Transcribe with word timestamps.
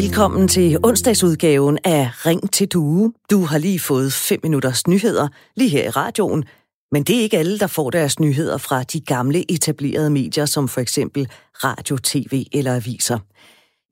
Velkommen 0.00 0.48
til 0.48 0.78
onsdagsudgaven 0.82 1.78
af 1.84 2.26
Ring 2.26 2.52
til 2.52 2.68
Due. 2.68 3.12
Du 3.30 3.44
har 3.44 3.58
lige 3.58 3.80
fået 3.80 4.12
5 4.12 4.40
minutters 4.42 4.86
nyheder 4.86 5.28
lige 5.56 5.68
her 5.68 5.84
i 5.84 5.90
radioen, 5.90 6.44
men 6.92 7.02
det 7.02 7.16
er 7.16 7.20
ikke 7.20 7.38
alle, 7.38 7.58
der 7.58 7.66
får 7.66 7.90
deres 7.90 8.20
nyheder 8.20 8.58
fra 8.58 8.82
de 8.82 9.00
gamle 9.00 9.50
etablerede 9.50 10.10
medier, 10.10 10.46
som 10.46 10.68
for 10.68 10.80
eksempel 10.80 11.28
radio, 11.64 11.96
tv 11.96 12.46
eller 12.52 12.74
aviser. 12.74 13.18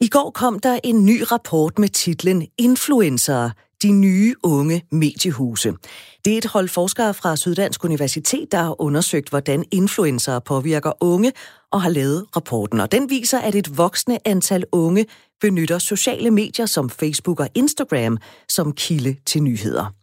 I 0.01 0.09
går 0.09 0.31
kom 0.31 0.59
der 0.59 0.79
en 0.85 1.07
ny 1.07 1.23
rapport 1.33 1.79
med 1.79 1.89
titlen 1.89 2.47
Influencer, 2.59 3.51
de 3.83 3.93
nye 3.93 4.35
unge 4.43 4.85
mediehuse. 4.93 5.73
Det 6.25 6.33
er 6.33 6.39
et 6.39 6.47
hold 6.47 6.69
forskere 6.69 7.15
fra 7.15 7.37
Syddansk 7.37 7.85
Universitet, 7.85 8.53
der 8.53 8.59
har 8.59 8.81
undersøgt, 8.81 9.29
hvordan 9.29 9.65
influencer 9.71 10.39
påvirker 10.39 10.93
unge, 11.01 11.33
og 11.73 11.83
har 11.83 11.91
lavet 11.91 12.27
rapporten. 12.37 12.81
Og 12.81 12.93
den 12.93 13.11
viser, 13.11 13.39
at 13.39 13.55
et 13.55 13.79
voksende 13.79 14.19
antal 14.25 14.65
unge 14.73 15.07
benytter 15.41 15.79
sociale 15.79 16.31
medier 16.31 16.67
som 16.67 16.91
Facebook 16.91 17.41
og 17.41 17.49
Instagram 17.55 18.19
som 18.49 18.73
kilde 18.73 19.17
til 19.27 19.43
nyheder. 19.43 19.95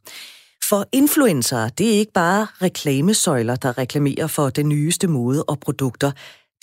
For 0.70 0.86
influencer, 0.92 1.70
det 1.70 1.88
er 1.94 2.00
ikke 2.00 2.14
bare 2.14 2.48
reklamesøjler, 2.62 3.56
der 3.56 3.78
reklamerer 3.78 4.28
for 4.28 4.50
den 4.50 4.70
nyeste 4.70 5.08
mode 5.08 5.44
og 5.44 5.60
produkter. 5.60 6.12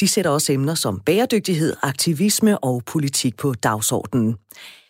De 0.01 0.09
sætter 0.09 0.31
også 0.31 0.53
emner 0.53 0.75
som 0.75 1.01
bæredygtighed, 1.01 1.77
aktivisme 1.83 2.59
og 2.59 2.83
politik 2.87 3.37
på 3.37 3.55
dagsordenen. 3.55 4.37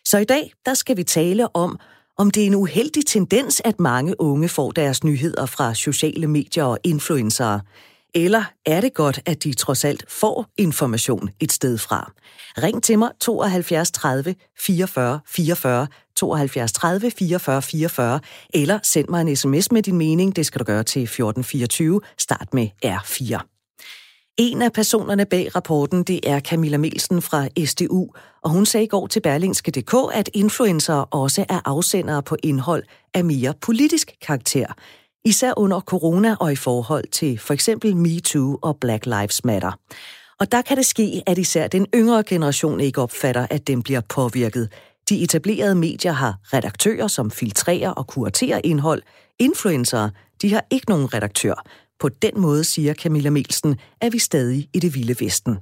Så 0.05 0.19
i 0.19 0.25
dag, 0.25 0.53
der 0.67 0.75
skal 0.75 0.97
vi 0.97 1.05
tale 1.05 1.57
om, 1.57 1.79
om 2.19 2.31
det 2.31 2.43
er 2.43 2.47
en 2.47 2.55
uheldig 2.55 3.07
tendens, 3.07 3.63
at 3.65 3.81
mange 3.81 4.21
unge 4.21 4.49
får 4.49 4.71
deres 4.71 5.05
nyheder 5.05 5.47
fra 5.47 5.75
sociale 5.75 6.27
medier 6.27 6.65
og 6.65 6.79
influencer. 6.85 7.61
Eller 8.15 8.45
er 8.67 8.81
det 8.81 8.95
godt, 8.95 9.21
at 9.27 9.45
de 9.45 9.53
trods 9.53 9.85
alt 9.85 10.05
får 10.09 10.47
information 10.59 11.31
et 11.41 11.53
sted 11.53 11.79
fra? 11.79 12.13
Ring 12.63 12.83
til 12.83 12.99
mig 12.99 13.11
72 13.21 13.91
30 13.91 14.35
44 14.59 15.21
44 15.27 15.87
72 16.17 16.73
30 16.73 17.11
44 17.11 17.63
44, 17.63 18.21
eller 18.55 18.79
send 18.83 19.09
mig 19.09 19.21
en 19.21 19.37
sms 19.37 19.73
med 19.73 19.83
din 19.83 19.97
mening. 19.97 20.37
Det 20.37 20.47
skal 20.47 20.59
du 20.59 20.65
gøre 20.65 20.83
til 20.83 21.03
1424. 21.03 22.01
Start 22.19 22.55
med 22.55 22.69
R4. 22.85 23.49
En 24.37 24.63
af 24.63 24.73
personerne 24.73 25.27
bag 25.27 25.57
rapporten, 25.57 26.03
det 26.03 26.21
er 26.31 26.41
Camilla 26.41 26.79
Melsen 26.79 27.23
fra 27.23 27.49
SDU, 27.65 28.09
og 28.43 28.51
hun 28.51 28.67
sagde 28.67 28.85
i 28.85 28.89
går 28.89 29.07
til 29.07 29.21
Berlingske.dk, 29.21 29.95
at 30.13 30.31
influencer 30.35 30.95
også 30.95 31.45
er 31.49 31.61
afsendere 31.65 32.23
på 32.23 32.37
indhold 32.43 32.83
af 33.15 33.25
mere 33.25 33.55
politisk 33.61 34.13
karakter, 34.23 34.67
især 35.25 35.53
under 35.57 35.81
corona 35.81 36.37
og 36.41 36.53
i 36.53 36.57
forhold 36.57 37.09
til 37.09 37.39
for 37.39 37.55
eksempel 37.55 37.97
MeToo 37.97 38.59
og 38.63 38.77
Black 38.81 39.07
Lives 39.07 39.45
Matter. 39.45 39.73
Og 40.41 40.53
der 40.53 40.63
kan 40.63 40.77
det 40.77 40.87
ske, 40.87 41.23
at 41.27 41.39
især 41.39 41.67
den 41.67 41.87
yngre 41.95 42.23
generation 42.23 42.81
ikke 42.81 43.03
opfatter, 43.03 43.47
at 43.51 43.67
den 43.67 43.83
bliver 43.83 44.01
påvirket. 44.09 44.73
De 45.09 45.23
etablerede 45.23 45.75
medier 45.75 46.13
har 46.13 46.39
redaktører, 46.45 47.09
som 47.09 47.31
filtrerer 47.31 47.91
og 47.91 48.07
kuraterer 48.07 48.61
indhold. 48.65 49.03
Influencer, 49.39 50.11
de 50.43 50.53
har 50.53 50.65
ikke 50.71 50.89
nogen 50.89 51.15
redaktør. 51.15 51.65
På 52.01 52.09
den 52.09 52.41
måde, 52.41 52.65
siger 52.65 52.95
Camilla 52.95 53.31
Melsen, 53.31 53.77
er 54.01 54.11
vi 54.11 54.19
stadig 54.19 54.69
i 54.75 54.79
det 54.79 54.95
vilde 54.95 55.25
vesten. 55.25 55.59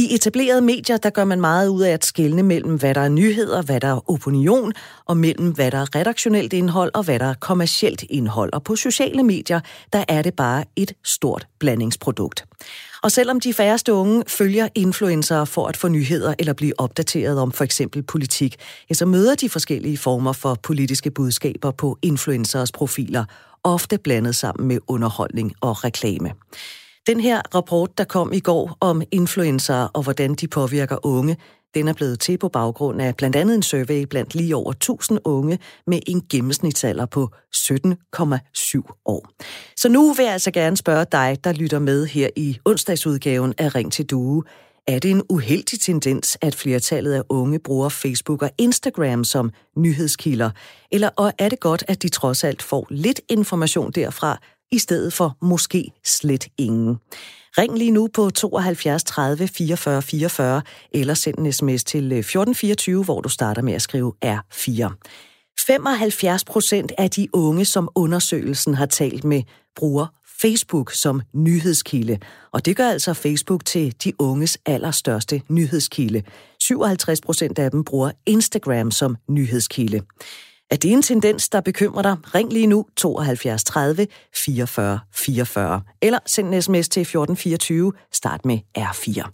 I 0.00 0.14
etablerede 0.14 0.60
medier, 0.60 0.96
der 0.96 1.10
gør 1.10 1.24
man 1.24 1.40
meget 1.40 1.68
ud 1.68 1.82
af 1.82 1.90
at 1.90 2.04
skelne 2.04 2.42
mellem, 2.42 2.78
hvad 2.78 2.94
der 2.94 3.00
er 3.00 3.08
nyheder, 3.08 3.62
hvad 3.62 3.80
der 3.80 3.88
er 3.88 4.10
opinion, 4.10 4.72
og 5.06 5.16
mellem, 5.16 5.50
hvad 5.50 5.70
der 5.70 5.78
er 5.78 5.94
redaktionelt 5.94 6.52
indhold, 6.52 6.90
og 6.94 7.02
hvad 7.04 7.18
der 7.18 7.24
er 7.26 7.34
kommercielt 7.34 8.04
indhold. 8.10 8.52
Og 8.52 8.64
på 8.64 8.76
sociale 8.76 9.22
medier, 9.22 9.60
der 9.92 10.04
er 10.08 10.22
det 10.22 10.34
bare 10.34 10.64
et 10.76 10.92
stort 11.04 11.46
blandingsprodukt. 11.58 12.44
Og 13.02 13.12
selvom 13.12 13.40
de 13.40 13.54
færreste 13.54 13.92
unge 13.92 14.24
følger 14.26 14.68
influencer 14.74 15.44
for 15.44 15.66
at 15.66 15.76
få 15.76 15.88
nyheder 15.88 16.34
eller 16.38 16.52
blive 16.52 16.80
opdateret 16.80 17.38
om 17.38 17.52
for 17.52 17.64
eksempel 17.64 18.02
politik, 18.02 18.56
ja, 18.90 18.94
så 18.94 19.06
møder 19.06 19.34
de 19.34 19.48
forskellige 19.48 19.98
former 19.98 20.32
for 20.32 20.54
politiske 20.62 21.10
budskaber 21.10 21.70
på 21.70 21.98
influencers 22.02 22.72
profiler, 22.72 23.24
ofte 23.64 23.98
blandet 23.98 24.36
sammen 24.36 24.68
med 24.68 24.78
underholdning 24.88 25.52
og 25.60 25.84
reklame. 25.84 26.32
Den 27.08 27.20
her 27.20 27.40
rapport, 27.54 27.98
der 27.98 28.04
kom 28.04 28.32
i 28.32 28.40
går 28.40 28.76
om 28.80 29.02
influencer 29.10 29.74
og 29.74 30.02
hvordan 30.02 30.34
de 30.34 30.48
påvirker 30.48 31.06
unge, 31.06 31.36
den 31.74 31.88
er 31.88 31.92
blevet 31.92 32.20
til 32.20 32.38
på 32.38 32.48
baggrund 32.48 33.02
af 33.02 33.16
blandt 33.16 33.36
andet 33.36 33.54
en 33.54 33.62
survey 33.62 34.02
blandt 34.02 34.34
lige 34.34 34.56
over 34.56 34.70
1000 34.70 35.18
unge 35.24 35.58
med 35.86 36.00
en 36.06 36.22
gennemsnitsalder 36.30 37.06
på 37.06 37.30
17,7 37.56 39.02
år. 39.06 39.28
Så 39.76 39.88
nu 39.88 40.12
vil 40.12 40.24
jeg 40.24 40.32
altså 40.32 40.50
gerne 40.50 40.76
spørge 40.76 41.06
dig, 41.12 41.38
der 41.44 41.52
lytter 41.52 41.78
med 41.78 42.06
her 42.06 42.28
i 42.36 42.58
onsdagsudgaven 42.64 43.54
af 43.58 43.74
Ring 43.74 43.92
til 43.92 44.06
Due. 44.06 44.42
Er 44.86 44.98
det 44.98 45.10
en 45.10 45.22
uheldig 45.28 45.80
tendens, 45.80 46.38
at 46.40 46.54
flertallet 46.54 47.12
af 47.12 47.22
unge 47.28 47.58
bruger 47.58 47.88
Facebook 47.88 48.42
og 48.42 48.50
Instagram 48.58 49.24
som 49.24 49.50
nyhedskilder? 49.76 50.50
Eller 50.92 51.10
og 51.16 51.32
er 51.38 51.48
det 51.48 51.60
godt, 51.60 51.84
at 51.88 52.02
de 52.02 52.08
trods 52.08 52.44
alt 52.44 52.62
får 52.62 52.86
lidt 52.90 53.20
information 53.28 53.90
derfra, 53.90 54.38
i 54.72 54.78
stedet 54.78 55.12
for 55.12 55.36
måske 55.42 55.92
slet 56.04 56.48
ingen. 56.58 56.96
Ring 57.58 57.78
lige 57.78 57.90
nu 57.90 58.08
på 58.14 58.30
72 58.30 59.04
30 59.04 59.48
44 59.48 60.02
44, 60.02 60.62
eller 60.92 61.14
send 61.14 61.38
en 61.38 61.52
sms 61.52 61.84
til 61.84 62.12
øh, 62.12 62.18
1424, 62.18 63.04
hvor 63.04 63.20
du 63.20 63.28
starter 63.28 63.62
med 63.62 63.72
at 63.72 63.82
skrive 63.82 64.12
R4. 64.24 64.94
75 65.66 66.44
procent 66.44 66.92
af 66.98 67.10
de 67.10 67.28
unge, 67.32 67.64
som 67.64 67.88
undersøgelsen 67.94 68.74
har 68.74 68.86
talt 68.86 69.24
med, 69.24 69.42
bruger 69.76 70.06
Facebook 70.40 70.92
som 70.92 71.20
nyhedskilde. 71.34 72.18
Og 72.52 72.64
det 72.64 72.76
gør 72.76 72.88
altså 72.88 73.14
Facebook 73.14 73.64
til 73.64 73.94
de 74.04 74.12
unges 74.18 74.58
allerstørste 74.66 75.42
nyhedskilde. 75.48 76.22
57 76.60 77.20
procent 77.20 77.58
af 77.58 77.70
dem 77.70 77.84
bruger 77.84 78.10
Instagram 78.26 78.90
som 78.90 79.16
nyhedskilde. 79.28 80.00
Er 80.70 80.76
det 80.76 80.92
en 80.92 81.02
tendens, 81.02 81.48
der 81.48 81.60
bekymrer 81.60 82.02
dig? 82.02 82.16
Ring 82.34 82.52
lige 82.52 82.66
nu 82.66 82.86
72 82.96 83.64
30 83.64 84.06
44 84.34 85.00
44. 85.12 85.82
Eller 86.02 86.18
send 86.26 86.54
en 86.54 86.62
sms 86.62 86.88
til 86.88 87.00
1424. 87.00 87.92
Start 88.12 88.44
med 88.44 88.58
R4. 88.78 89.30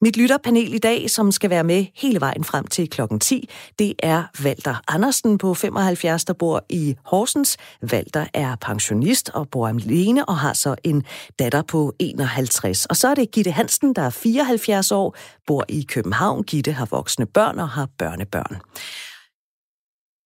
Mit 0.00 0.16
lytterpanel 0.16 0.74
i 0.74 0.78
dag, 0.78 1.10
som 1.10 1.32
skal 1.32 1.50
være 1.50 1.64
med 1.64 1.86
hele 1.94 2.20
vejen 2.20 2.44
frem 2.44 2.66
til 2.66 2.90
klokken 2.90 3.20
10, 3.20 3.48
det 3.78 3.94
er 3.98 4.22
Valter 4.42 4.82
Andersen 4.88 5.38
på 5.38 5.54
75, 5.54 6.24
der 6.24 6.32
bor 6.32 6.64
i 6.68 6.96
Horsens. 7.04 7.56
Valter 7.82 8.26
er 8.34 8.56
pensionist 8.60 9.30
og 9.34 9.48
bor 9.48 9.68
alene 9.68 10.24
og 10.24 10.38
har 10.38 10.52
så 10.52 10.74
en 10.84 11.04
datter 11.38 11.62
på 11.62 11.94
51. 11.98 12.86
Og 12.86 12.96
så 12.96 13.08
er 13.08 13.14
det 13.14 13.30
Gitte 13.30 13.50
Hansen, 13.50 13.94
der 13.94 14.02
er 14.02 14.10
74 14.10 14.92
år, 14.92 15.16
bor 15.46 15.64
i 15.68 15.86
København. 15.88 16.42
Gitte 16.42 16.72
har 16.72 16.86
voksne 16.86 17.26
børn 17.26 17.58
og 17.58 17.68
har 17.68 17.88
børnebørn. 17.98 18.56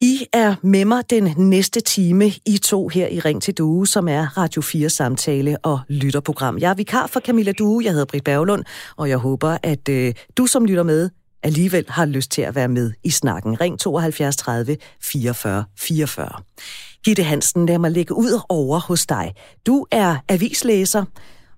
I 0.00 0.26
er 0.32 0.54
med 0.62 0.84
mig 0.84 1.10
den 1.10 1.34
næste 1.36 1.80
time, 1.80 2.26
I 2.46 2.58
to 2.64 2.88
her 2.88 3.08
i 3.08 3.20
Ring 3.20 3.42
til 3.42 3.54
Due, 3.54 3.86
som 3.86 4.08
er 4.08 4.38
Radio 4.38 4.62
4 4.62 4.88
samtale 4.88 5.56
og 5.64 5.80
lytterprogram. 5.88 6.58
Jeg 6.58 6.70
er 6.70 6.74
vikar 6.74 7.06
for 7.06 7.20
Camilla 7.20 7.52
Due, 7.52 7.84
jeg 7.84 7.92
hedder 7.92 8.04
Britt 8.04 8.24
Berglund, 8.24 8.64
og 8.96 9.08
jeg 9.08 9.18
håber, 9.18 9.58
at 9.62 9.88
øh, 9.88 10.14
du 10.36 10.46
som 10.46 10.64
lytter 10.64 10.82
med 10.82 11.10
alligevel 11.42 11.84
har 11.88 12.06
lyst 12.06 12.30
til 12.30 12.42
at 12.42 12.54
være 12.54 12.68
med 12.68 12.92
i 13.04 13.10
snakken. 13.10 13.60
Ring 13.60 13.78
72 13.78 14.36
30 14.36 14.76
44 15.02 15.64
44. 15.78 16.28
Gitte 17.04 17.22
Hansen, 17.22 17.66
lad 17.66 17.78
mig 17.78 17.90
lægge 17.90 18.14
ud 18.14 18.40
over 18.48 18.80
hos 18.80 19.06
dig. 19.06 19.34
Du 19.66 19.86
er 19.90 20.16
avislæser, 20.28 21.04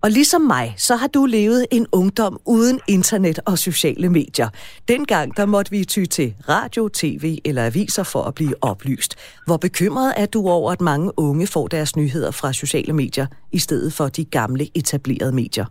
og 0.05 0.11
ligesom 0.11 0.43
mig, 0.43 0.66
så 0.77 0.94
har 0.97 1.09
du 1.09 1.22
levet 1.27 1.66
en 1.72 1.87
ungdom 1.93 2.41
uden 2.47 2.81
internet 2.88 3.38
og 3.47 3.59
sociale 3.59 4.09
medier. 4.09 4.49
Dengang, 4.88 5.37
der 5.37 5.47
måtte 5.47 5.71
vi 5.71 5.84
ty 5.84 6.05
til 6.05 6.28
radio, 6.49 6.88
tv 6.88 7.25
eller 7.44 7.62
aviser 7.66 8.05
for 8.12 8.22
at 8.28 8.34
blive 8.34 8.55
oplyst. 8.62 9.12
Hvor 9.47 9.56
bekymret 9.56 10.11
er 10.22 10.27
du 10.27 10.41
over, 10.49 10.72
at 10.72 10.81
mange 10.81 11.09
unge 11.16 11.47
får 11.55 11.66
deres 11.69 11.97
nyheder 11.97 12.31
fra 12.41 12.53
sociale 12.53 12.93
medier, 12.93 13.26
i 13.52 13.58
stedet 13.58 13.93
for 13.99 14.06
de 14.19 14.25
gamle 14.25 14.64
etablerede 14.81 15.35
medier? 15.35 15.67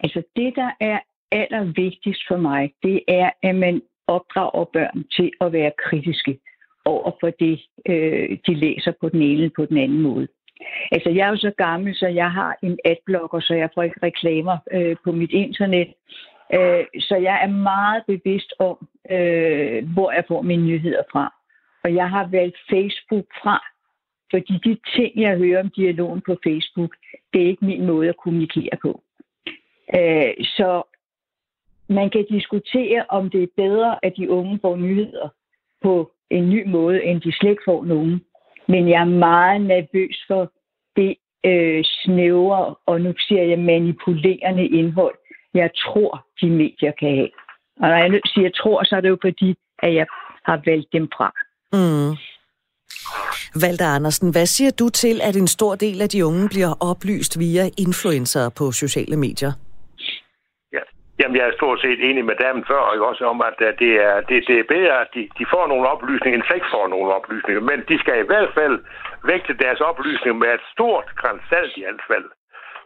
Altså 0.00 0.22
det, 0.36 0.52
der 0.56 0.70
er 0.80 0.98
allervigtigst 1.32 2.22
for 2.28 2.36
mig, 2.36 2.62
det 2.82 3.00
er, 3.08 3.30
at 3.42 3.54
man 3.54 3.82
opdrager 4.08 4.64
børn 4.72 5.04
til 5.16 5.30
at 5.40 5.52
være 5.52 5.72
kritiske 5.88 6.38
over 6.84 7.10
for 7.20 7.30
det, 7.30 7.60
øh, 7.88 8.38
de 8.46 8.54
læser 8.54 8.92
på 9.00 9.08
den 9.08 9.22
ene 9.22 9.42
eller 9.42 9.56
på 9.56 9.64
den 9.66 9.78
anden 9.78 10.02
måde. 10.02 10.28
Altså, 10.92 11.10
jeg 11.10 11.26
er 11.26 11.30
jo 11.30 11.36
så 11.36 11.52
gammel, 11.56 11.96
så 11.96 12.06
jeg 12.06 12.32
har 12.32 12.56
en 12.62 12.78
adblocker, 12.84 13.40
så 13.40 13.54
jeg 13.54 13.70
får 13.74 13.82
ikke 13.82 14.00
reklamer 14.02 14.56
øh, 14.72 14.96
på 15.04 15.12
mit 15.12 15.30
internet. 15.30 15.88
Øh, 16.54 16.84
så 17.00 17.16
jeg 17.16 17.40
er 17.42 17.50
meget 17.50 18.02
bevidst 18.06 18.54
om, 18.58 18.88
øh, 19.10 19.92
hvor 19.94 20.12
jeg 20.12 20.24
får 20.28 20.42
mine 20.42 20.66
nyheder 20.66 21.02
fra. 21.12 21.34
Og 21.84 21.94
jeg 21.94 22.10
har 22.10 22.28
valgt 22.30 22.56
Facebook 22.70 23.26
fra, 23.42 23.58
fordi 24.30 24.60
de 24.64 24.76
ting, 24.96 25.12
jeg 25.16 25.36
hører 25.36 25.60
om 25.60 25.70
dialogen 25.70 26.22
på 26.26 26.36
Facebook, 26.44 26.96
det 27.32 27.42
er 27.42 27.46
ikke 27.46 27.64
min 27.64 27.86
måde 27.86 28.08
at 28.08 28.16
kommunikere 28.16 28.76
på. 28.82 29.02
Øh, 29.96 30.34
så 30.56 30.82
man 31.88 32.10
kan 32.10 32.26
diskutere, 32.30 33.04
om 33.08 33.30
det 33.30 33.42
er 33.42 33.56
bedre, 33.56 34.04
at 34.04 34.16
de 34.16 34.30
unge 34.30 34.58
får 34.62 34.76
nyheder 34.76 35.28
på 35.82 36.12
en 36.30 36.50
ny 36.50 36.66
måde, 36.66 37.04
end 37.04 37.20
de 37.20 37.32
slet 37.32 37.50
ikke 37.50 37.62
får 37.64 37.84
nogen. 37.84 38.24
Men 38.68 38.88
jeg 38.88 39.00
er 39.00 39.18
meget 39.28 39.60
nervøs 39.60 40.24
for 40.28 40.52
det 40.96 41.14
øh, 41.44 41.84
snævre, 41.84 42.74
og 42.86 43.00
nu 43.00 43.14
siger 43.18 43.42
jeg 43.42 43.58
manipulerende 43.58 44.66
indhold, 44.66 45.18
jeg 45.54 45.70
tror, 45.84 46.26
de 46.40 46.50
medier 46.50 46.92
kan 47.00 47.08
have. 47.08 47.30
Og 47.80 47.88
når 47.88 47.96
jeg 47.96 48.20
siger 48.34 48.50
tror, 48.50 48.84
så 48.84 48.96
er 48.96 49.00
det 49.00 49.08
jo 49.08 49.18
fordi, 49.22 49.54
at 49.78 49.94
jeg 49.94 50.06
har 50.44 50.62
valgt 50.66 50.88
dem 50.92 51.08
fra. 51.16 51.28
Mm. 51.72 52.16
Valter 53.62 53.86
Andersen, 53.86 54.30
hvad 54.30 54.46
siger 54.46 54.70
du 54.70 54.88
til, 54.88 55.20
at 55.22 55.36
en 55.36 55.46
stor 55.46 55.74
del 55.74 56.02
af 56.02 56.08
de 56.08 56.26
unge 56.26 56.48
bliver 56.48 56.74
oplyst 56.80 57.38
via 57.38 57.70
influencer 57.78 58.48
på 58.48 58.72
sociale 58.72 59.16
medier? 59.16 59.52
Jamen, 61.20 61.36
jeg 61.36 61.46
er 61.48 61.58
stort 61.60 61.80
set 61.80 62.00
enig 62.08 62.24
med 62.24 62.36
damen 62.44 62.64
før, 62.70 62.82
og 62.88 63.08
også 63.10 63.24
om, 63.24 63.40
at 63.48 63.58
det 63.82 63.92
er, 64.08 64.20
det, 64.28 64.44
det 64.48 64.56
er 64.58 64.72
bedre, 64.74 65.00
at 65.00 65.08
de, 65.14 65.28
de 65.38 65.46
får 65.54 65.66
nogle 65.66 65.88
oplysninger, 65.88 66.38
end 66.38 66.54
ikke 66.54 66.74
får 66.76 66.86
nogle 66.88 67.14
oplysninger. 67.18 67.62
Men 67.70 67.78
de 67.88 67.98
skal 67.98 68.18
i 68.18 68.26
hvert 68.30 68.52
fald 68.54 68.76
vægte 69.24 69.54
deres 69.64 69.80
oplysninger 69.80 70.38
med 70.42 70.54
et 70.54 70.64
stort 70.72 71.08
grænsalt 71.20 71.76
i 71.76 71.82
hvert 71.82 72.04
fald. 72.10 72.28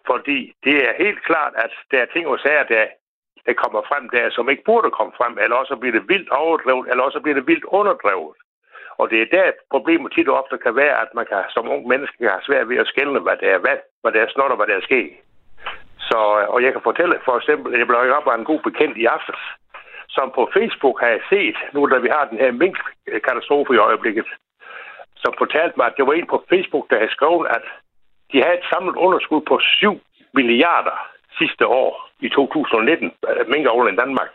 Fordi 0.07 0.39
det 0.65 0.77
er 0.89 1.03
helt 1.05 1.23
klart, 1.29 1.53
at 1.65 1.73
der 1.91 1.99
er 1.99 2.13
ting 2.13 2.27
og 2.27 2.39
sager, 2.39 2.63
der, 2.75 2.85
der 3.47 3.53
kommer 3.63 3.83
frem 3.91 4.09
der, 4.09 4.31
som 4.31 4.51
ikke 4.51 4.69
burde 4.71 4.91
komme 4.91 5.13
frem, 5.19 5.39
eller 5.43 5.57
også 5.57 5.77
bliver 5.77 5.97
det 5.99 6.09
vildt 6.09 6.31
overdrevet, 6.31 6.87
eller 6.91 7.05
også 7.05 7.21
bliver 7.21 7.39
det 7.39 7.47
vildt 7.47 7.65
underdrevet. 7.65 8.37
Og 9.01 9.11
det 9.11 9.19
er 9.23 9.29
der 9.37 9.53
problemet 9.71 10.13
tit 10.13 10.29
og 10.29 10.39
ofte 10.43 10.59
kan 10.59 10.77
være, 10.77 10.97
at 11.05 11.11
man 11.15 11.27
kan, 11.27 11.43
som 11.55 11.69
ung 11.69 11.87
menneske 11.89 12.17
kan 12.19 12.35
have 12.37 12.49
svært 12.49 12.69
ved 12.69 12.77
at 12.77 12.87
skælne, 12.87 13.21
hvad 13.21 13.37
der 13.41 13.51
er, 13.55 13.59
hvad, 13.59 13.77
hvad 14.03 14.13
der 14.13 14.21
er 14.23 14.31
snot 14.31 14.51
og 14.51 14.57
hvad 14.57 14.67
der 14.67 14.77
er 14.77 14.89
sket. 14.91 15.13
Så, 16.11 16.19
øh, 16.41 16.49
og 16.55 16.59
jeg 16.65 16.73
kan 16.73 16.87
fortælle 16.89 17.21
for 17.25 17.37
eksempel, 17.37 17.79
jeg 17.79 17.87
blev 17.87 17.99
op 18.19 18.29
af 18.29 18.37
en 18.39 18.51
god 18.51 18.61
bekendt 18.69 18.97
i 18.97 19.05
aftes, 19.05 19.41
som 20.09 20.33
på 20.35 20.43
Facebook 20.57 21.01
har 21.01 21.11
jeg 21.17 21.23
set, 21.33 21.57
nu 21.73 21.81
da 21.87 21.99
vi 21.99 22.09
har 22.09 22.25
den 22.31 22.39
her 22.39 22.53
minkkatastrofe 22.63 23.75
i 23.75 23.85
øjeblikket, 23.89 24.27
som 25.23 25.33
fortalte 25.39 25.77
mig, 25.77 25.87
at 25.87 25.97
det 25.97 26.07
var 26.07 26.13
en 26.13 26.27
på 26.27 26.45
Facebook, 26.49 26.91
der 26.91 26.97
havde 26.97 27.17
skrevet, 27.17 27.47
at 27.57 27.65
de 28.33 28.43
havde 28.43 28.59
et 28.59 28.71
samlet 28.73 28.97
underskud 28.97 29.41
på 29.41 29.59
7 29.63 30.01
milliarder 30.35 30.97
sidste 31.39 31.67
år 31.67 32.09
i 32.21 32.29
2019, 32.29 33.13
øh, 33.29 33.49
minkavlen 33.49 33.95
i 33.95 34.01
Danmark. 34.03 34.31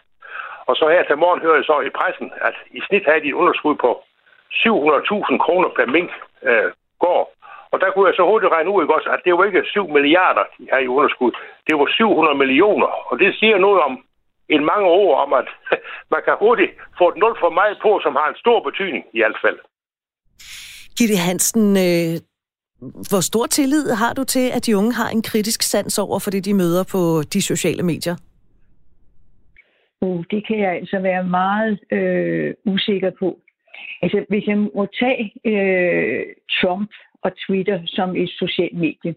Og 0.70 0.76
så 0.76 0.90
her 0.90 1.04
til 1.04 1.18
morgen 1.18 1.42
hører 1.42 1.56
jeg 1.56 1.66
så 1.66 1.80
i 1.80 1.96
pressen, 2.00 2.32
at 2.48 2.56
i 2.72 2.80
snit 2.88 3.06
havde 3.06 3.22
de 3.22 3.28
et 3.28 3.40
underskud 3.42 3.76
på 3.76 4.04
700.000 4.52 5.38
kroner 5.46 5.70
per 5.78 5.86
mink 5.86 6.12
øh, 6.44 6.72
går. 7.00 7.22
Og 7.72 7.78
der 7.82 7.90
kunne 7.92 8.08
jeg 8.08 8.16
så 8.18 8.24
hurtigt 8.32 8.52
regne 8.56 8.72
ud, 8.74 8.84
ikke 8.84 8.96
også, 8.98 9.10
at 9.16 9.22
det 9.26 9.34
var 9.34 9.44
ikke 9.46 9.64
7 9.66 9.88
milliarder, 9.98 10.44
de 10.58 10.64
har 10.72 10.80
i 10.80 10.88
underskud. 10.88 11.32
Det 11.68 11.76
var 11.80 11.88
700 11.88 12.38
millioner. 12.44 12.90
Og 13.10 13.20
det 13.20 13.36
siger 13.40 13.58
noget 13.58 13.80
om 13.88 13.94
en 14.50 14.66
mange 14.66 14.88
ord 14.88 15.16
om, 15.24 15.34
at 15.34 15.48
man 16.14 16.22
kan 16.26 16.36
hurtigt 16.40 16.72
få 17.00 17.06
et 17.10 17.18
nul 17.18 17.36
for 17.44 17.50
meget 17.50 17.78
på, 17.86 17.92
som 18.04 18.14
har 18.20 18.28
en 18.30 18.42
stor 18.44 18.60
betydning 18.68 19.04
i 19.14 19.20
hvert 19.20 19.40
fald. 19.46 19.60
Gitte 20.98 21.18
Hansen, 21.28 21.66
øh, 21.88 22.14
hvor 23.10 23.22
stor 23.32 23.46
tillid 23.46 23.86
har 24.02 24.14
du 24.14 24.24
til, 24.24 24.46
at 24.56 24.66
de 24.66 24.78
unge 24.78 24.94
har 24.94 25.10
en 25.10 25.22
kritisk 25.22 25.62
sans 25.62 26.00
over 26.00 26.20
for 26.20 26.32
det, 26.32 26.46
de 26.46 26.54
møder 26.54 26.84
på 26.92 27.22
de 27.34 27.42
sociale 27.42 27.84
medier? 27.84 28.16
Uh, 30.02 30.24
det 30.32 30.48
kan 30.48 30.60
jeg 30.60 30.72
altså 30.72 31.00
være 31.00 31.24
meget 31.24 31.80
øh, 31.92 32.54
usikker 32.66 33.12
på. 33.20 33.40
Altså, 34.02 34.26
hvis 34.30 34.48
jeg 34.48 34.58
må 34.58 34.88
tage 35.00 35.24
øh, 35.46 36.24
Trump 36.62 36.92
og 37.26 37.32
Twitter 37.48 37.78
som 37.86 38.16
et 38.16 38.30
socialt 38.30 38.78
medie, 38.78 39.16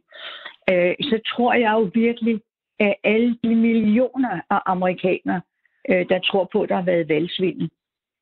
øh, 0.70 0.94
så 1.00 1.20
tror 1.30 1.52
jeg 1.54 1.72
jo 1.72 1.90
virkelig, 1.94 2.40
at 2.80 2.94
alle 3.04 3.38
de 3.44 3.54
millioner 3.54 4.40
af 4.50 4.60
amerikanere, 4.66 5.40
øh, 5.90 6.08
der 6.08 6.18
tror 6.18 6.48
på, 6.52 6.62
at 6.62 6.68
der 6.68 6.74
har 6.74 6.90
været 6.92 7.08
valgsvindel, 7.08 7.70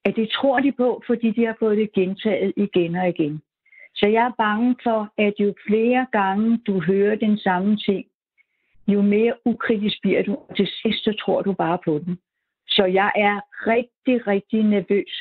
at 0.05 0.17
det 0.17 0.29
tror 0.31 0.61
de 0.61 0.73
på, 0.73 1.03
fordi 1.07 1.31
de 1.31 1.45
har 1.47 1.57
fået 1.59 1.77
det 1.77 1.93
gentaget 1.93 2.53
igen 2.57 2.97
og 2.97 3.09
igen. 3.09 3.43
Så 3.95 4.07
jeg 4.07 4.25
er 4.27 4.33
bange 4.39 4.77
for, 4.83 5.13
at 5.19 5.35
jo 5.39 5.55
flere 5.69 6.07
gange 6.13 6.59
du 6.67 6.81
hører 6.81 7.17
den 7.17 7.39
samme 7.39 7.77
ting, 7.77 8.05
jo 8.89 9.03
mere 9.03 9.35
ukritisk 9.45 9.97
bliver 10.03 10.23
du, 10.23 10.35
og 10.49 10.57
til 10.57 10.69
sidst 10.83 11.05
så 11.05 11.13
tror 11.21 11.43
du 11.43 11.53
bare 11.53 11.79
på 11.85 11.99
den. 12.05 12.19
Så 12.69 12.85
jeg 12.85 13.13
er 13.17 13.41
rigtig, 13.67 14.27
rigtig 14.27 14.63
nervøs 14.63 15.13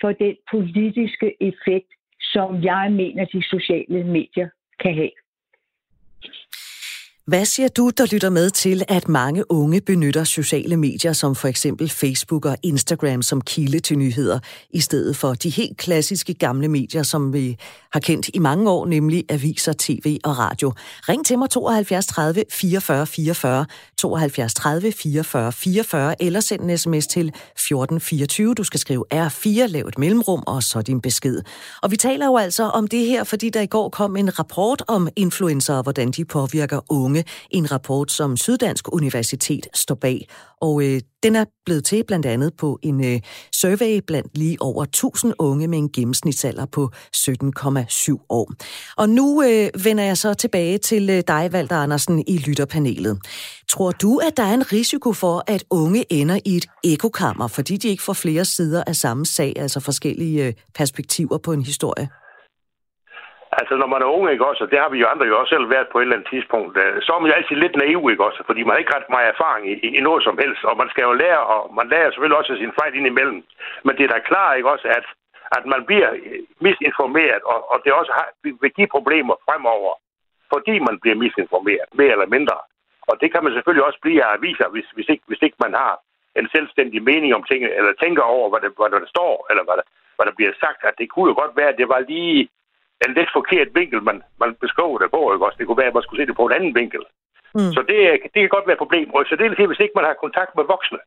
for 0.00 0.12
den 0.12 0.36
politiske 0.50 1.42
effekt, 1.42 1.92
som 2.22 2.62
jeg 2.64 2.92
mener, 2.92 3.24
de 3.24 3.42
sociale 3.42 4.04
medier 4.04 4.48
kan 4.80 4.94
have. 4.94 5.21
Hvad 7.26 7.44
siger 7.44 7.68
du, 7.68 7.90
der 7.96 8.06
lytter 8.12 8.30
med 8.30 8.50
til, 8.50 8.84
at 8.88 9.08
mange 9.08 9.50
unge 9.50 9.80
benytter 9.80 10.24
sociale 10.24 10.76
medier 10.76 11.12
som 11.12 11.34
for 11.34 11.48
eksempel 11.48 11.88
Facebook 11.88 12.44
og 12.44 12.56
Instagram 12.62 13.22
som 13.22 13.40
kilde 13.40 13.80
til 13.80 13.98
nyheder, 13.98 14.38
i 14.70 14.80
stedet 14.80 15.16
for 15.16 15.34
de 15.34 15.50
helt 15.50 15.76
klassiske 15.76 16.34
gamle 16.34 16.68
medier, 16.68 17.02
som 17.02 17.32
vi 17.32 17.56
har 17.92 18.00
kendt 18.00 18.30
i 18.34 18.38
mange 18.38 18.70
år, 18.70 18.86
nemlig 18.86 19.24
aviser, 19.28 19.72
tv 19.78 20.18
og 20.24 20.38
radio? 20.38 20.72
Ring 21.08 21.26
til 21.26 21.38
mig 21.38 21.50
72 21.50 22.06
30 22.06 22.44
44 22.50 23.06
44, 23.06 23.66
72 23.98 24.54
30 24.54 24.92
44 24.92 25.52
44, 25.52 26.22
eller 26.22 26.40
send 26.40 26.62
en 26.62 26.78
sms 26.78 27.06
til 27.06 27.26
1424. 27.26 28.54
Du 28.54 28.64
skal 28.64 28.80
skrive 28.80 29.04
R4, 29.14 29.66
lav 29.66 29.86
et 29.86 29.98
mellemrum, 29.98 30.42
og 30.46 30.62
så 30.62 30.82
din 30.82 31.00
besked. 31.00 31.42
Og 31.82 31.90
vi 31.90 31.96
taler 31.96 32.26
jo 32.26 32.36
altså 32.36 32.64
om 32.64 32.86
det 32.86 33.06
her, 33.06 33.24
fordi 33.24 33.50
der 33.50 33.60
i 33.60 33.66
går 33.66 33.88
kom 33.88 34.16
en 34.16 34.38
rapport 34.38 34.82
om 34.88 35.08
influencer, 35.16 35.82
hvordan 35.82 36.10
de 36.10 36.24
påvirker 36.24 36.80
unge 36.88 37.11
unge. 37.12 37.24
En 37.50 37.72
rapport, 37.72 38.12
som 38.12 38.36
Syddansk 38.36 38.94
Universitet 38.94 39.66
står 39.74 39.94
bag. 39.94 40.28
Og 40.60 40.84
øh, 40.84 41.00
den 41.22 41.36
er 41.36 41.44
blevet 41.64 41.84
til 41.84 42.04
blandt 42.06 42.26
andet 42.26 42.52
på 42.58 42.78
en 42.82 43.04
øh, 43.04 43.20
survey 43.52 44.00
blandt 44.06 44.38
lige 44.38 44.56
over 44.60 44.82
1000 44.82 45.32
unge 45.38 45.68
med 45.68 45.78
en 45.78 45.92
gennemsnitsalder 45.92 46.66
på 46.66 46.90
17,7 47.16 48.26
år. 48.28 48.52
Og 48.96 49.08
nu 49.08 49.42
øh, 49.42 49.84
vender 49.84 50.04
jeg 50.04 50.18
så 50.18 50.34
tilbage 50.34 50.78
til 50.78 51.10
øh, 51.10 51.22
dig, 51.28 51.52
Valter 51.52 51.76
Andersen, 51.76 52.24
i 52.26 52.38
lytterpanelet. 52.38 53.18
Tror 53.68 53.90
du, 53.90 54.18
at 54.18 54.36
der 54.36 54.42
er 54.42 54.54
en 54.54 54.72
risiko 54.72 55.12
for, 55.12 55.44
at 55.46 55.64
unge 55.70 56.12
ender 56.12 56.38
i 56.44 56.56
et 56.56 56.66
ekokammer, 56.84 57.48
fordi 57.48 57.76
de 57.76 57.88
ikke 57.88 58.02
får 58.02 58.12
flere 58.12 58.44
sider 58.44 58.84
af 58.86 58.96
samme 58.96 59.26
sag, 59.26 59.52
altså 59.56 59.80
forskellige 59.80 60.46
øh, 60.46 60.52
perspektiver 60.74 61.38
på 61.38 61.52
en 61.52 61.62
historie? 61.62 62.21
Altså, 63.60 63.74
når 63.76 63.88
man 63.94 64.02
er 64.02 64.14
ung, 64.16 64.30
ikke 64.30 64.48
også, 64.50 64.64
og 64.64 64.70
det 64.70 64.78
har 64.82 64.88
vi 64.92 64.98
jo 64.98 65.06
andre 65.06 65.26
jo 65.26 65.38
også 65.40 65.52
selv 65.54 65.70
været 65.74 65.88
på 65.88 65.98
et 65.98 66.02
eller 66.02 66.16
andet 66.16 66.30
tidspunkt, 66.32 66.74
øh, 66.82 67.02
så 67.02 67.08
er 67.12 67.20
man 67.20 67.30
jo 67.30 67.36
altid 67.36 67.56
lidt 67.56 67.76
naiv, 67.76 68.00
ikke 68.10 68.24
også, 68.28 68.40
fordi 68.48 68.60
man 68.62 68.72
har 68.72 68.82
ikke 68.82 68.96
ret 68.96 69.14
meget 69.16 69.28
erfaring 69.34 69.64
i, 69.72 69.74
i 69.98 70.00
noget 70.00 70.22
som 70.24 70.38
helst, 70.42 70.62
og 70.64 70.74
man 70.76 70.88
skal 70.92 71.02
jo 71.08 71.12
lære, 71.24 71.42
og 71.54 71.74
man 71.78 71.88
lærer 71.92 72.10
selvfølgelig 72.10 72.38
også 72.38 72.52
sin 72.56 72.76
fejl 72.78 72.94
ind 72.94 73.06
imellem. 73.06 73.40
Men 73.84 73.96
det 73.96 74.04
er 74.04 74.12
da 74.12 74.18
klart, 74.30 74.56
ikke 74.56 74.72
også, 74.74 74.88
at, 74.98 75.06
at 75.56 75.64
man 75.72 75.82
bliver 75.88 76.10
misinformeret, 76.66 77.42
og, 77.52 77.58
og 77.72 77.76
det 77.84 77.92
også 77.92 78.12
har, 78.18 78.26
vil 78.62 78.76
give 78.78 78.94
problemer 78.96 79.34
fremover, 79.46 79.92
fordi 80.52 80.74
man 80.88 80.96
bliver 81.02 81.16
misinformeret, 81.24 81.88
mere 82.00 82.12
eller 82.16 82.34
mindre. 82.36 82.58
Og 83.08 83.14
det 83.20 83.28
kan 83.32 83.44
man 83.44 83.52
selvfølgelig 83.52 83.84
også 83.88 84.00
blive 84.02 84.24
af 84.24 84.34
aviser, 84.36 84.68
hvis, 84.74 84.88
hvis, 84.96 85.08
ikke, 85.12 85.24
hvis 85.26 85.42
ikke 85.46 85.58
man 85.64 85.74
har 85.74 85.94
en 86.40 86.48
selvstændig 86.54 87.02
mening 87.02 87.34
om 87.34 87.44
ting, 87.50 87.60
eller 87.64 87.92
tænker 87.92 88.22
over, 88.22 88.46
hvad, 88.50 88.60
det, 88.60 88.70
hvad 88.78 89.00
der 89.00 89.12
står, 89.14 89.46
eller 89.50 89.64
hvad 89.64 89.76
der, 89.80 89.86
hvad 90.16 90.26
der 90.26 90.34
bliver 90.38 90.52
sagt, 90.64 90.80
at 90.84 90.98
det 90.98 91.10
kunne 91.10 91.28
jo 91.30 91.34
godt 91.42 91.56
være, 91.56 91.72
at 91.72 91.80
det 91.80 91.88
var 91.88 92.00
lige 92.12 92.48
en 93.08 93.18
lidt 93.18 93.30
forkert 93.38 93.68
vinkel, 93.74 94.02
man, 94.02 94.22
man 94.42 94.54
beskriver 94.64 94.98
det 94.98 95.10
på. 95.10 95.22
Ikke? 95.32 95.46
Også 95.46 95.58
det 95.58 95.66
kunne 95.66 95.82
være, 95.82 95.92
at 95.92 95.96
man 95.98 96.02
skulle 96.02 96.22
se 96.22 96.28
det 96.30 96.36
på 96.36 96.46
en 96.46 96.56
anden 96.56 96.74
vinkel. 96.80 97.04
Mm. 97.54 97.72
Så 97.76 97.80
det, 97.88 97.98
det 98.32 98.38
kan 98.40 98.54
godt 98.56 98.66
være 98.66 98.78
et 98.78 98.84
problem. 98.84 99.08
Og 99.14 99.24
så 99.28 99.36
det 99.36 99.46
er 99.46 99.66
hvis 99.66 99.84
ikke 99.84 99.98
man 99.98 100.08
har 100.08 100.22
kontakt 100.24 100.52
med 100.56 100.64
voksne, 100.74 101.00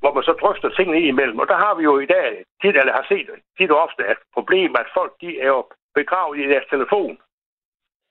hvor 0.00 0.12
man 0.14 0.22
så 0.28 0.32
drøfter 0.40 0.68
tingene 0.68 1.00
i 1.00 1.08
imellem. 1.12 1.38
Og 1.42 1.46
der 1.52 1.58
har 1.64 1.74
vi 1.74 1.82
jo 1.82 1.94
i 1.98 2.06
dag 2.06 2.28
tit, 2.62 2.76
eller 2.76 2.92
har 2.92 3.06
set 3.08 3.28
tit 3.58 3.70
og 3.70 3.80
ofte, 3.86 4.02
at 4.12 4.18
problemet 4.36 4.78
at 4.78 4.94
folk 4.98 5.12
de 5.20 5.40
er 5.40 5.50
jo 5.56 5.60
begravet 5.94 6.38
i 6.38 6.48
deres 6.52 6.66
telefon 6.70 7.14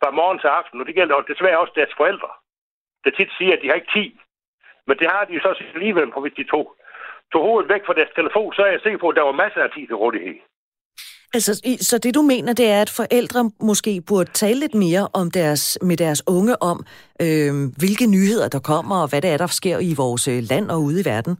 fra 0.01 0.11
morgen 0.11 0.39
til 0.39 0.47
aften, 0.47 0.81
og 0.81 0.85
det 0.87 0.95
gælder 0.95 1.15
jo 1.15 1.29
desværre 1.31 1.59
også 1.59 1.73
deres 1.75 1.93
forældre, 1.97 2.31
der 3.03 3.11
tit 3.11 3.31
siger, 3.37 3.53
at 3.53 3.61
de 3.61 3.67
har 3.67 3.75
ikke 3.75 3.93
tid. 3.97 4.11
Men 4.87 4.97
det 4.99 5.07
har 5.13 5.25
de 5.25 5.33
jo 5.33 5.41
så 5.41 5.63
alligevel, 5.75 6.11
på 6.11 6.21
hvis 6.21 6.37
de 6.39 6.43
tog, 6.43 6.65
tog 7.31 7.41
hovedet 7.47 7.69
væk 7.73 7.85
fra 7.85 7.93
deres 7.93 8.13
telefon, 8.15 8.53
så 8.53 8.61
er 8.61 8.71
jeg 8.71 8.81
sikker 8.81 8.99
på, 8.99 9.09
at 9.09 9.15
der 9.15 9.29
var 9.29 9.41
masser 9.43 9.63
af 9.63 9.71
tid 9.71 9.87
til 9.87 9.95
rådighed. 9.95 10.39
Altså, 11.35 11.51
så 11.89 11.95
det 11.97 12.15
du 12.15 12.21
mener, 12.33 12.53
det 12.53 12.67
er, 12.75 12.81
at 12.81 12.95
forældre 13.01 13.41
måske 13.69 13.91
burde 14.09 14.31
tale 14.41 14.59
lidt 14.59 14.75
mere 14.85 15.03
om 15.21 15.31
deres, 15.39 15.63
med 15.81 15.97
deres 15.97 16.21
unge 16.37 16.53
om, 16.71 16.77
øh, 17.25 17.53
hvilke 17.81 18.05
nyheder 18.15 18.47
der 18.55 18.61
kommer, 18.71 18.95
og 19.03 19.07
hvad 19.09 19.21
det 19.21 19.29
er, 19.33 19.39
der 19.43 19.49
sker 19.61 19.77
i 19.91 19.93
vores 20.03 20.23
øh, 20.33 20.39
land 20.51 20.65
og 20.73 20.79
ude 20.87 20.99
i 21.01 21.05
verden? 21.13 21.33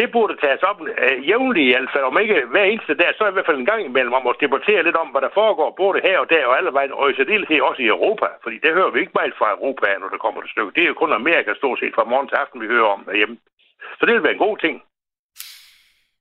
Det 0.00 0.08
burde 0.16 0.34
tages 0.44 0.62
op 0.70 0.78
øh, 1.04 1.16
jævnligt 1.28 1.68
i 1.68 1.72
hvert 1.72 1.92
fald, 1.94 2.04
om 2.10 2.18
ikke 2.22 2.36
hver 2.52 2.66
eneste 2.72 2.94
dag, 3.00 3.10
så 3.14 3.22
i 3.28 3.34
hvert 3.34 3.48
fald 3.48 3.60
en 3.60 3.70
gang 3.72 3.82
imellem 3.84 4.14
om 4.18 4.26
at 4.30 4.40
debattere 4.44 4.82
lidt 4.84 4.98
om, 5.02 5.08
hvad 5.12 5.22
der 5.26 5.36
foregår 5.40 5.70
både 5.82 5.98
her 6.06 6.16
og 6.22 6.28
der 6.34 6.44
og 6.48 6.56
alle 6.58 6.72
vejen, 6.76 6.92
og 6.98 7.04
i 7.10 7.16
særdeleshed 7.16 7.60
også 7.68 7.82
i 7.82 7.92
Europa. 7.96 8.28
Fordi 8.44 8.56
det 8.64 8.76
hører 8.78 8.92
vi 8.92 8.98
ikke 9.00 9.18
meget 9.18 9.38
fra 9.40 9.48
Europa, 9.56 9.86
når 10.00 10.08
det 10.12 10.24
kommer 10.24 10.40
til 10.40 10.54
stykke. 10.54 10.74
Det 10.74 10.82
er 10.82 10.92
jo 10.92 11.00
kun 11.02 11.12
Amerika 11.20 11.50
stort 11.54 11.78
set 11.78 11.94
fra 11.96 12.08
morgen 12.12 12.28
til 12.28 12.40
aften, 12.42 12.62
vi 12.62 12.72
hører 12.74 12.88
om 12.96 13.02
derhjemme. 13.08 13.36
Så 13.98 14.02
det 14.06 14.14
vil 14.14 14.26
være 14.26 14.36
en 14.38 14.46
god 14.48 14.56
ting. 14.64 14.76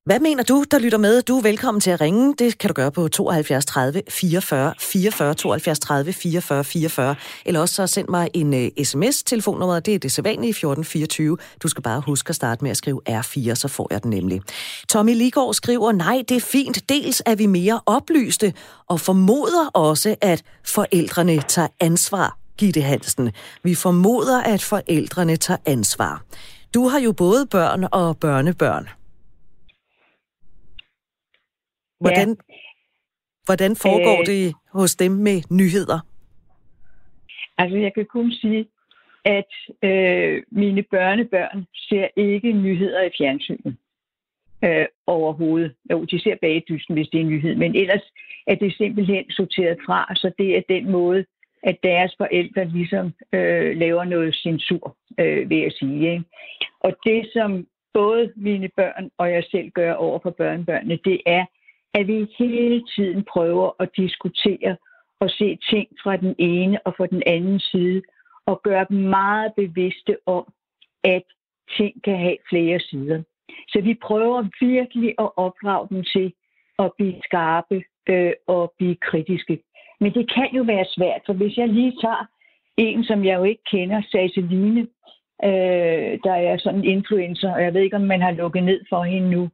Hvad 0.08 0.20
mener 0.20 0.44
du, 0.44 0.64
der 0.72 0.80
lytter 0.80 0.98
med? 0.98 1.22
Du 1.22 1.38
er 1.38 1.42
velkommen 1.42 1.82
til 1.82 1.92
at 1.92 2.02
ringe. 2.02 2.36
Det 2.40 2.58
kan 2.58 2.68
du 2.68 2.74
gøre 2.74 2.92
på 2.92 3.08
72 3.08 3.66
30 3.66 4.02
44 4.10 4.74
44, 4.80 5.34
72 5.34 5.80
30 5.80 6.14
44 6.14 6.64
44, 6.64 7.16
eller 7.46 7.60
også 7.60 7.76
så 7.76 7.88
send 7.88 8.08
mig 8.10 8.30
en 8.34 8.54
øh, 8.54 8.70
uh, 8.80 8.84
sms. 8.84 9.24
Telefonnummeret 9.24 9.86
det 9.86 9.96
er 9.96 10.00
det 10.00 10.12
sædvanlige 10.12 10.50
1424. 10.50 11.38
Du 11.64 11.68
skal 11.68 11.84
bare 11.84 12.02
huske 12.02 12.30
at 12.30 12.36
starte 12.36 12.64
med 12.64 12.72
at 12.72 12.78
skrive 12.78 13.02
R4, 13.10 13.56
så 13.56 13.68
får 13.68 13.88
jeg 13.92 14.04
den 14.04 14.12
nemlig. 14.12 14.42
Tommy 14.90 15.16
Ligård 15.16 15.54
skriver, 15.54 15.92
nej, 15.92 16.24
det 16.30 16.38
er 16.38 16.42
fint. 16.42 16.90
Dels 16.90 17.22
er 17.26 17.36
vi 17.36 17.46
mere 17.46 17.82
oplyste, 17.86 18.54
og 18.88 19.00
formoder 19.00 19.70
også, 19.74 20.16
at 20.22 20.44
forældrene 20.66 21.42
tager 21.48 21.68
ansvar. 21.80 22.38
Gitte 22.58 22.82
Hansen. 22.82 23.32
Vi 23.64 23.76
formoder, 23.76 24.42
at 24.44 24.62
forældrene 24.62 25.38
tager 25.38 25.58
ansvar. 25.66 26.22
Du 26.74 26.88
har 26.88 27.00
jo 27.00 27.12
både 27.12 27.46
børn 27.46 27.88
og 27.92 28.18
børnebørn. 28.18 28.88
Hvordan, 32.00 32.30
ja. 32.30 32.56
hvordan 33.46 33.76
foregår 33.76 34.20
øh, 34.20 34.26
det 34.26 34.54
hos 34.74 34.96
dem 34.96 35.12
med 35.12 35.42
nyheder? 35.52 36.00
Altså, 37.58 37.78
jeg 37.78 37.94
kan 37.94 38.06
kun 38.06 38.32
sige, 38.32 38.68
at 39.26 39.52
øh, 39.84 40.44
mine 40.52 40.84
børnebørn 40.84 41.66
ser 41.90 42.08
ikke 42.16 42.52
nyheder 42.54 43.04
i 43.04 43.10
fjernsynet 43.18 43.76
øh, 44.64 44.86
overhovedet. 45.08 45.74
Jo, 45.92 46.04
de 46.04 46.20
ser 46.20 46.36
bagdysten, 46.42 46.94
hvis 46.96 47.08
det 47.08 47.18
er 47.18 47.22
en 47.22 47.30
nyhed, 47.30 47.56
men 47.56 47.76
ellers 47.76 48.04
er 48.48 48.56
det 48.56 48.74
simpelthen 48.78 49.32
sorteret 49.32 49.78
fra, 49.86 50.16
så 50.16 50.32
det 50.38 50.58
er 50.58 50.62
den 50.70 50.92
måde, 50.92 51.26
at 51.64 51.78
deres 51.84 52.16
forældre 52.18 52.66
ligesom 52.66 53.14
øh, 53.34 53.78
laver 53.78 54.04
noget 54.04 54.36
censur, 54.36 54.98
øh, 55.20 55.50
vil 55.50 55.58
jeg 55.58 55.72
sige. 55.72 56.12
Ikke? 56.12 56.24
Og 56.80 56.96
det, 57.06 57.30
som 57.34 57.68
både 57.94 58.34
mine 58.36 58.70
børn 58.76 59.10
og 59.18 59.32
jeg 59.32 59.44
selv 59.52 59.70
gør 59.70 59.94
over 59.94 60.20
for 60.24 60.30
børnebørnene, 60.30 61.00
det 61.06 61.22
er, 61.26 61.46
at 61.94 62.08
vi 62.08 62.28
hele 62.40 62.84
tiden 62.96 63.24
prøver 63.24 63.72
at 63.80 63.90
diskutere 63.98 64.78
og 65.20 65.30
se 65.30 65.58
ting 65.70 65.88
fra 66.04 66.18
den 66.18 66.36
ene 66.38 66.80
og 66.86 66.94
fra 66.98 67.08
den 67.08 67.24
anden 67.26 67.60
side, 67.60 68.02
og 68.46 68.62
gøre 68.64 68.86
dem 68.90 68.98
meget 68.98 69.54
bevidste 69.56 70.18
om, 70.26 70.54
at 71.04 71.24
ting 71.78 72.04
kan 72.04 72.18
have 72.18 72.38
flere 72.50 72.80
sider. 72.80 73.24
Så 73.68 73.82
vi 73.82 73.94
prøver 73.94 74.50
virkelig 74.62 75.10
at 75.20 75.30
opdrage 75.36 75.88
dem 75.90 76.04
til 76.04 76.34
at 76.80 76.92
blive 76.98 77.22
skarpe 77.24 77.84
øh, 78.10 78.34
og 78.48 78.74
blive 78.78 78.96
kritiske. 78.96 79.60
Men 80.00 80.14
det 80.14 80.34
kan 80.34 80.50
jo 80.54 80.64
være 80.64 80.86
svært, 80.96 81.22
for 81.26 81.34
hvis 81.34 81.58
jeg 81.58 81.68
lige 81.68 81.94
tager 82.02 82.26
en, 82.78 83.04
som 83.04 83.26
jeg 83.26 83.38
jo 83.38 83.44
ikke 83.44 83.64
kender, 83.72 84.02
Saseline, 84.12 84.82
øh, 85.44 86.20
der 86.24 86.36
er 86.50 86.58
sådan 86.58 86.80
en 86.80 86.86
influencer, 86.86 87.52
og 87.54 87.64
jeg 87.64 87.74
ved 87.74 87.82
ikke, 87.82 87.96
om 87.96 88.02
man 88.02 88.22
har 88.22 88.32
lukket 88.32 88.64
ned 88.64 88.82
for 88.90 89.04
hende 89.04 89.30
nu, 89.30 89.50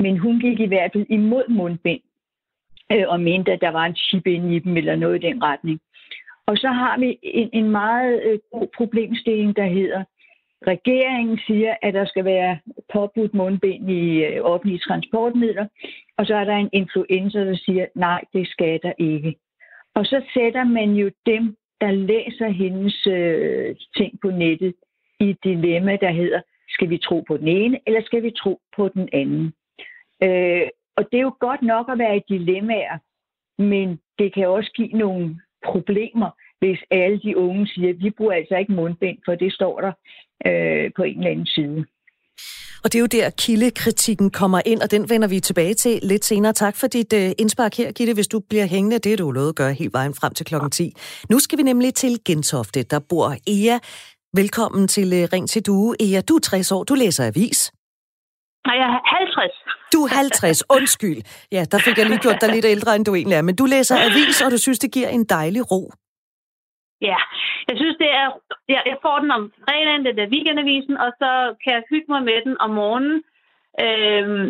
men 0.00 0.18
hun 0.18 0.40
gik 0.40 0.60
i 0.60 0.66
hvert 0.66 0.92
fald 0.92 1.06
imod 1.08 1.48
mundbind, 1.48 2.00
øh, 2.92 3.04
og 3.08 3.20
mente, 3.20 3.52
at 3.52 3.60
der 3.60 3.70
var 3.70 3.86
en 3.86 3.96
chip 3.96 4.26
inde 4.26 4.56
i 4.56 4.58
dem, 4.58 4.76
eller 4.76 4.96
noget 4.96 5.24
i 5.24 5.26
den 5.26 5.42
retning. 5.42 5.80
Og 6.46 6.56
så 6.56 6.68
har 6.68 6.98
vi 6.98 7.18
en, 7.22 7.50
en 7.52 7.70
meget 7.70 8.22
øh, 8.22 8.38
god 8.52 8.68
problemstilling, 8.76 9.56
der 9.56 9.66
hedder, 9.66 10.04
regeringen 10.66 11.38
siger, 11.46 11.74
at 11.82 11.94
der 11.94 12.04
skal 12.04 12.24
være 12.24 12.58
påbudt 12.92 13.34
mundbind 13.34 13.90
i 13.90 14.24
øh, 14.24 14.40
offentlige 14.42 14.78
transportmidler, 14.78 15.66
og 16.18 16.26
så 16.26 16.34
er 16.34 16.44
der 16.44 16.56
en 16.56 16.70
influencer, 16.72 17.44
der 17.44 17.56
siger, 17.56 17.86
nej, 17.94 18.20
det 18.32 18.48
skal 18.48 18.80
der 18.82 18.92
ikke. 18.98 19.34
Og 19.94 20.06
så 20.06 20.22
sætter 20.34 20.64
man 20.64 20.90
jo 20.92 21.10
dem, 21.26 21.56
der 21.80 21.90
læser 21.90 22.48
hendes 22.48 23.06
øh, 23.06 23.76
ting 23.96 24.20
på 24.22 24.30
nettet, 24.30 24.74
i 25.20 25.30
et 25.30 25.44
dilemma, 25.44 25.96
der 26.00 26.10
hedder, 26.10 26.40
skal 26.68 26.90
vi 26.90 26.98
tro 26.98 27.24
på 27.28 27.36
den 27.36 27.48
ene, 27.48 27.80
eller 27.86 28.02
skal 28.02 28.22
vi 28.22 28.30
tro 28.30 28.60
på 28.76 28.88
den 28.88 29.08
anden? 29.12 29.52
Øh, 30.22 30.68
og 30.96 31.02
det 31.10 31.18
er 31.18 31.26
jo 31.28 31.34
godt 31.40 31.62
nok 31.62 31.86
at 31.92 31.98
være 31.98 32.16
i 32.16 32.22
dilemmaer, 32.28 32.98
men 33.62 34.00
det 34.18 34.34
kan 34.34 34.48
også 34.48 34.70
give 34.76 34.88
nogle 34.88 35.40
problemer, 35.64 36.30
hvis 36.58 36.80
alle 36.90 37.20
de 37.20 37.36
unge 37.36 37.66
siger, 37.66 37.88
at 37.88 37.98
vi 37.98 38.10
bruger 38.10 38.32
altså 38.32 38.56
ikke 38.56 38.72
mundbind, 38.72 39.18
for 39.24 39.34
det 39.34 39.52
står 39.52 39.80
der 39.80 39.92
øh, 40.46 40.90
på 40.96 41.02
en 41.02 41.18
eller 41.18 41.30
anden 41.30 41.46
side. 41.46 41.86
Og 42.84 42.92
det 42.92 42.98
er 42.98 43.00
jo 43.00 43.06
der, 43.06 43.30
kildekritikken 43.30 44.30
kommer 44.30 44.60
ind, 44.66 44.80
og 44.82 44.90
den 44.90 45.10
vender 45.10 45.28
vi 45.28 45.40
tilbage 45.40 45.74
til 45.74 46.00
lidt 46.02 46.24
senere. 46.24 46.52
Tak 46.52 46.76
for 46.76 46.86
dit 46.86 47.12
uh, 47.12 47.30
indspark 47.38 47.74
her, 47.76 47.92
Gitte, 47.92 48.14
hvis 48.14 48.28
du 48.28 48.40
bliver 48.50 48.66
hængende. 48.66 48.98
Det 48.98 49.12
er 49.12 49.16
du 49.16 49.30
lovet 49.30 49.48
at 49.48 49.56
gøre 49.56 49.72
helt 49.72 49.92
vejen 49.92 50.14
frem 50.20 50.34
til 50.34 50.46
klokken 50.46 50.70
10. 50.70 50.92
Nu 51.30 51.38
skal 51.38 51.58
vi 51.58 51.62
nemlig 51.62 51.94
til 51.94 52.24
Gentofte. 52.26 52.82
Der 52.82 53.00
bor 53.10 53.26
Ea. 53.54 53.78
Velkommen 54.34 54.88
til 54.88 55.08
uh, 55.18 55.28
Ring 55.32 55.48
til 55.48 55.66
Due. 55.66 55.96
Ea, 56.00 56.20
du 56.28 56.34
er 56.34 56.40
60 56.40 56.72
år. 56.72 56.84
Du 56.84 56.94
læser 56.94 57.26
avis. 57.26 57.72
Nej, 58.66 58.76
jeg 58.82 58.88
er 58.96 59.00
50. 59.18 59.67
Du 59.92 59.98
er 60.06 60.08
50, 60.08 60.62
undskyld. 60.76 61.20
Ja, 61.52 61.62
der 61.72 61.78
fik 61.86 61.98
jeg 61.98 62.06
lige 62.06 62.24
gjort 62.26 62.40
dig 62.42 62.50
lidt 62.54 62.68
ældre, 62.74 62.96
end 62.96 63.04
du 63.04 63.14
egentlig 63.14 63.36
er. 63.36 63.42
Men 63.48 63.56
du 63.60 63.64
læser 63.74 63.96
avis, 64.08 64.42
og 64.44 64.50
du 64.54 64.58
synes, 64.58 64.78
det 64.78 64.92
giver 64.96 65.08
en 65.08 65.24
dejlig 65.24 65.62
ro. 65.72 65.82
Ja, 67.00 67.18
jeg 67.68 67.76
synes, 67.80 67.96
det 68.02 68.10
er... 68.20 68.26
Jeg, 68.74 68.82
jeg 68.86 68.98
får 69.02 69.16
den 69.18 69.30
om 69.30 69.52
fredagen, 69.64 70.04
det 70.04 70.18
er 70.18 70.32
weekendavisen, 70.34 70.96
og 71.04 71.10
så 71.20 71.30
kan 71.62 71.72
jeg 71.76 71.82
hygge 71.90 72.08
mig 72.14 72.22
med 72.22 72.38
den 72.46 72.54
om 72.60 72.70
morgenen. 72.70 73.22
Øhm, 73.84 74.46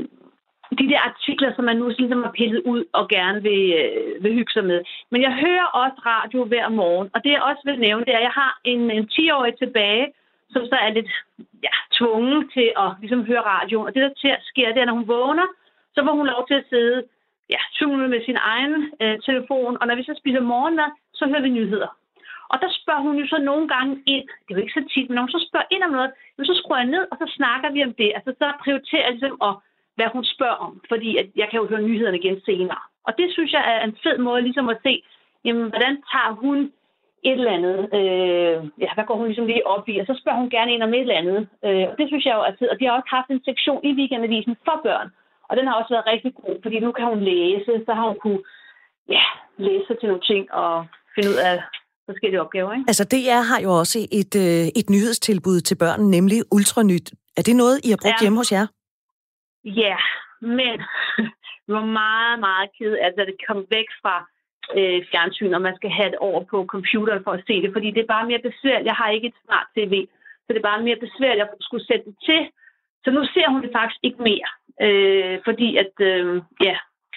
de 0.81 0.89
der 0.93 1.01
artikler, 1.11 1.51
som 1.55 1.65
man 1.65 1.77
nu 1.77 1.87
ligesom 1.99 2.23
har 2.23 2.33
pillet 2.39 2.63
ud 2.73 2.85
og 2.93 3.09
gerne 3.09 3.43
vil, 3.43 3.63
øh, 3.83 4.25
vil 4.25 4.35
hygge 4.39 4.53
sig 4.53 4.65
med. 4.65 4.81
Men 5.11 5.23
jeg 5.23 5.33
hører 5.45 5.67
også 5.83 5.99
radio 6.13 6.45
hver 6.45 6.69
morgen, 6.69 7.09
og 7.15 7.25
det 7.25 7.31
jeg 7.33 7.43
også 7.43 7.63
vil 7.65 7.79
nævne, 7.87 8.05
det 8.05 8.13
er, 8.15 8.19
at 8.19 8.29
jeg 8.29 8.37
har 8.43 8.53
en, 8.65 8.91
en 8.91 9.09
10-årig 9.15 9.55
tilbage, 9.59 10.07
som 10.53 10.63
så 10.71 10.77
er 10.87 10.91
lidt 10.91 11.11
ja, 11.67 11.75
tvunget 11.99 12.51
til 12.55 12.69
at 12.83 12.91
ligesom, 13.01 13.25
høre 13.31 13.49
radioen. 13.55 13.87
Og 13.87 13.95
det, 13.95 14.03
der 14.03 14.37
sker, 14.51 14.73
det 14.73 14.81
er, 14.81 14.89
når 14.89 14.99
hun 15.01 15.09
vågner, 15.09 15.47
så 15.95 16.01
får 16.05 16.15
hun 16.21 16.27
lov 16.27 16.47
til 16.47 16.55
at 16.55 16.69
sidde 16.71 17.03
ja, 17.51 17.61
20 17.73 17.89
minutter 17.89 18.15
med 18.15 18.25
sin 18.25 18.39
egen 18.53 18.75
øh, 19.03 19.17
telefon, 19.29 19.77
og 19.81 19.87
når 19.87 19.95
vi 19.97 20.05
så 20.05 20.15
spiser 20.21 20.41
morgenmad, 20.41 20.91
så 21.15 21.27
hører 21.27 21.47
vi 21.47 21.57
nyheder. 21.59 21.91
Og 22.53 22.57
der 22.63 22.71
spørger 22.81 23.01
hun 23.09 23.17
jo 23.23 23.27
så 23.27 23.39
nogle 23.39 23.69
gange 23.69 23.93
ind, 24.07 24.25
det 24.45 24.51
er 24.51 24.59
jo 24.59 24.65
ikke 24.65 24.79
så 24.81 24.85
tit, 24.93 25.09
men 25.09 25.15
når 25.15 25.23
hun 25.23 25.37
så 25.37 25.47
spørger 25.49 25.69
ind 25.71 25.83
om 25.83 25.91
noget, 25.91 26.11
så 26.51 26.55
skruer 26.61 26.79
jeg 26.79 26.93
ned, 26.95 27.05
og 27.11 27.17
så 27.23 27.27
snakker 27.37 27.69
vi 27.71 27.81
om 27.85 27.95
det. 28.01 28.11
Altså 28.17 28.33
så 28.41 28.47
prioriterer 28.65 29.05
jeg 29.05 29.13
ligesom, 29.13 29.37
at, 29.49 29.55
hvad 29.97 30.09
hun 30.17 30.25
spørger 30.25 30.59
om, 30.67 30.73
fordi 30.89 31.11
at 31.17 31.29
jeg 31.41 31.49
kan 31.49 31.61
jo 31.61 31.67
høre 31.71 31.87
nyhederne 31.89 32.19
igen 32.19 32.41
senere. 32.49 32.83
Og 33.07 33.13
det 33.19 33.33
synes 33.33 33.53
jeg 33.53 33.65
er 33.73 33.81
en 33.85 33.97
fed 34.03 34.19
måde 34.19 34.43
ligesom 34.43 34.69
at 34.69 34.79
se, 34.87 35.03
jamen, 35.45 35.69
hvordan 35.73 35.95
tager 36.13 36.33
hun 36.43 36.73
et 37.25 37.39
eller 37.39 37.57
andet, 37.59 37.79
øh, 37.99 38.57
ja, 38.85 38.91
hvad 38.95 39.07
går 39.07 39.17
hun 39.17 39.27
ligesom 39.27 39.47
lige 39.47 39.67
op 39.67 39.89
i, 39.89 39.99
og 39.99 40.07
så 40.07 40.15
spørger 40.21 40.41
hun 40.43 40.51
gerne 40.51 40.73
ind 40.75 40.83
om 40.83 40.95
et 40.95 41.01
eller 41.01 41.21
andet. 41.23 41.41
Øh, 41.67 41.87
og 41.91 41.95
det 41.99 42.07
synes 42.09 42.25
jeg 42.25 42.35
jo 42.37 42.43
er 42.49 42.55
fedt, 42.59 42.71
og 42.73 42.79
de 42.79 42.85
har 42.85 42.93
også 42.99 43.11
haft 43.17 43.29
en 43.31 43.45
sektion 43.45 43.81
i 43.89 43.93
weekendavisen 43.99 44.57
for 44.67 44.81
børn, 44.87 45.09
og 45.49 45.57
den 45.57 45.67
har 45.67 45.75
også 45.81 45.93
været 45.95 46.11
rigtig 46.13 46.33
god, 46.35 46.55
fordi 46.63 46.77
nu 46.81 46.93
kan 46.93 47.07
hun 47.13 47.21
læse, 47.33 47.73
så 47.87 47.93
har 47.99 48.07
hun 48.11 48.19
kunne 48.25 48.43
ja, 49.17 49.25
læse 49.67 49.93
til 50.01 50.09
nogle 50.09 50.25
ting 50.31 50.53
og 50.53 50.87
finde 51.15 51.29
ud 51.33 51.39
af 51.49 51.57
forskellige 52.09 52.41
opgaver. 52.45 52.73
Ikke? 52.73 52.89
Altså 52.91 53.05
DR 53.13 53.43
har 53.51 53.61
jo 53.67 53.71
også 53.83 53.99
et, 54.21 54.33
øh, 54.45 54.65
et 54.81 54.87
nyhedstilbud 54.95 55.59
til 55.69 55.77
børn, 55.83 56.01
nemlig 56.17 56.39
Ultranyt. 56.57 57.09
Er 57.39 57.43
det 57.49 57.57
noget, 57.63 57.77
I 57.87 57.89
har 57.91 58.01
brugt 58.03 58.21
ja. 58.21 58.25
hjemme 58.25 58.39
hos 58.41 58.53
jer? 58.57 58.67
Ja, 59.65 59.97
men 60.41 60.77
vi 61.67 61.71
var 61.79 61.87
meget, 62.03 62.37
meget 62.47 62.69
ked 62.79 62.93
af, 63.03 63.07
at 63.07 63.29
det 63.31 63.39
kom 63.49 63.59
væk 63.77 63.89
fra 64.03 64.15
øh, 64.77 65.01
fjernsyn, 65.11 65.55
og 65.55 65.63
man 65.63 65.77
skal 65.77 65.91
have 65.91 66.11
det 66.11 66.19
over 66.19 66.43
på 66.45 66.65
computeren 66.75 67.25
for 67.25 67.33
at 67.33 67.45
se 67.47 67.63
det, 67.63 67.71
fordi 67.73 67.91
det 67.91 68.03
er 68.03 68.15
bare 68.15 68.27
mere 68.27 68.47
besværligt. 68.49 68.87
Jeg 68.91 68.95
har 69.01 69.11
ikke 69.11 69.29
et 69.29 69.41
smart 69.45 69.67
tv, 69.77 69.95
så 70.45 70.49
det 70.49 70.57
er 70.57 70.71
bare 70.71 70.83
mere 70.83 71.05
besværligt 71.07 71.43
at 71.43 71.51
skulle 71.61 71.87
sætte 71.87 72.05
det 72.05 72.17
til. 72.29 72.41
Så 73.05 73.11
nu 73.11 73.25
ser 73.25 73.49
hun 73.51 73.63
det 73.63 73.71
faktisk 73.79 74.01
ikke 74.03 74.23
mere, 74.31 74.51
øh, 74.87 75.39
fordi 75.45 75.69
at, 75.77 75.93
øh, 76.01 76.43
ja, 76.67 76.77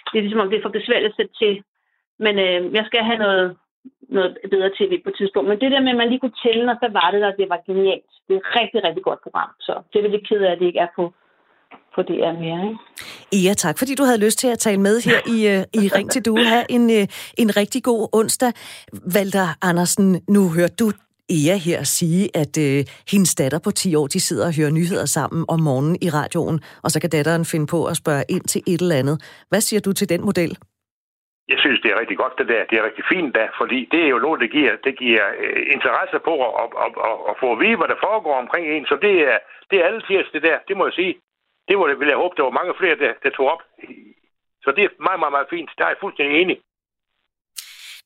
det 0.09 0.17
er 0.17 0.25
ligesom 0.25 0.43
om 0.43 0.49
det 0.49 0.57
er 0.57 0.65
for 0.65 0.77
besværligt 0.79 1.11
at 1.11 1.17
sætte 1.19 1.33
til. 1.41 1.63
Men 2.25 2.39
øh, 2.39 2.73
jeg 2.77 2.83
skal 2.85 3.03
have 3.03 3.19
noget, 3.25 3.57
noget 4.01 4.37
bedre 4.51 4.71
tv 4.77 4.91
på 5.03 5.09
et 5.09 5.17
tidspunkt. 5.17 5.49
Men 5.49 5.61
det 5.61 5.71
der 5.71 5.81
med, 5.81 5.89
at 5.91 5.97
man 6.01 6.09
lige 6.09 6.19
kunne 6.19 6.41
tælle, 6.45 6.71
og 6.71 6.77
så 6.81 6.87
var 6.91 7.11
det 7.11 7.21
der, 7.21 7.31
det 7.31 7.49
var 7.49 7.61
genialt. 7.69 8.11
Det 8.27 8.33
er 8.33 8.39
et 8.39 8.55
rigtig, 8.59 8.83
rigtig 8.83 9.03
godt 9.03 9.21
program. 9.23 9.49
Så 9.59 9.73
det 9.93 9.97
er 10.05 10.09
lidt 10.09 10.27
ked 10.29 10.41
af, 10.41 10.51
at 10.51 10.59
det 10.59 10.65
ikke 10.65 10.79
er 10.79 10.91
på, 10.95 11.13
på 11.95 12.01
DR 12.01 12.33
mere. 12.43 12.59
Ikke? 12.67 13.47
Ja, 13.47 13.53
tak 13.53 13.75
fordi 13.79 13.95
du 13.95 14.03
havde 14.03 14.25
lyst 14.25 14.39
til 14.39 14.47
at 14.47 14.59
tale 14.59 14.81
med 14.81 14.95
her 15.07 15.19
i, 15.35 15.37
uh, 15.53 15.83
i 15.83 15.87
Ring 15.95 16.11
til 16.11 16.25
Du. 16.25 16.37
Ha' 16.37 16.63
en, 16.69 16.83
uh, 16.89 17.05
en 17.37 17.57
rigtig 17.57 17.83
god 17.83 18.09
onsdag. 18.13 18.51
Valter 19.15 19.47
Andersen, 19.69 20.21
nu 20.29 20.41
hørte 20.57 20.75
du 20.79 20.91
Ea 21.37 21.57
her 21.57 21.83
sige, 21.83 22.29
at 22.41 22.53
uh, 22.57 22.79
hendes 23.11 23.35
datter 23.35 23.59
på 23.63 23.71
10 23.71 23.95
år, 23.95 24.07
de 24.07 24.19
sidder 24.19 24.45
og 24.47 24.55
hører 24.57 24.71
nyheder 24.71 25.05
sammen 25.05 25.45
om 25.49 25.59
morgenen 25.59 25.97
i 26.01 26.09
radioen, 26.09 26.59
og 26.83 26.91
så 26.91 27.01
kan 27.01 27.09
datteren 27.09 27.45
finde 27.45 27.67
på 27.67 27.85
at 27.85 27.95
spørge 27.97 28.23
ind 28.29 28.43
til 28.43 28.61
et 28.67 28.81
eller 28.81 28.95
andet. 28.95 29.45
Hvad 29.49 29.61
siger 29.61 29.79
du 29.79 29.93
til 29.93 30.09
den 30.09 30.21
model? 30.21 30.57
jeg 31.53 31.59
synes, 31.63 31.79
det 31.81 31.89
er 31.91 31.99
rigtig 32.01 32.17
godt, 32.23 32.37
det 32.39 32.47
der. 32.53 32.63
Det 32.69 32.75
er 32.77 32.87
rigtig 32.89 33.05
fint 33.13 33.31
da, 33.37 33.45
fordi 33.61 33.79
det 33.91 34.01
er 34.03 34.11
jo 34.15 34.19
noget, 34.25 34.41
der 34.43 34.49
giver, 34.57 34.73
det 34.85 34.93
giver 35.03 35.25
øh, 35.43 35.63
interesse 35.75 36.17
på 36.27 36.33
at, 36.47 36.53
at, 36.63 36.69
at, 36.85 36.91
at, 37.09 37.17
at 37.29 37.35
få 37.41 37.47
at 37.53 37.59
vide, 37.63 37.77
hvad 37.79 37.89
der 37.93 38.03
foregår 38.07 38.35
omkring 38.43 38.65
en. 38.67 38.85
Så 38.91 38.95
det 39.05 39.15
er, 39.31 39.37
det 39.69 39.77
er 39.79 39.87
alle 39.87 40.01
tirs, 40.07 40.29
det 40.35 40.43
der. 40.47 40.57
Det 40.67 40.77
må 40.77 40.83
jeg 40.87 40.93
sige. 41.01 41.13
Det 41.67 41.75
var, 41.77 41.85
det, 41.87 41.99
ville 41.99 42.13
jeg 42.13 42.21
håbe, 42.23 42.35
der 42.37 42.43
var 42.43 42.59
mange 42.59 42.73
flere, 42.79 42.95
der, 43.03 43.11
der 43.23 43.29
tog 43.29 43.45
op. 43.53 43.61
Så 44.63 44.69
det 44.75 44.83
er 44.83 44.89
meget, 45.07 45.19
meget, 45.19 45.35
meget 45.37 45.51
fint. 45.55 45.69
Der 45.77 45.83
er 45.83 45.91
jeg 45.93 46.01
fuldstændig 46.01 46.35
enig. 46.41 46.57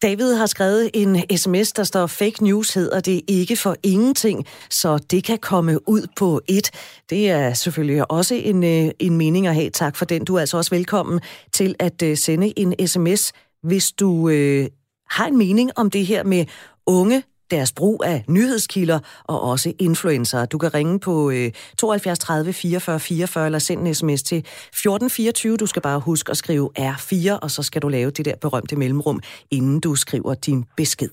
David 0.01 0.33
har 0.35 0.45
skrevet 0.45 0.89
en 0.93 1.37
sms, 1.37 1.71
der 1.71 1.83
står 1.83 2.07
fake 2.07 2.43
news 2.43 2.73
hedder 2.73 2.99
det 2.99 3.21
ikke 3.27 3.55
for 3.63 3.75
ingenting, 3.83 4.45
så 4.69 5.05
det 5.11 5.23
kan 5.23 5.37
komme 5.37 5.73
ud 5.87 6.07
på 6.19 6.41
et. 6.49 6.67
Det 7.09 7.29
er 7.29 7.53
selvfølgelig 7.53 8.11
også 8.11 8.35
en, 8.35 8.63
øh, 8.63 8.91
en 8.99 9.17
mening 9.17 9.47
at 9.47 9.55
have. 9.55 9.69
Tak 9.69 9.95
for 9.95 10.05
den. 10.05 10.25
Du 10.25 10.35
er 10.35 10.39
altså 10.39 10.57
også 10.57 10.75
velkommen 10.75 11.21
til 11.51 11.75
at 11.79 12.03
øh, 12.03 12.17
sende 12.17 12.53
en 12.59 12.87
sms, 12.87 13.33
hvis 13.63 13.91
du 13.91 14.29
øh, 14.29 14.65
har 15.09 15.27
en 15.27 15.37
mening 15.37 15.71
om 15.77 15.89
det 15.89 16.05
her 16.05 16.23
med 16.23 16.45
unge 16.87 17.23
deres 17.51 17.71
brug 17.71 18.03
af 18.05 18.23
nyhedskilder 18.29 18.99
og 19.23 19.41
også 19.41 19.73
influencer. 19.79 20.45
Du 20.45 20.57
kan 20.57 20.73
ringe 20.73 20.99
på 20.99 21.29
øh, 21.29 21.51
72 21.77 22.19
30 22.19 22.53
44 22.53 22.99
44 22.99 23.45
eller 23.45 23.59
send 23.59 23.87
en 23.87 23.95
sms 23.95 24.23
til 24.23 24.37
1424. 24.37 25.57
Du 25.57 25.65
skal 25.65 25.81
bare 25.81 25.99
huske 25.99 26.31
at 26.31 26.37
skrive 26.37 26.69
R4, 26.79 27.39
og 27.41 27.51
så 27.51 27.63
skal 27.63 27.81
du 27.81 27.87
lave 27.87 28.11
det 28.11 28.25
der 28.25 28.35
berømte 28.35 28.75
mellemrum, 28.75 29.19
inden 29.51 29.79
du 29.79 29.95
skriver 29.95 30.33
din 30.33 30.65
besked. 30.77 31.09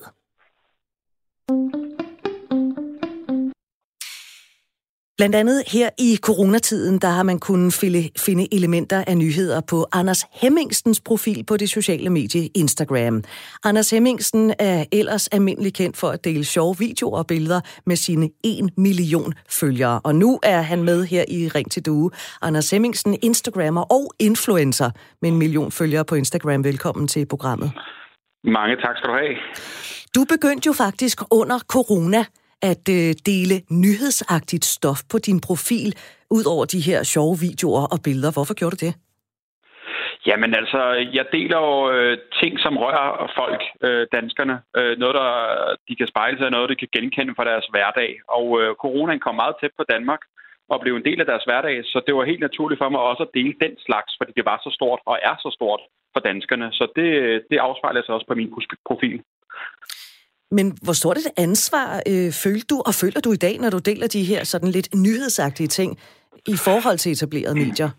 Blandt 5.22 5.36
andet 5.36 5.62
her 5.66 5.90
i 5.98 6.18
coronatiden, 6.22 6.98
der 6.98 7.08
har 7.08 7.22
man 7.22 7.38
kunnet 7.38 7.72
finde 8.18 8.54
elementer 8.54 9.04
af 9.06 9.16
nyheder 9.16 9.60
på 9.60 9.86
Anders 9.92 10.24
Hemmingstens 10.32 11.00
profil 11.00 11.44
på 11.44 11.56
det 11.56 11.70
sociale 11.70 12.10
medie 12.10 12.46
Instagram. 12.54 13.22
Anders 13.64 13.90
Hemmingsten 13.90 14.54
er 14.58 14.84
ellers 14.92 15.28
almindelig 15.28 15.74
kendt 15.74 15.96
for 15.96 16.08
at 16.08 16.24
dele 16.24 16.44
sjove 16.44 16.78
videoer 16.78 17.18
og 17.18 17.26
billeder 17.26 17.60
med 17.86 17.96
sine 17.96 18.30
1 18.44 18.78
million 18.78 19.34
følgere. 19.50 20.00
Og 20.04 20.14
nu 20.14 20.40
er 20.42 20.60
han 20.60 20.82
med 20.82 21.04
her 21.04 21.24
i 21.28 21.48
Ring 21.48 21.70
til 21.70 21.86
Due. 21.86 22.10
Anders 22.42 22.70
Hemmingsten, 22.70 23.18
Instagrammer 23.22 23.82
og 23.92 24.12
influencer 24.18 24.90
med 25.22 25.30
en 25.30 25.38
million 25.38 25.72
følgere 25.72 26.04
på 26.04 26.14
Instagram. 26.14 26.64
Velkommen 26.64 27.08
til 27.08 27.26
programmet. 27.26 27.72
Mange 28.44 28.76
tak 28.76 28.96
skal 28.96 29.10
du 29.10 29.14
have. 29.14 29.36
Du 30.14 30.24
begyndte 30.24 30.66
jo 30.66 30.72
faktisk 30.72 31.18
under 31.30 31.58
corona 31.58 32.24
at 32.62 32.84
øh, 32.98 33.10
dele 33.30 33.56
nyhedsagtigt 33.70 34.64
stof 34.64 35.00
på 35.12 35.18
din 35.18 35.40
profil, 35.48 35.88
ud 36.30 36.44
over 36.54 36.64
de 36.64 36.80
her 36.88 37.02
sjove 37.02 37.36
videoer 37.46 37.84
og 37.94 37.98
billeder. 38.04 38.32
Hvorfor 38.36 38.54
gjorde 38.54 38.76
du 38.76 38.86
det? 38.86 38.94
Jamen 40.26 40.54
altså, 40.60 40.80
jeg 41.18 41.26
deler 41.36 41.58
jo 41.68 41.90
øh, 41.94 42.18
ting, 42.40 42.52
som 42.64 42.74
rører 42.82 43.32
folk, 43.40 43.62
øh, 43.86 44.06
danskerne. 44.16 44.56
Øh, 44.78 44.94
noget, 45.02 45.14
der 45.20 45.30
de 45.88 45.94
kan 45.96 46.08
spejle 46.12 46.38
sig 46.38 46.50
noget, 46.50 46.70
de 46.72 46.80
kan 46.82 46.94
genkende 46.96 47.34
fra 47.36 47.48
deres 47.50 47.66
hverdag. 47.72 48.10
Og 48.38 48.46
øh, 48.60 48.68
coronaen 48.82 49.20
kom 49.20 49.34
meget 49.34 49.56
tæt 49.60 49.74
på 49.76 49.84
Danmark 49.94 50.22
og 50.72 50.80
blev 50.80 50.94
en 50.96 51.08
del 51.08 51.20
af 51.20 51.26
deres 51.26 51.44
hverdag, 51.48 51.76
så 51.84 51.98
det 52.06 52.14
var 52.14 52.24
helt 52.24 52.46
naturligt 52.48 52.80
for 52.82 52.88
mig 52.88 53.00
også 53.00 53.22
at 53.22 53.34
dele 53.38 53.54
den 53.64 53.74
slags, 53.86 54.10
fordi 54.18 54.32
det 54.38 54.44
var 54.50 54.58
så 54.64 54.70
stort 54.78 55.00
og 55.10 55.16
er 55.22 55.36
så 55.44 55.50
stort 55.58 55.82
for 56.12 56.20
danskerne. 56.28 56.68
Så 56.78 56.84
det, 56.96 57.08
det 57.50 57.58
afspejler 57.66 58.02
sig 58.02 58.14
også 58.14 58.28
på 58.28 58.34
min 58.40 58.52
profil. 58.88 59.18
Men 60.56 60.66
hvor 60.84 60.96
stort 61.00 61.18
et 61.22 61.30
ansvar 61.46 61.88
øh, 62.10 62.30
følte 62.44 62.66
du, 62.72 62.76
og 62.88 62.92
føler 63.02 63.20
du 63.26 63.30
i 63.32 63.42
dag, 63.46 63.54
når 63.62 63.70
du 63.76 63.80
deler 63.90 64.08
de 64.16 64.22
her 64.30 64.40
sådan 64.52 64.70
lidt 64.76 64.88
nyhedsagtige 65.06 65.70
ting 65.78 65.90
i 66.54 66.56
forhold 66.66 66.98
til 67.02 67.12
etablerede 67.12 67.56
medier? 67.64 67.90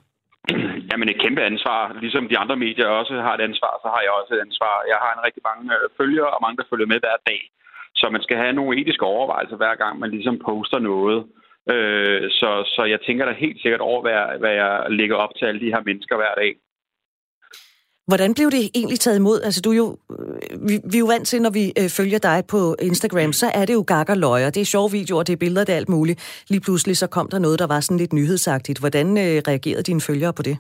Jamen 0.90 1.08
et 1.10 1.22
kæmpe 1.24 1.42
ansvar. 1.52 1.82
Ligesom 2.04 2.24
de 2.32 2.38
andre 2.44 2.58
medier 2.66 2.88
også 3.00 3.14
har 3.28 3.34
et 3.36 3.44
ansvar, 3.50 3.74
så 3.84 3.88
har 3.94 4.02
jeg 4.06 4.12
også 4.20 4.32
et 4.36 4.42
ansvar. 4.48 4.74
Jeg 4.92 5.00
har 5.04 5.12
en 5.14 5.26
rigtig 5.28 5.44
mange 5.50 5.66
øh, 5.78 5.86
følgere, 6.00 6.32
og 6.36 6.40
mange, 6.46 6.58
der 6.60 6.70
følger 6.72 6.88
med 6.94 7.00
hver 7.04 7.18
dag. 7.32 7.42
Så 8.00 8.06
man 8.16 8.24
skal 8.26 8.38
have 8.44 8.54
nogle 8.60 8.78
etiske 8.80 9.06
overvejelser 9.16 9.58
hver 9.62 9.76
gang, 9.84 9.94
man 10.00 10.12
ligesom 10.16 10.36
poster 10.48 10.80
noget. 10.92 11.20
Øh, 11.74 12.22
så, 12.40 12.50
så 12.76 12.82
jeg 12.94 13.00
tænker 13.02 13.26
da 13.26 13.34
helt 13.46 13.60
sikkert 13.62 13.84
over, 13.90 14.02
hvad 14.06 14.20
hvad 14.42 14.54
jeg 14.62 14.74
lægger 15.00 15.18
op 15.24 15.34
til 15.36 15.46
alle 15.46 15.62
de 15.66 15.74
her 15.74 15.82
mennesker 15.90 16.16
hver 16.16 16.34
dag. 16.42 16.52
Hvordan 18.08 18.34
blev 18.38 18.48
det 18.56 18.64
egentlig 18.80 19.00
taget 19.00 19.20
imod? 19.20 19.38
Altså, 19.48 19.62
du 19.66 19.70
er 19.72 19.78
jo, 19.84 19.98
øh, 20.14 20.68
vi, 20.68 20.74
vi 20.92 20.96
er 20.98 21.04
jo 21.06 21.12
vant 21.14 21.28
til, 21.28 21.42
når 21.42 21.54
vi 21.60 21.66
øh, 21.82 21.90
følger 21.98 22.20
dig 22.30 22.40
på 22.54 22.60
Instagram, 22.90 23.32
så 23.42 23.48
er 23.60 23.66
det 23.66 23.74
jo 23.80 23.84
gakker 23.94 24.16
løjer. 24.16 24.50
Det 24.50 24.62
er 24.62 24.74
sjove 24.76 24.90
videoer, 24.92 25.24
det 25.24 25.34
er 25.34 25.44
billeder, 25.46 25.66
det 25.66 25.74
er 25.74 25.82
alt 25.82 25.96
muligt. 25.98 26.46
Lige 26.52 26.66
pludselig 26.66 26.96
så 26.98 27.08
kom 27.16 27.28
der 27.34 27.40
noget, 27.40 27.60
der 27.60 27.68
var 27.74 27.80
sådan 27.80 28.02
lidt 28.04 28.14
nyhedsagtigt. 28.14 28.80
Hvordan 28.80 29.08
øh, 29.24 29.36
reagerede 29.50 29.84
dine 29.90 30.02
følgere 30.08 30.34
på 30.34 30.44
det? 30.50 30.58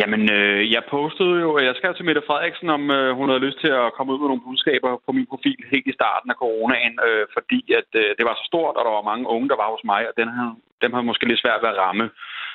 Jamen, 0.00 0.22
øh, 0.36 0.60
jeg 0.74 0.82
postede 0.94 1.36
jo, 1.44 1.50
øh, 1.58 1.64
jeg 1.68 1.74
skrev 1.78 1.92
til 1.94 2.06
Mette 2.08 2.26
Frederiksen, 2.28 2.68
om 2.76 2.82
øh, 2.98 3.10
hun 3.18 3.28
havde 3.28 3.46
lyst 3.46 3.58
til 3.64 3.72
at 3.82 3.92
komme 3.96 4.12
ud 4.12 4.18
med 4.20 4.28
nogle 4.28 4.46
budskaber 4.46 4.92
på 5.06 5.10
min 5.16 5.30
profil 5.30 5.60
helt 5.72 5.86
i 5.92 5.98
starten 5.98 6.28
af 6.30 6.40
coronaen, 6.42 6.94
øh, 7.06 7.24
fordi 7.36 7.60
at 7.80 7.90
øh, 8.00 8.08
det 8.18 8.24
var 8.28 8.34
så 8.36 8.44
stort, 8.50 8.76
og 8.78 8.84
der 8.86 8.92
var 8.98 9.10
mange 9.10 9.26
unge, 9.34 9.48
der 9.52 9.58
var 9.62 9.68
hos 9.74 9.84
mig, 9.92 10.02
og 10.08 10.14
den 10.20 10.28
havde, 10.36 10.54
dem 10.82 10.92
havde 10.94 11.08
måske 11.10 11.28
lidt 11.28 11.42
svært 11.42 11.62
ved 11.62 11.72
at 11.72 11.80
ramme. 11.84 12.06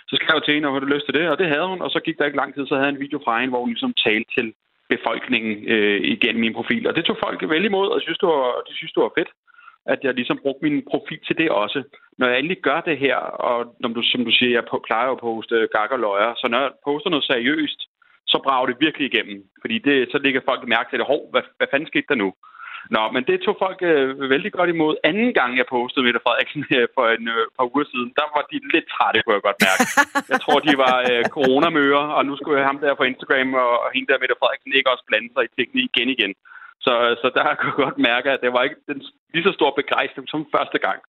Så 0.10 0.13
skrev 0.16 0.36
jeg 0.36 0.44
til 0.44 0.54
hende, 0.54 0.68
og 0.68 0.74
havde 0.74 0.94
lyst 0.94 1.06
til 1.06 1.18
det, 1.20 1.25
og 1.30 1.38
det 1.39 1.48
havde 1.54 1.68
hun, 1.72 1.82
og 1.82 1.89
så 1.92 2.00
gik 2.06 2.18
der 2.18 2.25
ikke 2.25 2.42
lang 2.42 2.51
tid, 2.54 2.68
så 2.68 2.74
havde 2.75 2.88
jeg 2.88 2.96
en 2.96 3.06
video 3.06 3.20
fra 3.25 3.39
hende, 3.39 3.51
hvor 3.51 3.63
hun 3.63 3.70
ligesom 3.70 3.94
talte 4.06 4.30
til 4.38 4.48
befolkningen 4.94 5.54
øh, 5.74 6.01
igennem 6.16 6.42
min 6.46 6.58
profil. 6.60 6.88
Og 6.88 6.96
det 6.96 7.06
tog 7.06 7.18
folk 7.25 7.50
vel 7.50 7.66
imod, 7.66 7.88
og 7.94 8.01
synes, 8.01 8.20
det 8.24 8.30
var, 8.30 8.62
de 8.68 8.74
synes, 8.75 8.94
det 8.96 9.04
var 9.04 9.18
fedt 9.18 9.32
at 9.94 10.00
jeg 10.04 10.13
ligesom 10.13 10.39
brugte 10.44 10.66
min 10.68 10.86
profil 10.92 11.20
til 11.28 11.38
det 11.38 11.50
også. 11.50 11.80
Når 12.18 12.27
jeg 12.27 12.38
endelig 12.38 12.62
gør 12.62 12.81
det 12.81 12.98
her, 12.98 13.18
og 13.48 13.75
når 13.79 13.90
du, 13.90 14.01
som 14.03 14.25
du 14.25 14.31
siger, 14.31 14.51
jeg 14.51 14.81
plejer 14.88 15.10
at 15.12 15.20
poste 15.20 15.68
gak 15.75 15.92
og 15.92 16.00
løjer, 16.00 16.33
så 16.38 16.48
når 16.48 16.60
jeg 16.62 16.72
poster 16.86 17.10
noget 17.10 17.25
seriøst, 17.31 17.79
så 18.27 18.38
brager 18.46 18.66
det 18.68 18.77
virkelig 18.79 19.05
igennem. 19.14 19.38
Fordi 19.62 19.77
det, 19.88 20.12
så 20.12 20.18
ligger 20.18 20.42
folk 20.50 20.68
mærke 20.68 20.90
til 20.90 21.00
det. 21.00 21.07
Hov, 21.07 21.22
hvad, 21.31 21.42
hvad 21.57 21.68
fanden 21.72 21.88
skete 21.88 22.10
der 22.10 22.16
nu? 22.16 22.33
Nå, 22.96 23.03
men 23.15 23.22
det 23.29 23.37
tog 23.46 23.55
folk 23.65 23.79
øh, 23.92 24.29
vældig 24.33 24.51
godt 24.57 24.70
imod. 24.75 24.94
Anden 25.09 25.31
gang, 25.39 25.51
jeg 25.59 25.68
postede 25.75 26.05
Mette 26.05 26.22
Frederiksen 26.25 26.63
øh, 26.77 26.87
for 26.96 27.05
en 27.18 27.25
øh, 27.35 27.44
par 27.55 27.65
uger 27.72 27.85
siden, 27.92 28.09
der 28.20 28.27
var 28.35 28.44
de 28.51 28.57
lidt 28.74 28.87
trætte, 28.94 29.18
kunne 29.22 29.37
jeg 29.37 29.48
godt 29.50 29.61
mærke. 29.68 29.83
Jeg 30.33 30.39
tror, 30.44 30.57
de 30.68 30.74
var 30.85 30.96
øh, 31.09 31.24
coronamøger, 31.35 32.05
og 32.18 32.22
nu 32.27 32.33
skulle 32.35 32.57
jeg 32.59 32.70
ham 32.72 32.79
der 32.83 33.00
på 33.00 33.05
Instagram 33.11 33.50
og, 33.63 33.72
og 33.83 33.89
hende 33.96 34.07
der 34.09 34.22
Mette 34.22 34.39
Frederiksen 34.39 34.77
ikke 34.77 34.92
også 34.94 35.05
blande 35.09 35.29
sig 35.33 35.44
i 35.46 35.53
tingene 35.57 35.81
igen 35.87 36.09
igen. 36.15 36.33
Så, 36.85 36.94
så 37.22 37.27
der 37.35 37.44
kunne 37.59 37.74
jeg 37.74 37.83
godt 37.85 38.00
mærke, 38.11 38.27
at 38.35 38.39
det 38.44 38.51
var 38.55 38.63
ikke 38.68 38.79
den 38.89 39.00
lige 39.33 39.48
så 39.48 39.53
stor 39.59 39.72
begejstring 39.81 40.27
som 40.33 40.42
første 40.55 40.79
gang. 40.87 41.00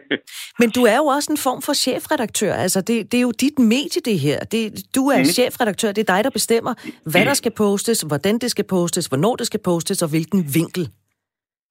Men 0.60 0.70
du 0.70 0.82
er 0.92 0.96
jo 0.96 1.06
også 1.06 1.32
en 1.32 1.40
form 1.46 1.62
for 1.62 1.72
chefredaktør. 1.72 2.54
Altså, 2.54 2.80
det, 2.80 3.12
det 3.12 3.18
er 3.18 3.22
jo 3.22 3.32
dit 3.40 3.58
medie, 3.58 4.00
det 4.04 4.18
her. 4.18 4.38
Det, 4.38 4.62
du 4.94 5.08
er 5.08 5.18
mm. 5.18 5.24
chefredaktør. 5.24 5.92
Det 5.92 6.08
er 6.08 6.14
dig, 6.14 6.24
der 6.24 6.30
bestemmer, 6.30 6.74
hvad 7.12 7.24
der 7.24 7.34
skal 7.34 7.52
postes, 7.52 8.00
hvordan 8.00 8.38
det 8.38 8.50
skal 8.50 8.64
postes, 8.64 9.06
hvornår 9.06 9.36
det 9.36 9.46
skal 9.46 9.60
postes, 9.64 10.02
og 10.02 10.08
hvilken 10.08 10.40
vinkel. 10.54 10.90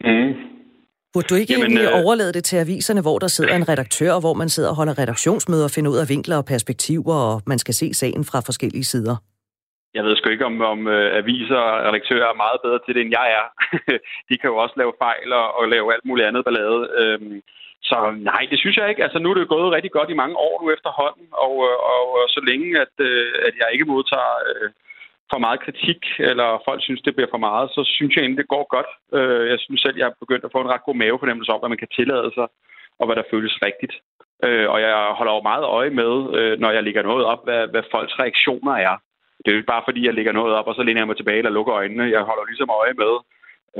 Mm. 0.03 0.33
Burde 1.13 1.27
du 1.31 1.36
ikke 1.36 1.53
Jamen, 1.53 1.65
egentlig 1.65 1.88
øh... 1.93 2.01
overlade 2.03 2.33
det 2.33 2.43
til 2.43 2.57
aviserne, 2.57 3.01
hvor 3.01 3.17
der 3.19 3.27
sidder 3.27 3.55
en 3.55 3.69
redaktør, 3.69 4.12
og 4.17 4.21
hvor 4.25 4.33
man 4.33 4.49
sidder 4.49 4.69
og 4.69 4.75
holder 4.75 4.99
redaktionsmøder 5.03 5.63
og 5.69 5.71
finder 5.75 5.91
ud 5.91 5.97
af 6.03 6.10
vinkler 6.10 6.38
og 6.38 6.45
perspektiver, 6.45 7.15
og 7.29 7.41
man 7.51 7.60
skal 7.60 7.73
se 7.73 7.93
sagen 7.93 8.23
fra 8.29 8.39
forskellige 8.49 8.83
sider? 8.83 9.15
Jeg 9.93 10.03
ved 10.03 10.15
sgu 10.15 10.29
ikke, 10.29 10.49
om, 10.51 10.62
om 10.62 10.79
uh, 10.88 11.10
aviser 11.21 11.62
og 11.67 11.86
redaktører 11.88 12.27
er 12.29 12.43
meget 12.45 12.60
bedre 12.65 12.79
til 12.81 12.93
det, 12.95 13.01
end 13.01 13.13
jeg 13.19 13.27
er. 13.39 13.45
De 14.29 14.38
kan 14.38 14.49
jo 14.51 14.57
også 14.63 14.75
lave 14.77 14.93
fejl 15.05 15.29
og, 15.41 15.47
og 15.60 15.63
lave 15.73 15.93
alt 15.93 16.05
muligt 16.05 16.27
andet 16.27 16.45
ballade. 16.45 16.81
Øhm, 17.01 17.41
så 17.89 17.97
nej, 18.31 18.43
det 18.51 18.60
synes 18.60 18.77
jeg 18.77 18.89
ikke. 18.89 19.03
Altså, 19.03 19.19
nu 19.19 19.29
er 19.29 19.38
det 19.38 19.53
gået 19.55 19.75
rigtig 19.75 19.91
godt 19.91 20.10
i 20.10 20.21
mange 20.21 20.36
år 20.47 20.55
nu 20.62 20.65
efterhånden, 20.75 21.27
og, 21.45 21.53
øh, 21.67 21.77
og, 21.93 22.03
og 22.19 22.27
så 22.36 22.41
længe, 22.49 22.69
at, 22.86 22.93
at 23.47 23.53
jeg 23.62 23.67
ikke 23.73 23.91
modtager 23.93 24.33
uh, 24.51 24.67
for 25.31 25.39
meget 25.45 25.59
kritik, 25.65 26.01
eller 26.19 26.47
folk 26.67 26.81
synes, 26.83 27.01
det 27.01 27.15
bliver 27.15 27.31
for 27.33 27.43
meget, 27.49 27.67
så 27.75 27.81
synes 27.95 28.15
jeg 28.15 28.21
egentlig, 28.21 28.43
det 28.43 28.53
går 28.55 28.65
godt. 28.75 28.89
Øh, 29.17 29.49
jeg 29.51 29.59
synes 29.59 29.81
selv, 29.81 29.97
jeg 29.97 30.07
er 30.07 30.21
begyndt 30.23 30.45
at 30.45 30.53
få 30.53 30.61
en 30.61 30.71
ret 30.73 30.85
god 30.87 30.95
mavefornemmelse 30.95 31.51
om, 31.51 31.59
hvad 31.59 31.69
man 31.73 31.83
kan 31.83 31.95
tillade 31.97 32.31
sig, 32.37 32.47
og 32.99 33.05
hvad 33.05 33.15
der 33.15 33.31
føles 33.31 33.55
rigtigt. 33.67 33.95
Øh, 34.45 34.67
og 34.73 34.77
jeg 34.81 34.93
holder 35.17 35.33
jo 35.33 35.41
meget 35.51 35.65
øje 35.77 35.89
med, 36.01 36.13
øh, 36.37 36.59
når 36.59 36.71
jeg 36.71 36.83
lægger 36.83 37.03
noget 37.09 37.25
op, 37.25 37.41
hvad, 37.47 37.67
hvad 37.67 37.83
folks 37.93 38.19
reaktioner 38.19 38.75
er 38.89 38.95
det 39.39 39.47
er 39.47 39.55
jo 39.55 39.61
ikke 39.61 39.73
bare 39.75 39.87
fordi, 39.87 40.05
jeg 40.05 40.13
lægger 40.13 40.31
noget 40.39 40.53
op, 40.59 40.67
og 40.67 40.75
så 40.75 40.83
læner 40.83 41.01
jeg 41.01 41.07
mig 41.07 41.17
tilbage 41.17 41.37
eller 41.37 41.57
lukker 41.57 41.73
øjnene. 41.75 42.13
Jeg 42.15 42.21
holder 42.29 42.45
ligesom 42.45 42.69
øje 42.81 42.95
med, 43.03 43.13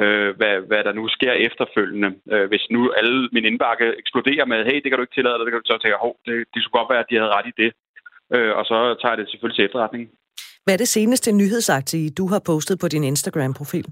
øh, 0.02 0.30
hvad, 0.38 0.56
hvad 0.70 0.82
der 0.84 0.94
nu 1.00 1.04
sker 1.08 1.34
efterfølgende. 1.48 2.10
Øh, 2.34 2.48
hvis 2.52 2.66
nu 2.76 2.82
alle 3.00 3.30
min 3.36 3.46
indbakke 3.46 3.88
eksploderer 4.02 4.46
med, 4.46 4.66
hey, 4.66 4.78
det 4.82 4.88
kan 4.90 4.98
du 4.98 5.06
ikke 5.06 5.18
tillade 5.18 5.38
dig, 5.38 5.46
det 5.46 5.52
kan 5.52 5.62
du 5.62 5.70
så 5.72 5.78
tænke, 5.80 6.04
hov, 6.06 6.14
det, 6.26 6.36
det 6.54 6.60
skulle 6.60 6.80
godt 6.80 6.92
være, 6.94 7.04
at 7.04 7.10
de 7.10 7.20
havde 7.20 7.36
ret 7.38 7.52
i 7.52 7.58
det. 7.62 7.72
Øh, 8.36 8.54
og 8.60 8.64
så 8.70 8.78
tager 9.00 9.14
jeg 9.14 9.18
det 9.18 9.30
selvfølgelig 9.30 9.58
til 9.58 9.68
efterretning. 9.68 10.04
Hvad 10.68 10.76
er 10.76 10.84
det 10.86 10.96
seneste 10.98 11.30
nyhedsagtige, 11.42 12.08
du 12.20 12.26
har 12.34 12.42
postet 12.52 12.76
på 12.82 12.88
din 12.94 13.04
Instagram-profil? 13.12 13.88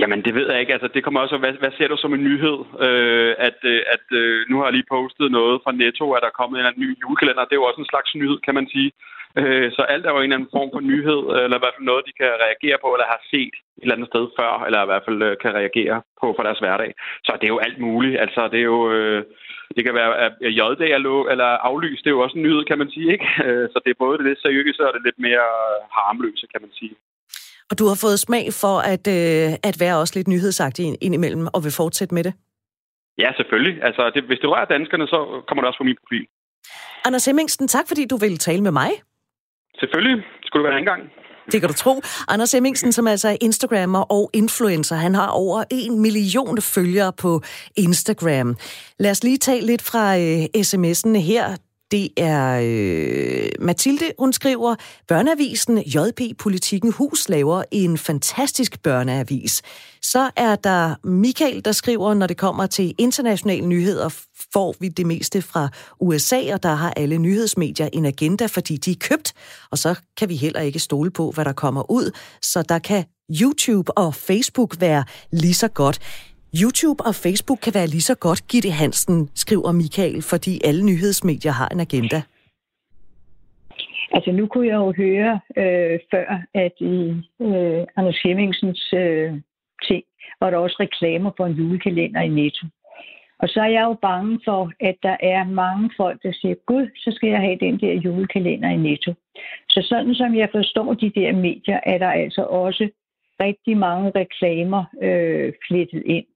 Jamen, 0.00 0.20
det 0.26 0.32
ved 0.38 0.46
jeg 0.50 0.60
ikke. 0.60 0.74
Altså, 0.76 0.88
det 0.94 1.04
kommer 1.04 1.20
også, 1.20 1.36
hvad, 1.42 1.52
hvad 1.62 1.72
ser 1.78 1.88
du 1.88 1.96
som 2.00 2.14
en 2.14 2.24
nyhed? 2.28 2.58
Øh, 2.86 3.32
at 3.48 3.58
øh, 3.72 3.80
at 3.94 4.06
øh, 4.20 4.36
nu 4.50 4.54
har 4.56 4.64
jeg 4.66 4.76
lige 4.76 4.92
postet 4.96 5.28
noget 5.38 5.56
fra 5.64 5.72
Netto, 5.80 6.06
at 6.12 6.22
der 6.22 6.30
er 6.30 6.40
kommet 6.40 6.58
en 6.60 6.82
ny 6.84 6.88
julekalender. 7.02 7.44
Det 7.44 7.54
er 7.54 7.62
jo 7.62 7.68
også 7.70 7.80
en 7.82 7.92
slags 7.92 8.10
nyhed, 8.20 8.38
kan 8.46 8.54
man 8.58 8.66
sige. 8.74 8.90
Øh, 9.40 9.68
så 9.76 9.82
alt 9.92 10.04
er 10.06 10.12
jo 10.12 10.18
en 10.18 10.22
eller 10.22 10.36
anden 10.36 10.54
form 10.56 10.70
for 10.74 10.82
nyhed, 10.92 11.20
eller 11.44 11.58
i 11.58 11.62
hvert 11.62 11.76
fald 11.76 11.90
noget, 11.90 12.08
de 12.08 12.18
kan 12.20 12.32
reagere 12.46 12.78
på, 12.82 12.88
eller 12.94 13.12
har 13.14 13.22
set 13.32 13.54
et 13.56 13.82
eller 13.82 13.96
andet 13.96 14.10
sted 14.12 14.24
før, 14.38 14.52
eller 14.66 14.80
i 14.82 14.90
hvert 14.90 15.06
fald 15.06 15.20
øh, 15.28 15.34
kan 15.42 15.52
reagere 15.60 15.96
på 16.20 16.26
for 16.36 16.42
deres 16.46 16.62
hverdag. 16.62 16.90
Så 17.26 17.30
det 17.38 17.46
er 17.46 17.54
jo 17.54 17.64
alt 17.66 17.78
muligt. 17.86 18.16
Altså, 18.24 18.40
det 18.52 18.58
er 18.60 18.68
jo... 18.74 18.80
Øh, 18.96 19.22
det 19.76 19.84
kan 19.84 19.94
være, 19.94 20.12
at 20.26 20.32
JD 20.58 20.82
er 20.96 21.02
lov, 21.08 21.20
eller 21.32 21.48
aflyst, 21.70 22.04
det 22.04 22.10
er 22.10 22.16
jo 22.18 22.24
også 22.24 22.36
en 22.38 22.42
nyhed, 22.42 22.64
kan 22.70 22.78
man 22.78 22.90
sige, 22.90 23.12
ikke? 23.12 23.26
Øh, 23.46 23.68
så 23.72 23.76
det 23.84 23.90
er 23.90 24.02
både 24.04 24.18
det 24.18 24.26
lidt 24.26 24.40
seriøse 24.46 24.86
og 24.86 24.92
det 24.94 25.02
lidt 25.08 25.18
mere 25.26 25.46
harmløse, 25.96 26.46
kan 26.52 26.60
man 26.64 26.72
sige. 26.78 26.94
Og 27.70 27.74
du 27.78 27.84
har 27.90 27.98
fået 28.04 28.18
smag 28.26 28.44
for 28.62 28.76
at, 28.92 29.04
øh, 29.18 29.48
at 29.68 29.76
være 29.84 29.96
også 30.02 30.14
lidt 30.18 30.28
nyhedsagtig 30.28 30.84
indimellem, 31.06 31.46
og 31.54 31.60
vil 31.64 31.78
fortsætte 31.82 32.14
med 32.14 32.24
det? 32.28 32.34
Ja, 33.18 33.30
selvfølgelig. 33.38 33.74
Altså, 33.88 34.02
det, 34.14 34.22
hvis 34.22 34.38
det 34.42 34.48
rører 34.50 34.64
danskerne, 34.76 35.06
så 35.06 35.18
kommer 35.46 35.60
det 35.62 35.68
også 35.68 35.80
på 35.82 35.88
min 35.90 35.98
profil. 36.02 36.26
Anders 37.06 37.26
Hemmingsen, 37.26 37.68
tak 37.68 37.86
fordi 37.88 38.02
du 38.12 38.16
ville 38.16 38.36
tale 38.36 38.62
med 38.62 38.74
mig. 38.80 38.90
Selvfølgelig. 39.80 40.24
Skulle 40.44 40.62
det 40.62 40.70
være 40.70 40.78
en 40.78 40.90
gang. 40.92 41.02
Det 41.52 41.60
kan 41.60 41.68
du 41.68 41.74
tro. 41.74 42.02
Anders 42.28 42.52
Hemmingsen, 42.52 42.92
som 42.92 43.06
altså 43.06 43.28
er 43.28 43.36
Instagrammer 43.40 44.00
og 44.00 44.30
influencer, 44.32 44.96
han 44.96 45.14
har 45.14 45.26
over 45.26 45.64
en 45.70 46.00
million 46.00 46.62
følgere 46.62 47.12
på 47.12 47.42
Instagram. 47.76 48.56
Lad 48.98 49.10
os 49.10 49.24
lige 49.24 49.38
tage 49.38 49.66
lidt 49.66 49.82
fra 49.82 50.18
øh, 50.18 50.44
sms'en 50.56 51.18
her. 51.18 51.56
Det 51.90 52.08
er 52.16 52.60
øh, 52.64 53.48
Mathilde, 53.60 54.12
hun 54.18 54.32
skriver, 54.32 54.74
Børneavisen 55.08 55.78
JP 55.78 56.38
Politikken 56.38 56.92
Hus 56.92 57.28
laver 57.28 57.62
en 57.70 57.98
fantastisk 57.98 58.82
børneavis. 58.82 59.62
Så 60.02 60.30
er 60.36 60.56
der 60.56 60.94
Michael, 61.04 61.64
der 61.64 61.72
skriver, 61.72 62.14
når 62.14 62.26
det 62.26 62.36
kommer 62.36 62.66
til 62.66 62.94
internationale 62.98 63.66
nyheder, 63.66 64.08
får 64.52 64.74
vi 64.80 64.88
det 64.88 65.06
meste 65.06 65.42
fra 65.42 65.68
USA, 66.00 66.54
og 66.54 66.62
der 66.62 66.74
har 66.74 66.90
alle 66.90 67.18
nyhedsmedier 67.18 67.88
en 67.92 68.06
agenda, 68.06 68.46
fordi 68.46 68.76
de 68.76 68.90
er 68.90 68.96
købt, 69.00 69.32
og 69.70 69.78
så 69.78 69.94
kan 70.16 70.28
vi 70.28 70.36
heller 70.36 70.60
ikke 70.60 70.78
stole 70.78 71.10
på, 71.10 71.30
hvad 71.30 71.44
der 71.44 71.52
kommer 71.52 71.90
ud. 71.90 72.10
Så 72.42 72.62
der 72.62 72.78
kan 72.78 73.04
YouTube 73.40 73.98
og 73.98 74.14
Facebook 74.14 74.80
være 74.80 75.04
lige 75.32 75.54
så 75.54 75.68
godt. 75.68 75.98
YouTube 76.60 77.00
og 77.08 77.14
Facebook 77.14 77.58
kan 77.58 77.74
være 77.74 77.86
lige 77.86 78.08
så 78.10 78.14
godt 78.14 78.48
Gitte 78.48 78.70
Hansen, 78.70 79.30
skriver 79.34 79.72
Michael, 79.72 80.22
fordi 80.22 80.60
alle 80.64 80.82
nyhedsmedier 80.84 81.52
har 81.52 81.68
en 81.68 81.80
agenda. 81.80 82.22
Altså 84.12 84.32
nu 84.32 84.46
kunne 84.46 84.66
jeg 84.66 84.74
jo 84.74 84.92
høre 84.96 85.40
øh, 85.56 85.98
før, 86.10 86.42
at 86.54 86.72
i 86.80 86.96
øh, 87.40 87.86
Anders 87.96 88.20
Hemmingsens 88.24 88.92
øh, 88.94 89.32
ting 89.88 90.04
var 90.40 90.50
der 90.50 90.56
også 90.56 90.76
reklamer 90.80 91.30
for 91.36 91.46
en 91.46 91.52
julekalender 91.52 92.20
i 92.20 92.28
Netto. 92.28 92.66
Og 93.38 93.48
så 93.48 93.60
er 93.60 93.66
jeg 93.66 93.84
jo 93.84 93.94
bange 94.02 94.40
for, 94.44 94.72
at 94.80 94.96
der 95.02 95.16
er 95.20 95.44
mange 95.44 95.90
folk, 95.96 96.22
der 96.22 96.32
siger, 96.32 96.54
gud, 96.66 96.86
så 96.96 97.12
skal 97.14 97.28
jeg 97.28 97.40
have 97.40 97.58
den 97.60 97.80
der 97.80 97.92
julekalender 97.92 98.68
i 98.68 98.76
Netto. 98.76 99.14
Så 99.68 99.82
sådan 99.82 100.14
som 100.14 100.34
jeg 100.34 100.48
forstår 100.52 100.94
de 100.94 101.10
der 101.10 101.32
medier, 101.32 101.80
er 101.86 101.98
der 101.98 102.10
altså 102.10 102.42
også 102.42 102.88
rigtig 103.40 103.76
mange 103.76 104.12
reklamer 104.14 104.84
øh, 105.02 105.52
flettet 105.68 106.02
ind. 106.06 106.26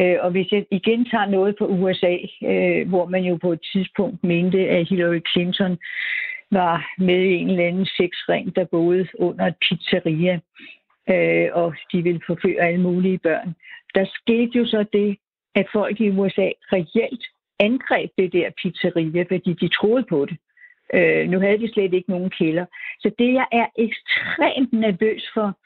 Øh, 0.00 0.16
og 0.20 0.30
hvis 0.30 0.52
jeg 0.52 0.66
igen 0.70 1.04
tager 1.04 1.26
noget 1.26 1.56
på 1.58 1.66
USA, 1.66 2.16
øh, 2.50 2.88
hvor 2.88 3.06
man 3.06 3.24
jo 3.24 3.36
på 3.36 3.52
et 3.52 3.62
tidspunkt 3.72 4.24
mente, 4.24 4.68
at 4.68 4.88
Hillary 4.88 5.20
Clinton 5.32 5.78
var 6.50 6.94
med 6.98 7.22
i 7.24 7.34
en 7.34 7.50
eller 7.50 7.66
anden 7.66 7.86
sexring, 7.86 8.56
der 8.56 8.64
boede 8.64 9.08
under 9.18 9.46
et 9.46 9.54
pizzeria, 9.68 10.40
øh, 11.10 11.48
og 11.52 11.74
de 11.92 12.02
ville 12.02 12.20
forføre 12.26 12.60
alle 12.60 12.80
mulige 12.80 13.18
børn. 13.18 13.54
Der 13.94 14.04
skete 14.14 14.58
jo 14.58 14.66
så 14.66 14.84
det, 14.92 15.16
at 15.54 15.66
folk 15.72 16.00
i 16.00 16.10
USA 16.10 16.48
reelt 16.72 17.24
angreb 17.60 18.10
det 18.18 18.32
der 18.32 18.50
pizzeria, 18.62 19.22
fordi 19.22 19.52
de 19.52 19.68
troede 19.68 20.04
på 20.08 20.26
det. 20.26 20.36
Øh, 20.94 21.28
nu 21.30 21.40
havde 21.40 21.58
de 21.58 21.72
slet 21.72 21.94
ikke 21.94 22.10
nogen 22.10 22.30
kælder. 22.30 22.66
Så 23.00 23.10
det, 23.18 23.32
jeg 23.34 23.46
er 23.52 23.66
ekstremt 23.78 24.72
nervøs 24.72 25.30
for, 25.34 25.58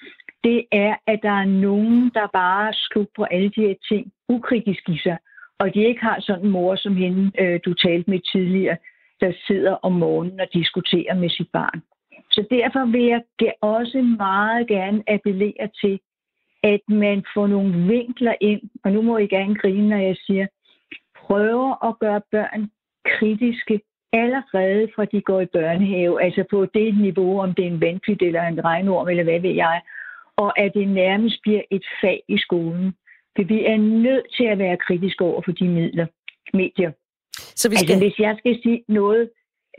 det 0.44 0.64
er, 0.72 0.94
at 1.06 1.18
der 1.22 1.30
er 1.30 1.44
nogen, 1.44 2.10
der 2.14 2.26
bare 2.32 2.72
slug 2.72 3.08
på 3.16 3.24
alle 3.24 3.50
de 3.56 3.60
her 3.60 3.74
ting. 3.88 4.12
Ukritisk 4.28 4.88
i 4.88 4.98
sig, 4.98 5.18
og 5.58 5.74
de 5.74 5.84
ikke 5.84 6.00
har 6.00 6.20
sådan 6.20 6.44
en 6.44 6.50
mor 6.50 6.76
som 6.76 6.96
hende, 6.96 7.32
øh, 7.42 7.60
du 7.64 7.74
talte 7.74 8.10
med 8.10 8.20
tidligere, 8.32 8.76
der 9.20 9.32
sidder 9.46 9.72
om 9.72 9.92
morgenen 9.92 10.40
og 10.40 10.46
diskuterer 10.52 11.14
med 11.14 11.30
sit 11.30 11.48
barn. 11.52 11.82
Så 12.30 12.46
derfor 12.50 12.84
vil 12.92 13.04
jeg 13.04 13.22
også 13.60 14.02
meget 14.02 14.66
gerne 14.68 15.02
appellere 15.08 15.68
til, 15.80 16.00
at 16.62 16.80
man 16.88 17.24
får 17.34 17.46
nogle 17.46 17.72
vinkler 17.86 18.34
ind, 18.40 18.62
og 18.84 18.92
nu 18.92 19.02
må 19.02 19.18
I 19.18 19.26
gerne 19.26 19.54
grine, 19.54 19.88
når 19.88 19.96
jeg 19.96 20.16
siger, 20.16 20.46
prøver 21.16 21.88
at 21.88 21.98
gøre 21.98 22.20
børn 22.30 22.70
kritiske 23.04 23.80
allerede 24.12 24.88
fra 24.94 25.04
de 25.04 25.20
går 25.20 25.40
i 25.40 25.46
børnehave, 25.46 26.22
altså 26.22 26.44
på 26.50 26.66
det 26.74 26.98
niveau, 26.98 27.40
om 27.40 27.54
det 27.54 27.62
er 27.64 27.70
en 27.70 27.80
vandpyt 27.80 28.22
eller 28.22 28.42
en 28.42 28.64
regnorm, 28.64 29.08
eller 29.08 29.24
hvad 29.24 29.40
ved 29.40 29.50
jeg, 29.50 29.80
og 30.36 30.58
at 30.58 30.74
det 30.74 30.88
nærmest 30.88 31.36
bliver 31.42 31.62
et 31.70 31.84
fag 32.00 32.22
i 32.28 32.38
skolen. 32.38 32.94
For 33.36 33.44
vi 33.44 33.64
er 33.64 33.76
nødt 33.76 34.26
til 34.36 34.44
at 34.44 34.58
være 34.58 34.76
kritiske 34.76 35.24
over 35.24 35.42
for 35.44 35.52
de 35.52 35.68
midler, 35.68 36.06
medier. 36.52 36.92
Så 37.36 37.68
vi 37.68 37.72
altså, 37.72 37.84
skal... 37.84 37.94
Altså, 37.94 38.04
hvis 38.04 38.18
jeg 38.18 38.36
skal 38.38 38.62
sige 38.62 38.84
noget, 38.88 39.30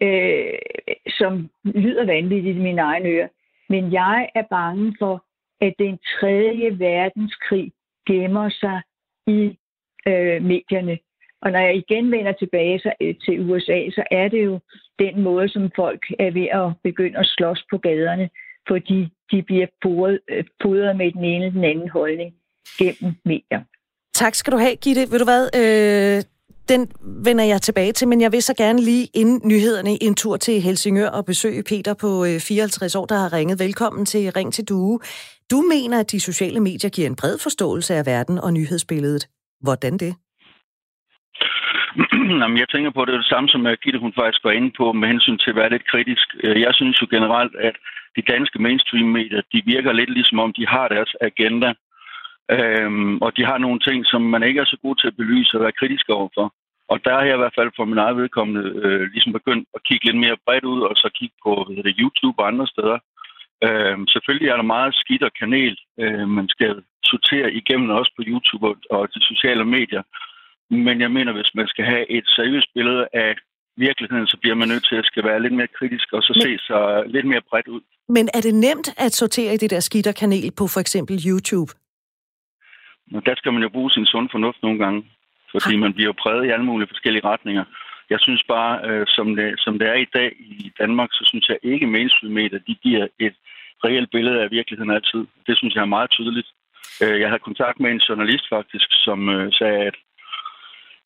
øh, 0.01 0.53
som 1.19 1.49
lyder 1.63 2.05
vanvittigt 2.05 2.57
i 2.57 2.61
mine 2.61 2.81
egne 2.81 3.09
ører, 3.09 3.27
men 3.69 3.93
jeg 3.93 4.29
er 4.35 4.43
bange 4.49 4.95
for, 4.99 5.25
at 5.61 5.73
den 5.79 5.99
tredje 6.19 6.79
verdenskrig 6.79 7.71
gemmer 8.07 8.49
sig 8.49 8.81
i 9.27 9.57
øh, 10.07 10.43
medierne. 10.43 10.97
Og 11.41 11.51
når 11.51 11.59
jeg 11.59 11.75
igen 11.75 12.11
vender 12.11 12.31
tilbage 12.31 12.79
så, 12.79 12.93
øh, 13.01 13.15
til 13.25 13.49
USA, 13.49 13.89
så 13.89 14.03
er 14.11 14.27
det 14.27 14.45
jo 14.45 14.59
den 14.99 15.21
måde, 15.21 15.49
som 15.49 15.71
folk 15.75 16.05
er 16.19 16.31
ved 16.31 16.47
at 16.51 16.73
begynde 16.83 17.19
at 17.19 17.25
slås 17.25 17.65
på 17.69 17.77
gaderne, 17.77 18.29
fordi 18.67 18.99
de 19.31 19.43
bliver 19.43 19.67
øh, 20.29 20.97
med 20.97 21.11
den 21.11 21.23
ene 21.23 21.45
eller 21.45 21.51
den 21.51 21.63
anden 21.63 21.89
holdning 21.89 22.33
gennem 22.77 23.13
medier. 23.25 23.61
Tak 24.13 24.35
skal 24.35 24.53
du 24.53 24.57
have, 24.57 24.75
Gitte. 24.75 25.01
Ved 25.11 25.19
du 25.19 25.27
hvad, 25.31 25.43
øh, 25.61 26.23
den 26.69 26.81
vender 27.25 27.43
jeg 27.43 27.61
tilbage 27.61 27.91
til, 27.91 28.07
men 28.07 28.21
jeg 28.21 28.31
vil 28.31 28.43
så 28.43 28.53
gerne 28.57 28.81
lige 28.81 29.07
inden 29.13 29.41
nyhederne 29.51 30.03
en 30.03 30.15
tur 30.15 30.37
til 30.37 30.61
Helsingør 30.61 31.09
og 31.09 31.25
besøge 31.25 31.63
Peter 31.63 31.93
på 31.93 32.09
54 32.39 32.95
øh, 32.95 33.01
år, 33.01 33.05
der 33.05 33.17
har 33.23 33.33
ringet. 33.33 33.59
Velkommen 33.59 34.05
til 34.05 34.31
Ring 34.37 34.53
til 34.53 34.65
Due. 34.69 34.99
Du 35.51 35.59
mener, 35.73 35.99
at 35.99 36.11
de 36.11 36.19
sociale 36.19 36.59
medier 36.59 36.89
giver 36.89 37.07
en 37.07 37.15
bred 37.21 37.37
forståelse 37.43 37.93
af 37.95 38.05
verden 38.05 38.37
og 38.39 38.53
nyhedsbilledet. 38.53 39.23
Hvordan 39.61 39.93
det? 40.03 40.13
Jamen, 42.41 42.57
jeg 42.57 42.69
tænker 42.69 42.91
på, 42.91 43.01
at 43.01 43.07
det 43.07 43.13
er 43.13 43.23
det 43.23 43.33
samme, 43.33 43.49
som 43.49 43.67
Gitte 43.83 43.99
hun 43.99 44.13
faktisk 44.21 44.43
var 44.43 44.51
inde 44.51 44.71
på 44.77 44.85
med 44.91 45.07
hensyn 45.07 45.37
til 45.37 45.49
at 45.49 45.55
være 45.55 45.69
lidt 45.69 45.89
kritisk. 45.91 46.27
Øh, 46.43 46.61
jeg 46.61 46.73
synes 46.73 47.01
jo 47.01 47.07
generelt, 47.15 47.55
at 47.69 47.75
de 48.15 48.21
danske 48.33 48.61
mainstream-medier, 48.61 49.41
de 49.53 49.61
virker 49.65 49.91
lidt 49.91 50.09
ligesom 50.09 50.39
om, 50.39 50.53
de 50.53 50.67
har 50.67 50.87
deres 50.87 51.15
agenda. 51.21 51.73
Øhm, 52.51 53.17
og 53.17 53.37
de 53.37 53.45
har 53.45 53.57
nogle 53.57 53.79
ting, 53.79 54.05
som 54.05 54.21
man 54.21 54.43
ikke 54.43 54.59
er 54.59 54.65
så 54.65 54.77
god 54.81 54.95
til 54.95 55.07
at 55.07 55.17
belyse 55.17 55.57
og 55.57 55.61
være 55.61 55.79
kritisk 55.79 56.09
overfor. 56.09 56.53
Og 56.89 57.05
der 57.05 57.13
har 57.13 57.25
jeg 57.25 57.35
i 57.35 57.43
hvert 57.43 57.57
fald 57.57 57.71
for 57.75 57.85
min 57.85 57.97
egen 57.97 58.17
vedkommende 58.17 58.63
øh, 58.83 59.01
ligesom 59.13 59.33
begyndt 59.33 59.67
at 59.75 59.83
kigge 59.83 60.05
lidt 60.05 60.17
mere 60.17 60.37
bredt 60.45 60.65
ud, 60.65 60.81
og 60.81 60.95
så 60.95 61.09
kigge 61.19 61.35
på 61.45 61.51
hvad 61.73 61.83
det, 61.83 61.95
YouTube 61.99 62.39
og 62.41 62.47
andre 62.47 62.67
steder. 62.67 62.97
Øhm, 63.63 64.07
selvfølgelig 64.07 64.49
er 64.49 64.55
der 64.55 64.73
meget 64.75 64.95
skidt 64.95 65.23
og 65.23 65.31
kanel, 65.39 65.77
øh, 65.99 66.27
man 66.29 66.47
skal 66.49 66.83
sortere 67.03 67.53
igennem 67.53 67.89
også 67.89 68.11
på 68.15 68.23
YouTube 68.27 68.67
og, 68.67 68.75
og 68.89 69.13
de 69.13 69.21
sociale 69.21 69.65
medier. 69.65 70.03
Men 70.69 71.01
jeg 71.01 71.11
mener, 71.11 71.31
hvis 71.33 71.51
man 71.55 71.67
skal 71.67 71.85
have 71.85 72.11
et 72.11 72.27
seriøst 72.27 72.69
billede 72.73 73.07
af 73.13 73.35
virkeligheden, 73.77 74.27
så 74.27 74.37
bliver 74.41 74.55
man 74.55 74.67
nødt 74.67 74.85
til 74.89 74.95
at 74.95 75.05
skal 75.05 75.23
være 75.23 75.41
lidt 75.41 75.53
mere 75.53 75.75
kritisk 75.77 76.13
og 76.13 76.23
så 76.23 76.33
Men... 76.35 76.41
se 76.41 76.65
sig 76.67 77.03
lidt 77.07 77.27
mere 77.27 77.41
bredt 77.49 77.67
ud. 77.67 77.81
Men 78.09 78.29
er 78.33 78.41
det 78.41 78.55
nemt 78.55 78.89
at 78.97 79.11
sortere 79.13 79.53
i 79.53 79.57
det 79.57 79.69
der 79.69 79.79
skidt 79.79 80.07
og 80.07 80.15
kanel 80.15 80.51
på 80.51 80.67
for 80.67 80.79
eksempel 80.79 81.15
YouTube? 81.27 81.71
Og 83.15 83.25
der 83.25 83.35
skal 83.35 83.53
man 83.53 83.63
jo 83.63 83.69
bruge 83.69 83.91
sin 83.91 84.05
sund 84.05 84.29
fornuft 84.31 84.63
nogle 84.63 84.79
gange, 84.79 85.05
fordi 85.51 85.75
man 85.75 85.93
bliver 85.93 86.07
jo 86.07 86.15
præget 86.23 86.45
i 86.45 86.49
alle 86.49 86.65
mulige 86.65 86.87
forskellige 86.87 87.25
retninger. 87.25 87.65
Jeg 88.09 88.19
synes 88.19 88.43
bare, 88.47 88.73
øh, 88.89 89.05
som, 89.07 89.35
det, 89.35 89.53
som 89.57 89.79
det 89.79 89.87
er 89.87 89.93
i 89.93 90.07
dag 90.13 90.31
i 90.39 90.71
Danmark, 90.79 91.09
så 91.11 91.23
synes 91.29 91.49
jeg 91.49 91.57
ikke, 91.63 91.87
mainstream-medier, 91.87 92.59
de 92.67 92.75
giver 92.75 93.07
et 93.19 93.35
reelt 93.85 94.11
billede 94.11 94.41
af 94.41 94.51
virkeligheden 94.51 94.91
altid. 94.91 95.21
Det 95.47 95.57
synes 95.57 95.75
jeg 95.75 95.81
er 95.81 95.95
meget 95.95 96.09
tydeligt. 96.09 96.49
Øh, 97.03 97.19
jeg 97.21 97.29
havde 97.29 97.47
kontakt 97.47 97.79
med 97.79 97.91
en 97.91 98.05
journalist 98.09 98.45
faktisk, 98.49 98.87
som 99.05 99.29
øh, 99.29 99.53
sagde, 99.53 99.79
at, 99.89 99.95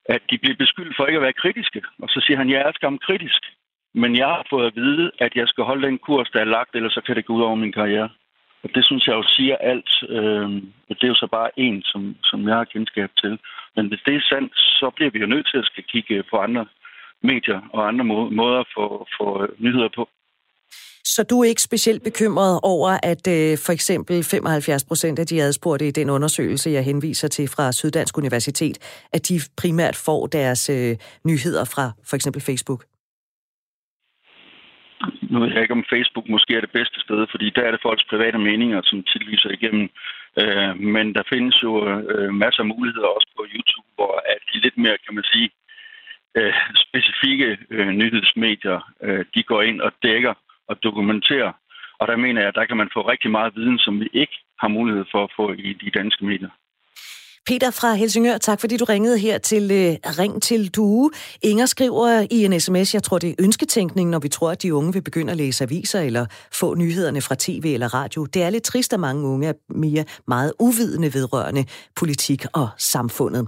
at 0.05 0.21
de 0.29 0.37
bliver 0.37 0.55
beskyldt 0.55 0.95
for 0.95 1.05
ikke 1.05 1.17
at 1.17 1.27
være 1.27 1.41
kritiske. 1.43 1.81
Og 2.03 2.09
så 2.09 2.19
siger 2.25 2.37
han, 2.37 2.49
jeg 2.49 2.61
er 2.61 2.71
skam 2.75 2.97
kritisk. 2.97 3.41
Men 3.93 4.17
jeg 4.17 4.27
har 4.27 4.45
fået 4.49 4.67
at 4.67 4.75
vide, 4.75 5.11
at 5.19 5.31
jeg 5.35 5.47
skal 5.47 5.63
holde 5.63 5.87
den 5.87 5.97
kurs, 5.97 6.29
der 6.33 6.39
er 6.39 6.53
lagt, 6.55 6.75
ellers 6.75 6.93
så 6.93 7.01
kan 7.05 7.15
det 7.15 7.25
gå 7.25 7.33
ud 7.33 7.41
over 7.41 7.55
min 7.55 7.71
karriere. 7.71 8.09
Og 8.63 8.69
det 8.75 8.85
synes 8.85 9.07
jeg 9.07 9.13
jo 9.13 9.23
siger 9.27 9.55
alt. 9.55 9.91
Øh, 10.09 10.49
det 10.89 11.03
er 11.03 11.13
jo 11.13 11.23
så 11.23 11.27
bare 11.31 11.49
en, 11.59 11.81
som, 11.83 12.15
som 12.23 12.47
jeg 12.47 12.55
har 12.55 12.63
kendskab 12.63 13.09
til. 13.21 13.39
Men 13.75 13.87
hvis 13.87 14.01
det 14.05 14.15
er 14.15 14.29
sandt, 14.29 14.53
så 14.55 14.91
bliver 14.95 15.11
vi 15.11 15.19
jo 15.19 15.27
nødt 15.27 15.47
til 15.51 15.57
at 15.57 15.65
skal 15.65 15.83
kigge 15.83 16.23
på 16.31 16.37
andre 16.37 16.65
medier 17.23 17.61
og 17.73 17.87
andre 17.87 18.05
må- 18.05 18.29
måder 18.29 18.63
for, 18.75 19.07
for 19.17 19.41
øh, 19.43 19.49
nyheder 19.59 19.89
på. 19.95 20.09
Så 21.03 21.23
du 21.23 21.41
er 21.41 21.45
ikke 21.45 21.61
specielt 21.61 22.03
bekymret 22.03 22.59
over, 22.63 22.97
at 23.03 23.27
øh, 23.27 23.57
for 23.65 23.71
eksempel 23.71 24.23
75 24.23 24.83
procent 24.83 25.19
af 25.19 25.27
de 25.27 25.41
adspurgte 25.41 25.87
i 25.87 25.91
den 25.91 26.09
undersøgelse, 26.09 26.69
jeg 26.69 26.83
henviser 26.83 27.27
til 27.27 27.47
fra 27.47 27.71
Syddansk 27.71 28.17
Universitet, 28.17 29.05
at 29.13 29.29
de 29.29 29.39
primært 29.57 29.95
får 29.95 30.27
deres 30.27 30.69
øh, 30.69 30.97
nyheder 31.25 31.65
fra 31.65 31.91
for 32.09 32.15
eksempel 32.15 32.41
Facebook? 32.41 32.88
Nu 35.21 35.39
ved 35.39 35.51
jeg 35.51 35.61
ikke, 35.61 35.77
om 35.79 35.89
Facebook 35.89 36.29
måske 36.29 36.55
er 36.55 36.61
det 36.61 36.71
bedste 36.71 36.99
sted, 36.99 37.27
fordi 37.31 37.49
der 37.49 37.61
er 37.61 37.71
det 37.71 37.81
folks 37.81 38.03
private 38.03 38.37
meninger, 38.37 38.81
som 38.83 39.03
tit 39.03 39.23
lyser 39.23 39.49
igennem. 39.49 39.89
Øh, 40.41 40.79
men 40.95 41.15
der 41.15 41.23
findes 41.33 41.63
jo 41.63 41.71
øh, 41.89 42.33
masser 42.33 42.61
af 42.63 42.71
muligheder 42.75 43.07
også 43.07 43.29
på 43.37 43.43
YouTube, 43.53 43.89
hvor 43.95 44.23
at 44.33 44.41
de 44.53 44.59
lidt 44.59 44.77
mere, 44.77 44.97
kan 45.05 45.15
man 45.15 45.23
sige, 45.33 45.49
øh, 46.37 46.53
specifikke 46.85 47.57
øh, 47.69 47.89
nyhedsmedier, 47.89 48.79
øh, 49.03 49.25
de 49.35 49.43
går 49.43 49.61
ind 49.61 49.81
og 49.81 49.91
dækker 50.03 50.33
og 50.67 50.83
dokumenterer. 50.83 51.51
Og 51.99 52.07
der 52.07 52.15
mener 52.15 52.41
jeg, 52.41 52.47
at 52.47 52.55
der 52.55 52.65
kan 52.65 52.77
man 52.77 52.89
få 52.93 53.01
rigtig 53.01 53.31
meget 53.31 53.55
viden, 53.55 53.79
som 53.79 53.99
vi 53.99 54.09
ikke 54.13 54.37
har 54.59 54.67
mulighed 54.67 55.05
for 55.11 55.23
at 55.23 55.33
få 55.35 55.53
i 55.53 55.73
de 55.73 55.89
danske 55.89 56.25
medier. 56.25 56.49
Peter 57.49 57.71
fra 57.71 57.93
Helsingør, 57.93 58.37
tak 58.37 58.59
fordi 58.59 58.77
du 58.77 58.85
ringede 58.85 59.17
her 59.17 59.37
til 59.37 59.63
uh, 59.63 60.17
Ring 60.19 60.41
til 60.41 60.67
Due. 60.67 61.11
Inger 61.41 61.65
skriver 61.65 62.27
i 62.31 62.45
en 62.45 62.59
sms, 62.59 62.93
jeg 62.93 63.03
tror 63.03 63.17
det 63.17 63.29
er 63.29 63.33
ønsketænkning, 63.39 64.09
når 64.09 64.19
vi 64.19 64.29
tror, 64.29 64.51
at 64.51 64.61
de 64.61 64.73
unge 64.73 64.93
vil 64.93 65.01
begynde 65.01 65.31
at 65.31 65.37
læse 65.37 65.63
aviser 65.63 65.99
eller 65.99 66.25
få 66.51 66.75
nyhederne 66.75 67.21
fra 67.21 67.35
tv 67.39 67.71
eller 67.73 67.93
radio. 67.93 68.25
Det 68.25 68.43
er 68.43 68.49
lidt 68.49 68.63
trist, 68.63 68.93
at 68.93 68.99
mange 68.99 69.27
unge 69.27 69.47
er 69.47 69.53
mere 69.69 70.05
meget 70.27 70.53
uvidende 70.59 71.13
vedrørende 71.13 71.65
politik 71.95 72.45
og 72.53 72.69
samfundet. 72.77 73.47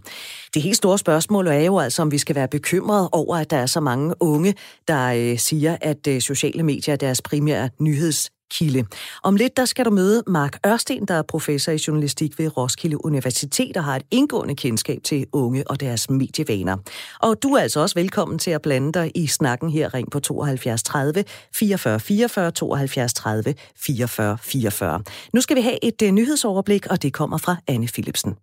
Det 0.53 0.61
helt 0.61 0.77
store 0.77 0.97
spørgsmål 0.97 1.47
er 1.47 1.53
jo 1.53 1.79
altså, 1.79 2.01
om 2.01 2.11
vi 2.11 2.17
skal 2.17 2.35
være 2.35 2.47
bekymrede 2.47 3.09
over, 3.11 3.37
at 3.37 3.51
der 3.51 3.57
er 3.57 3.65
så 3.65 3.79
mange 3.79 4.13
unge, 4.19 4.55
der 4.87 5.31
uh, 5.31 5.37
siger, 5.37 5.77
at 5.81 6.07
uh, 6.07 6.19
sociale 6.19 6.63
medier 6.63 6.93
er 6.93 6.97
deres 6.97 7.21
primære 7.21 7.69
nyheds 7.79 8.31
Kilde. 8.51 8.85
Om 9.23 9.35
lidt 9.35 9.57
der 9.57 9.65
skal 9.65 9.85
du 9.85 9.89
møde 9.89 10.23
Mark 10.27 10.59
Ørsten, 10.67 11.05
der 11.05 11.13
er 11.13 11.21
professor 11.21 11.71
i 11.71 11.79
journalistik 11.87 12.39
ved 12.39 12.57
Roskilde 12.57 13.05
Universitet 13.05 13.77
og 13.77 13.83
har 13.83 13.95
et 13.95 14.03
indgående 14.11 14.55
kendskab 14.55 14.97
til 15.03 15.25
unge 15.31 15.69
og 15.69 15.79
deres 15.79 16.09
medievaner. 16.09 16.77
Og 17.19 17.43
du 17.43 17.53
er 17.53 17.61
altså 17.61 17.79
også 17.79 17.95
velkommen 17.95 18.39
til 18.39 18.51
at 18.51 18.61
blande 18.61 18.91
dig 18.93 19.11
i 19.15 19.27
snakken 19.27 19.69
her. 19.69 19.93
Ring 19.93 20.11
på 20.11 20.19
72 20.19 20.83
30 20.83 21.23
44 21.55 21.99
44 21.99 22.51
72 22.51 23.13
30 23.13 23.55
44 23.75 24.37
44. 24.41 25.03
Nu 25.33 25.41
skal 25.41 25.55
vi 25.55 25.61
have 25.61 25.85
et 25.85 26.01
øh, 26.01 26.11
nyhedsoverblik, 26.11 26.87
og 26.87 27.01
det 27.01 27.13
kommer 27.13 27.37
fra 27.37 27.55
Anne 27.67 27.87
Philipsen. 27.87 28.35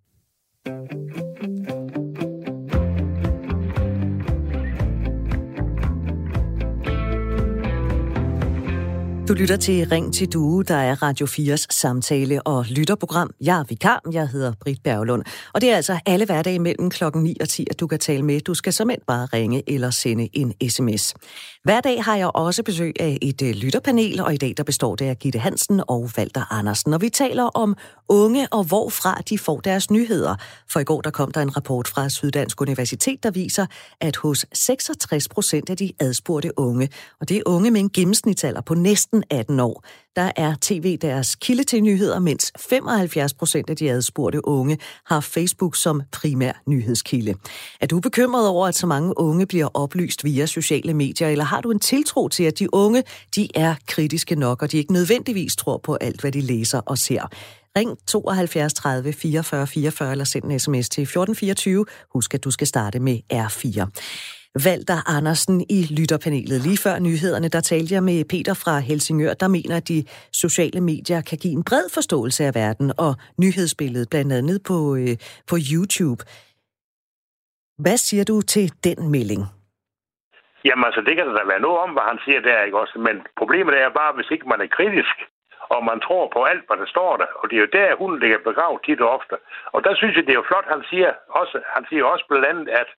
Du 9.29 9.33
lytter 9.33 9.57
til 9.57 9.89
Ring 9.89 10.15
til 10.15 10.33
Due, 10.33 10.65
der 10.65 10.75
er 10.75 11.03
Radio 11.03 11.27
4's 11.27 11.67
samtale- 11.71 12.43
og 12.43 12.67
lytterprogram. 12.69 13.31
Jeg 13.41 13.59
er 13.59 13.65
vikar, 13.69 14.03
jeg 14.13 14.29
hedder 14.29 14.53
Britt 14.61 14.83
Berglund. 14.83 15.23
Og 15.55 15.61
det 15.61 15.71
er 15.71 15.77
altså 15.77 15.99
alle 16.07 16.25
hverdage 16.25 16.59
mellem 16.59 16.91
klokken 16.91 17.23
9 17.23 17.37
og 17.41 17.49
10, 17.49 17.67
at 17.71 17.81
du 17.81 17.87
kan 17.87 17.99
tale 17.99 18.23
med. 18.23 18.41
Du 18.41 18.55
skal 18.55 18.73
som 18.73 18.91
bare 19.07 19.27
ringe 19.27 19.63
eller 19.67 19.91
sende 19.91 20.29
en 20.33 20.71
sms. 20.71 21.15
Hver 21.65 21.81
dag 21.81 22.05
har 22.05 22.17
jeg 22.17 22.31
også 22.35 22.63
besøg 22.63 22.93
af 23.01 23.19
et 23.23 23.43
øh, 23.43 23.55
lytterpanel, 23.55 24.21
og 24.21 24.35
i 24.35 24.37
dag 24.37 24.55
der 24.57 24.63
består 24.63 24.97
det 24.97 25.05
af 25.05 25.19
Gitte 25.19 25.39
Hansen 25.39 25.83
og 25.89 26.11
Walter 26.19 26.53
Andersen. 26.53 26.95
Og 26.95 27.01
vi 27.01 27.09
taler 27.09 27.45
om 27.45 27.77
unge 28.09 28.49
og 28.53 28.65
hvorfra 28.65 29.21
de 29.29 29.39
får 29.39 29.61
deres 29.61 29.91
nyheder. 29.91 30.35
For 30.71 30.81
i 30.81 30.85
går 30.85 31.01
der 31.01 31.11
kom 31.11 31.31
der 31.31 31.41
en 31.41 31.57
rapport 31.57 31.89
fra 31.89 32.09
Syddansk 32.09 32.61
Universitet, 32.61 33.23
der 33.23 33.31
viser, 33.31 33.67
at 34.01 34.17
hos 34.17 34.47
66 34.53 35.29
procent 35.29 35.71
af 35.71 35.77
de 35.77 35.93
adspurgte 36.01 36.59
unge, 36.59 36.89
og 37.21 37.29
det 37.29 37.37
er 37.37 37.43
unge 37.47 37.71
med 37.71 37.81
en 37.81 37.91
gennemsnitsalder 37.91 38.61
på 38.61 38.75
næsten 38.75 39.18
18 39.31 39.61
år, 39.61 39.85
der 40.17 40.33
er 40.37 40.55
tv 40.61 40.97
deres 40.97 41.35
kilde 41.35 41.65
til 41.65 41.83
nyheder, 41.83 42.19
mens 42.19 42.53
75 42.59 43.35
procent 43.35 43.71
af 43.71 43.77
de 43.77 43.91
adspurgte 43.91 44.49
unge 44.49 44.79
har 45.07 45.21
Facebook 45.21 45.77
som 45.77 46.03
primær 46.13 46.53
nyhedskilde. 46.67 47.35
Er 47.81 47.87
du 47.87 48.01
bekymret 48.01 48.49
over, 48.49 48.67
at 48.67 48.75
så 48.75 48.87
mange 48.87 49.19
unge 49.19 49.47
bliver 49.47 49.69
oplyst 49.75 50.25
via 50.25 50.47
sociale 50.47 50.95
medier, 50.95 51.29
eller 51.29 51.45
har 51.45 51.61
du 51.61 51.71
en 51.71 51.81
tiltro 51.81 52.29
til, 52.29 52.45
at 52.45 52.59
de 52.59 52.75
unge 52.75 53.03
de 53.37 53.49
er 53.55 53.75
kritiske 53.87 54.35
nok, 54.35 54.63
og 54.63 54.73
de 54.73 54.79
ikke 54.79 54.93
nødvendigvis 54.93 55.57
tror 55.57 55.79
på 55.79 55.95
alt, 55.95 56.21
hvad 56.21 56.33
de 56.33 56.41
læser 56.41 56.81
og 56.87 56.99
ser? 56.99 57.29
Ring 57.77 57.99
72 58.07 58.75
30 58.75 59.13
44 59.13 59.67
44 59.67 60.13
eller 60.13 60.25
send 60.25 60.45
en 60.45 60.59
sms 60.59 60.89
til 60.89 61.03
1424. 61.03 61.87
Husk, 62.15 62.35
at 62.35 62.45
du 62.45 62.51
skal 62.51 62.67
starte 62.67 63.01
med 63.01 63.19
R4. 63.33 63.87
Valter 64.67 65.01
Andersen 65.17 65.57
i 65.77 65.81
lytterpanelet. 65.99 66.59
Lige 66.67 66.83
før 66.87 66.97
nyhederne, 67.09 67.49
der 67.57 67.63
talte 67.71 67.91
jeg 67.97 68.03
med 68.11 68.19
Peter 68.33 68.55
fra 68.63 68.75
Helsingør, 68.89 69.33
der 69.43 69.49
mener, 69.57 69.77
at 69.81 69.89
de 69.93 69.99
sociale 70.43 70.81
medier 70.91 71.21
kan 71.29 71.39
give 71.43 71.55
en 71.59 71.65
bred 71.69 71.87
forståelse 71.97 72.41
af 72.49 72.53
verden 72.63 72.89
og 73.07 73.13
nyhedsbilledet, 73.43 74.11
blandt 74.13 74.33
andet 74.39 74.59
på, 74.71 74.79
øh, 75.01 75.15
på 75.51 75.57
YouTube. 75.73 76.21
Hvad 77.85 77.99
siger 78.07 78.25
du 78.31 78.37
til 78.55 78.67
den 78.87 78.99
melding? 79.15 79.43
Jamen 80.67 80.85
altså, 80.89 81.01
det 81.07 81.15
kan 81.17 81.27
der 81.27 81.35
da 81.39 81.45
være 81.53 81.65
noget 81.67 81.79
om, 81.85 81.91
hvad 81.97 82.07
han 82.11 82.19
siger 82.25 82.41
der, 82.49 82.67
ikke 82.67 82.81
også? 82.83 82.97
Men 83.07 83.17
problemet 83.41 83.75
er 83.83 83.99
bare, 84.01 84.13
hvis 84.17 84.31
ikke 84.35 84.51
man 84.53 84.61
er 84.65 84.75
kritisk, 84.77 85.17
og 85.75 85.81
man 85.91 85.99
tror 86.07 86.25
på 86.37 86.41
alt, 86.51 86.65
hvad 86.67 86.79
der 86.83 86.89
står 86.95 87.13
der. 87.23 87.31
Og 87.41 87.45
det 87.49 87.57
er 87.57 87.65
jo 87.65 87.77
der, 87.79 87.99
hun 88.03 88.13
ligger 88.23 88.39
begravet 88.49 88.81
tit 88.87 89.01
og 89.05 89.11
ofte. 89.17 89.37
Og 89.75 89.81
der 89.87 89.95
synes 89.97 90.15
jeg, 90.17 90.25
det 90.27 90.33
er 90.33 90.41
jo 90.43 90.51
flot, 90.51 90.67
han 90.75 90.83
siger 90.91 91.11
også, 91.41 91.57
han 91.75 91.85
siger 91.89 92.05
også 92.13 92.25
blandt 92.29 92.47
andet, 92.51 92.69
at 92.83 92.89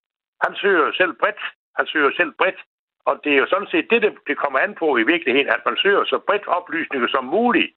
han 0.44 0.52
søger 0.60 0.86
jo 0.86 0.92
selv 0.92 1.12
bredt. 1.20 1.42
Han 1.78 1.86
søger 1.86 2.06
jo 2.06 2.14
selv 2.16 2.32
bredt. 2.38 2.60
Og 3.08 3.20
det 3.24 3.32
er 3.32 3.40
jo 3.42 3.46
sådan 3.46 3.70
set 3.72 3.90
det, 3.90 4.00
det 4.28 4.36
kommer 4.38 4.58
an 4.58 4.74
på 4.74 4.96
i 4.96 5.04
virkeligheden, 5.12 5.48
at 5.48 5.62
man 5.66 5.76
søger 5.76 6.04
så 6.04 6.18
bredt 6.26 6.46
oplysninger 6.46 7.08
som 7.08 7.24
muligt. 7.24 7.70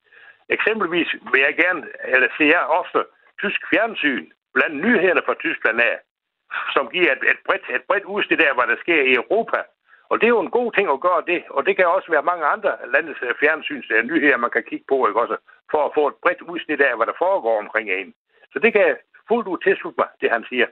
Eksempelvis 0.49 1.09
vil 1.31 1.41
jeg 1.47 1.55
gerne, 1.63 1.81
eller 2.13 2.27
ser 2.37 2.45
jeg 2.45 2.73
ofte, 2.79 2.99
tysk 3.41 3.61
fjernsyn, 3.69 4.25
blandt 4.53 4.75
nyhederne 4.85 5.21
fra 5.25 5.33
Tyskland 5.33 5.81
af, 5.81 5.95
som 6.73 6.89
giver 6.93 7.11
et, 7.11 7.23
et, 7.31 7.39
bredt, 7.47 7.65
et 7.69 7.83
bredt 7.89 8.05
udsnit 8.05 8.41
af, 8.41 8.55
hvad 8.55 8.67
der 8.71 8.77
sker 8.83 9.01
i 9.03 9.13
Europa. 9.21 9.59
Og 10.09 10.15
det 10.19 10.25
er 10.25 10.35
jo 10.37 10.45
en 10.45 10.57
god 10.59 10.71
ting 10.71 10.87
at 10.89 11.03
gøre 11.07 11.23
det, 11.31 11.43
og 11.49 11.65
det 11.65 11.75
kan 11.75 11.85
også 11.85 12.11
være 12.11 12.29
mange 12.31 12.45
andre 12.45 12.71
landes 12.93 13.17
øh, 13.21 13.33
fjernsyns 13.39 13.87
øh, 13.91 14.03
nyheder, 14.03 14.37
man 14.37 14.49
kan 14.55 14.63
kigge 14.69 14.85
på, 14.89 15.07
ikke 15.07 15.21
også, 15.23 15.37
for 15.71 15.81
at 15.85 15.91
få 15.97 16.07
et 16.07 16.21
bredt 16.23 16.41
udsnit 16.41 16.81
af, 16.81 16.95
hvad 16.97 17.07
der 17.07 17.21
foregår 17.25 17.59
omkring 17.59 17.87
en. 17.91 18.13
Så 18.53 18.59
det 18.59 18.73
kan 18.73 18.81
jeg 18.87 18.97
fuldt 19.27 19.47
ud 19.47 19.57
tilslutte 19.57 19.99
mig, 20.01 20.09
det 20.21 20.29
han 20.31 20.45
siger. 20.49 20.67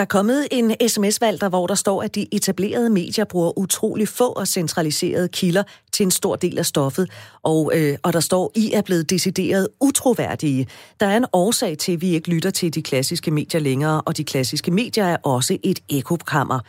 Der 0.00 0.04
er 0.04 0.08
kommet 0.08 0.48
en 0.50 0.88
sms-valg, 0.88 1.48
hvor 1.48 1.66
der 1.66 1.74
står, 1.74 2.02
at 2.02 2.14
de 2.14 2.26
etablerede 2.32 2.90
medier 2.90 3.24
bruger 3.24 3.58
utrolig 3.58 4.08
få 4.08 4.32
og 4.32 4.46
centraliserede 4.48 5.28
kilder 5.28 5.62
til 5.92 6.04
en 6.04 6.10
stor 6.10 6.36
del 6.36 6.58
af 6.58 6.66
stoffet, 6.66 7.10
og, 7.42 7.72
øh, 7.74 7.98
og 8.02 8.12
der 8.12 8.20
står, 8.20 8.52
I 8.54 8.72
er 8.72 8.82
blevet 8.82 9.10
decideret 9.10 9.68
utroværdige. 9.80 10.66
Der 11.00 11.06
er 11.06 11.16
en 11.16 11.26
årsag 11.32 11.78
til, 11.78 11.92
at 11.92 12.00
vi 12.00 12.14
ikke 12.14 12.30
lytter 12.30 12.50
til 12.50 12.74
de 12.74 12.82
klassiske 12.82 13.30
medier 13.30 13.60
længere, 13.60 14.00
og 14.00 14.16
de 14.16 14.24
klassiske 14.24 14.70
medier 14.70 15.04
er 15.04 15.16
også 15.22 15.58
et 15.62 15.80
ekokammer. 15.90 16.60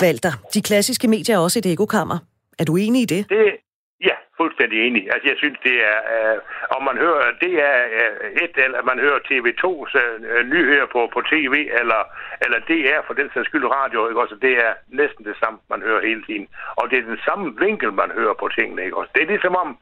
Valter, 0.00 0.32
de 0.54 0.62
klassiske 0.62 1.08
medier 1.08 1.34
er 1.34 1.40
også 1.40 1.58
et 1.58 1.66
ekokammer. 1.66 2.18
Er 2.58 2.64
du 2.64 2.76
enig 2.76 3.02
i 3.02 3.04
det? 3.04 3.28
Det, 3.28 3.69
Ja, 4.08 4.16
fuldstændig 4.36 4.86
enig. 4.86 5.02
Altså, 5.12 5.28
jeg 5.28 5.36
synes, 5.38 5.58
det 5.68 5.76
er, 5.92 5.98
øh, 6.14 6.38
om 6.76 6.82
man 6.88 6.96
hører, 7.04 7.32
det 7.44 7.54
er 7.70 7.76
øh, 8.00 8.30
et, 8.44 8.54
eller 8.64 8.82
man 8.82 8.98
hører 8.98 9.26
TV2's 9.28 9.92
øh, 10.02 10.46
nyheder 10.54 10.86
på, 10.86 11.00
på 11.14 11.20
tv, 11.32 11.54
eller, 11.80 12.00
eller 12.44 12.58
det 12.70 12.80
er 12.94 13.00
for 13.06 13.14
den 13.14 13.30
sags 13.34 13.46
skyld 13.48 13.66
radio, 13.66 14.08
ikke 14.08 14.20
også? 14.20 14.34
Det 14.34 14.54
er 14.66 14.72
næsten 14.88 15.24
det 15.24 15.36
samme, 15.42 15.58
man 15.70 15.82
hører 15.82 16.06
hele 16.08 16.22
tiden. 16.24 16.48
Og 16.78 16.90
det 16.90 16.98
er 16.98 17.10
den 17.12 17.20
samme 17.28 17.46
vinkel, 17.64 17.92
man 17.92 18.10
hører 18.10 18.34
på 18.34 18.48
tingene, 18.48 18.84
ikke 18.84 18.96
også? 18.96 19.10
Det 19.14 19.22
er 19.22 19.32
ligesom 19.34 19.56
om 19.56 19.78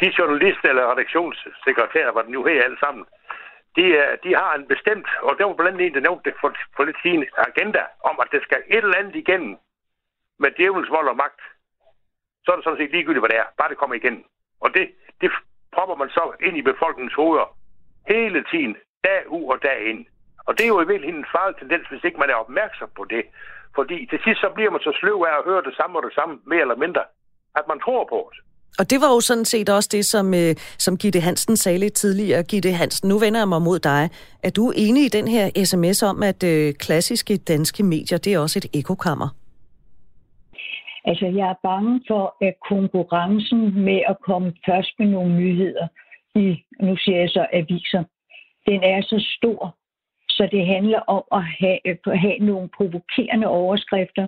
de 0.00 0.12
journalister 0.18 0.68
eller 0.68 0.92
redaktionssekretærer, 0.92 2.12
hvad 2.12 2.22
den 2.24 2.32
nu 2.32 2.44
her 2.44 2.64
alle 2.64 2.78
sammen, 2.84 3.04
de, 3.76 3.84
øh, 4.02 4.12
de 4.24 4.30
har 4.40 4.54
en 4.54 4.66
bestemt, 4.66 5.08
og 5.22 5.32
det 5.38 5.46
var 5.46 5.52
blandt 5.52 5.74
andet 5.74 5.86
en, 5.86 5.94
der 5.94 6.08
nævnte 6.08 6.30
det 6.30 6.38
for, 6.40 6.50
for 6.76 6.84
lidt 6.84 7.02
siden, 7.02 7.26
agenda 7.48 7.82
om, 8.10 8.16
at 8.22 8.28
det 8.32 8.42
skal 8.42 8.60
et 8.68 8.84
eller 8.84 9.00
andet 9.00 9.16
igennem 9.16 9.56
med 10.38 10.50
djævelens 10.50 10.90
vold 10.90 11.08
og 11.08 11.16
magt 11.16 11.40
så 12.48 12.52
er 12.52 12.58
det 12.58 12.66
sådan 12.66 12.82
set 12.82 12.94
ligegyldigt, 12.96 13.22
hvad 13.22 13.32
det 13.32 13.40
er. 13.44 13.48
Bare 13.58 13.70
det 13.72 13.80
kommer 13.80 13.96
igen. 14.00 14.16
Og 14.64 14.68
det, 14.76 14.84
det 15.20 15.30
propper 15.76 15.96
man 16.02 16.10
så 16.16 16.24
ind 16.46 16.56
i 16.60 16.68
befolkningens 16.70 17.18
hoveder 17.20 17.48
hele 18.14 18.40
tiden, 18.52 18.72
dag 19.06 19.20
ud 19.36 19.44
og 19.54 19.58
dag 19.68 19.78
ind. 19.90 20.00
Og 20.46 20.52
det 20.56 20.64
er 20.64 20.72
jo 20.74 20.80
i 20.80 20.90
virkeligheden 20.90 21.24
en 21.24 21.32
farlig 21.34 21.56
tendens, 21.58 21.84
hvis 21.88 22.04
ikke 22.06 22.20
man 22.22 22.30
er 22.32 22.38
opmærksom 22.44 22.90
på 22.98 23.04
det. 23.14 23.24
Fordi 23.76 23.96
til 24.10 24.20
sidst 24.24 24.40
så 24.44 24.48
bliver 24.56 24.70
man 24.74 24.82
så 24.86 24.92
sløv 25.00 25.18
af 25.28 25.34
at 25.38 25.46
høre 25.48 25.62
det 25.68 25.74
samme 25.78 25.98
og 25.98 26.02
det 26.08 26.14
samme, 26.18 26.34
mere 26.52 26.64
eller 26.66 26.82
mindre, 26.84 27.04
at 27.58 27.64
man 27.70 27.78
tror 27.84 28.04
på 28.14 28.20
det. 28.34 28.40
Og 28.80 28.90
det 28.90 28.98
var 29.00 29.10
jo 29.14 29.20
sådan 29.20 29.44
set 29.44 29.68
også 29.68 29.88
det, 29.92 30.04
som, 30.06 30.34
øh, 30.34 30.54
som 30.78 30.96
Gitte 30.96 31.20
Hansen 31.20 31.56
sagde 31.56 31.78
lidt 31.78 31.94
tidligere. 31.94 32.42
Gitte 32.42 32.70
Hansen, 32.72 33.08
nu 33.08 33.18
vender 33.18 33.40
jeg 33.40 33.48
mig 33.48 33.62
mod 33.62 33.78
dig. 33.78 34.10
Er 34.42 34.50
du 34.50 34.72
enig 34.76 35.04
i 35.04 35.08
den 35.08 35.28
her 35.28 35.64
sms 35.64 36.02
om, 36.02 36.22
at 36.22 36.42
øh, 36.44 36.74
klassiske 36.74 37.36
danske 37.36 37.82
medier, 37.82 38.18
det 38.18 38.34
er 38.34 38.38
også 38.38 38.58
et 38.58 38.66
ekokammer? 38.80 39.28
Altså, 41.04 41.26
jeg 41.26 41.48
er 41.48 41.54
bange 41.62 42.00
for, 42.08 42.36
at 42.40 42.54
konkurrencen 42.68 43.84
med 43.84 44.00
at 44.08 44.16
komme 44.20 44.52
først 44.66 44.92
med 44.98 45.06
nogle 45.06 45.36
nyheder 45.36 45.86
i, 46.34 46.64
nu 46.80 46.96
siger 46.96 47.18
jeg 47.18 47.28
så, 47.28 47.46
aviser, 47.52 48.04
den 48.66 48.82
er 48.82 49.02
så 49.02 49.24
stor, 49.36 49.76
så 50.28 50.48
det 50.52 50.66
handler 50.66 50.98
om 50.98 51.24
at 51.32 51.44
have, 51.44 51.78
at 51.84 52.18
have 52.18 52.38
nogle 52.38 52.68
provokerende 52.76 53.46
overskrifter, 53.46 54.26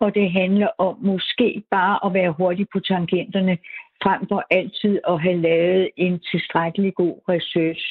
og 0.00 0.14
det 0.14 0.32
handler 0.32 0.68
om 0.78 0.96
måske 1.00 1.62
bare 1.70 2.06
at 2.06 2.14
være 2.14 2.32
hurtig 2.32 2.66
på 2.72 2.80
tangenterne, 2.80 3.58
frem 4.02 4.28
for 4.28 4.44
altid 4.50 5.00
at 5.08 5.22
have 5.22 5.40
lavet 5.40 5.90
en 5.96 6.20
tilstrækkelig 6.30 6.94
god 6.94 7.16
research. 7.28 7.84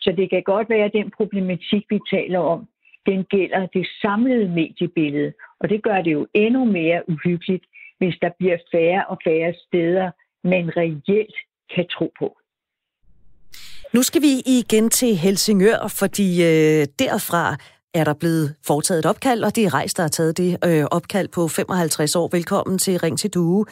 Så 0.00 0.12
det 0.12 0.30
kan 0.30 0.42
godt 0.42 0.68
være, 0.70 0.84
at 0.84 0.92
den 0.92 1.10
problematik, 1.10 1.84
vi 1.90 1.98
taler 2.10 2.38
om, 2.38 2.68
den 3.10 3.20
gælder 3.34 3.66
det 3.76 3.86
samlede 4.02 4.48
mediebillede. 4.48 5.32
Og 5.60 5.68
det 5.68 5.82
gør 5.82 5.98
det 6.02 6.12
jo 6.12 6.26
endnu 6.34 6.64
mere 6.64 7.00
uhyggeligt, 7.12 7.64
hvis 7.98 8.16
der 8.22 8.30
bliver 8.38 8.58
færre 8.72 9.02
og 9.10 9.16
færre 9.26 9.54
steder, 9.66 10.10
man 10.52 10.64
reelt 10.76 11.36
kan 11.74 11.86
tro 11.96 12.12
på. 12.20 12.28
Nu 13.94 14.02
skal 14.02 14.22
vi 14.22 14.32
igen 14.46 14.90
til 14.90 15.16
Helsingør, 15.16 15.80
fordi 16.00 16.28
øh, 16.42 16.86
derfra 16.98 17.56
er 17.94 18.04
der 18.04 18.14
blevet 18.14 18.54
foretaget 18.66 18.98
et 18.98 19.06
opkald, 19.06 19.44
og 19.44 19.56
det 19.56 19.64
er 19.64 19.74
Rejs, 19.74 19.94
der 19.94 20.02
har 20.02 20.08
taget 20.08 20.36
det 20.36 20.58
øh, 20.64 20.84
opkald 20.90 21.28
på 21.28 21.48
55 21.48 22.16
år. 22.16 22.28
Velkommen 22.32 22.78
til 22.78 22.98
Ring 22.98 23.18
til 23.18 23.30
Due. 23.30 23.64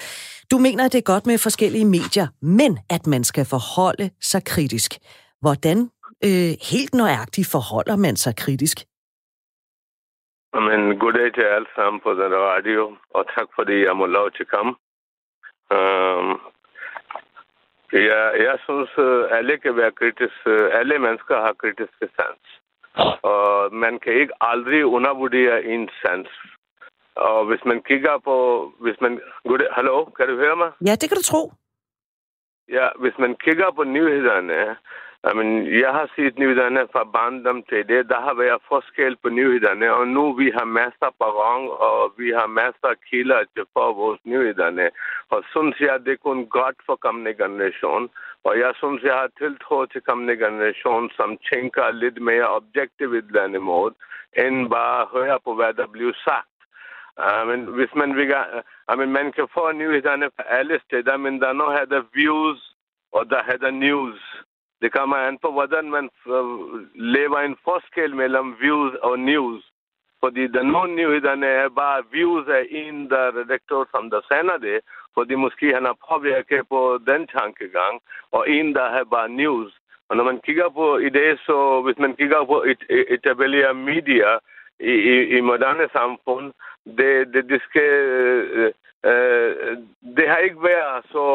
Du 0.51 0.59
mener, 0.59 0.85
at 0.85 0.93
det 0.93 0.99
er 0.99 1.03
godt 1.03 1.27
med 1.27 1.39
forskellige 1.39 1.85
medier, 1.85 2.27
men 2.43 2.79
at 2.91 3.07
man 3.07 3.25
skal 3.25 3.45
forholde 3.45 4.11
sig 4.21 4.45
kritisk. 4.45 4.99
Hvordan 5.41 5.91
øh, 6.25 6.53
helt 6.71 6.95
nøjagtigt 6.95 7.47
forholder 7.47 7.97
man 7.97 8.17
sig 8.17 8.37
kritisk? 8.37 8.85
Men 10.61 10.99
goddag 10.99 11.35
til 11.35 11.43
alle 11.43 11.67
sammen 11.75 12.01
på 12.01 12.15
den 12.15 12.35
radio, 12.35 12.97
og 13.11 13.27
tak 13.35 13.49
fordi 13.55 13.85
jeg 13.85 13.97
må 13.97 14.07
lov 14.07 14.31
til 14.31 14.43
at 14.43 14.49
komme. 14.49 14.75
Um, 15.71 16.41
jeg, 17.93 18.33
jeg 18.47 18.59
synes, 18.65 18.91
at 18.99 19.37
alle 19.37 19.59
kan 19.59 19.77
være 19.77 19.93
kritiske. 19.93 20.51
Alle 20.73 20.99
mennesker 20.99 21.37
har 21.37 21.53
kritiske 21.53 22.09
sans. 22.17 22.45
Og 23.23 23.75
man 23.75 23.99
kan 23.99 24.13
ikke 24.13 24.35
aldrig 24.41 24.87
undervurdere 24.87 25.65
en 25.65 25.89
sans. 26.03 26.29
Og 27.15 27.45
hvis 27.47 27.65
man 27.65 27.83
kigger 27.83 28.19
på... 28.19 28.37
Hvis 28.81 29.01
man, 29.01 29.21
goddag, 29.49 29.69
hallo, 29.73 30.05
kan 30.05 30.29
du 30.29 30.37
høre 30.37 30.57
mig? 30.57 30.71
Ja, 30.87 30.93
det 31.01 31.09
kan 31.09 31.17
du 31.17 31.23
tro. 31.23 31.53
Ja, 32.69 32.89
hvis 32.99 33.19
man 33.19 33.35
kigger 33.35 33.71
på 33.71 33.85
nyhederne, 33.85 34.77
men 35.35 35.79
jeg 35.81 35.93
har 35.93 36.11
set 36.17 36.39
nyhederne 36.39 36.89
fra 36.93 37.05
barndom 37.05 37.63
til 37.63 37.89
det. 37.89 38.09
Der 38.09 38.21
har 38.21 38.35
været 38.35 38.63
forskel 38.69 39.17
på 39.17 39.29
nyhederne, 39.29 39.93
og 39.93 40.09
nu 40.09 40.33
vi 40.33 40.51
har 40.51 40.65
masser 40.65 41.11
på 41.19 41.25
rang, 41.25 41.71
og 41.71 42.13
vi 42.19 42.29
har 42.31 42.47
masser 42.47 42.89
af 42.89 43.01
kilder 43.11 43.45
til 43.55 43.65
for 43.73 43.93
vores 43.93 44.21
nyhederne. 44.25 44.91
Og 45.31 45.45
synes 45.51 45.81
jeg, 45.81 46.05
det 46.05 46.13
er 46.13 46.27
kun 46.29 46.47
godt 46.47 46.77
for 46.87 46.97
kommende 46.97 47.35
generation. 47.35 48.11
Og 48.45 48.59
jeg 48.59 48.73
synes, 48.77 49.03
jeg 49.03 49.15
har 49.15 49.31
tiltro 49.39 49.87
til 49.87 50.01
kommende 50.01 50.37
generation, 50.37 51.11
som 51.11 51.39
tænker 51.53 51.91
lidt 51.91 52.23
mere 52.23 52.49
objektivt 52.49 53.15
i 53.15 53.33
denne 53.39 53.59
måde, 53.59 53.95
end 54.37 54.71
bare 54.71 55.07
høre 55.13 55.39
på, 55.45 55.55
hvad 55.55 55.75
der 55.75 55.87
bliver 55.87 56.13
sagt. 56.25 56.57
Uh, 57.25 57.49
men 57.49 57.61
hvis 57.65 57.95
man 57.95 58.17
vil, 58.17 58.31
uh, 58.31 58.63
I 58.93 58.97
mean, 58.97 59.13
man 59.13 59.33
kan 59.33 59.49
få 59.55 59.73
nyhederne 59.73 60.27
fra 60.37 60.45
alle 60.59 60.81
steder, 60.85 61.17
men 61.17 61.41
der 61.41 61.53
nu 61.53 61.59
noget 61.59 61.91
der 61.91 62.03
views, 62.15 62.75
og 63.13 63.31
der 63.31 63.43
hedder 63.51 63.71
news. 63.71 64.46
Det 64.83 64.93
kommer 64.93 65.17
an 65.17 65.39
på, 65.39 65.51
hvordan 65.53 65.91
man 65.91 66.11
uh, 66.27 66.81
lever 66.95 67.39
en 67.39 67.57
forskel 67.65 68.17
mellem 68.17 68.57
views 68.61 68.95
og 68.95 69.19
news. 69.19 69.65
Fordi 70.21 70.47
der 70.47 70.63
nogle 70.63 70.95
nyhederne 70.95 71.47
er 71.47 71.69
bare 71.69 72.03
views 72.13 72.49
af 72.49 72.67
en, 72.71 73.11
der 73.11 73.37
redaktør, 73.41 73.85
som 73.91 74.11
der 74.11 74.21
sender 74.33 74.57
det, 74.57 74.81
fordi 75.15 75.35
måske 75.35 75.75
han 75.75 75.85
har 75.85 75.97
påvirket 76.11 76.69
på 76.69 76.99
den 77.07 77.27
tankegang, 77.27 78.01
og 78.33 78.51
en, 78.51 78.75
der 78.75 78.89
har 78.91 79.05
bare 79.05 79.29
news. 79.29 79.73
Og 80.09 80.17
når 80.17 80.25
man 80.25 80.41
kigger 80.41 80.69
på 80.69 80.99
i 80.99 81.09
det, 81.09 81.41
så 81.47 81.83
hvis 81.85 81.99
man 81.99 82.17
kigger 82.17 82.45
på 82.45 82.63
et, 82.63 82.83
et 82.91 83.07
etableret 83.09 83.77
media 83.77 84.39
i, 84.81 84.93
i, 85.13 85.37
i 85.37 85.41
moderne 85.41 85.89
samfund, 85.93 86.53
det, 86.99 87.35
det, 87.35 87.49
det 87.49 87.63
skal 87.63 87.93
øh, 89.09 89.77
det 90.17 90.29
har 90.29 90.37
ikke 90.37 90.63
været 90.63 91.05
så 91.13 91.27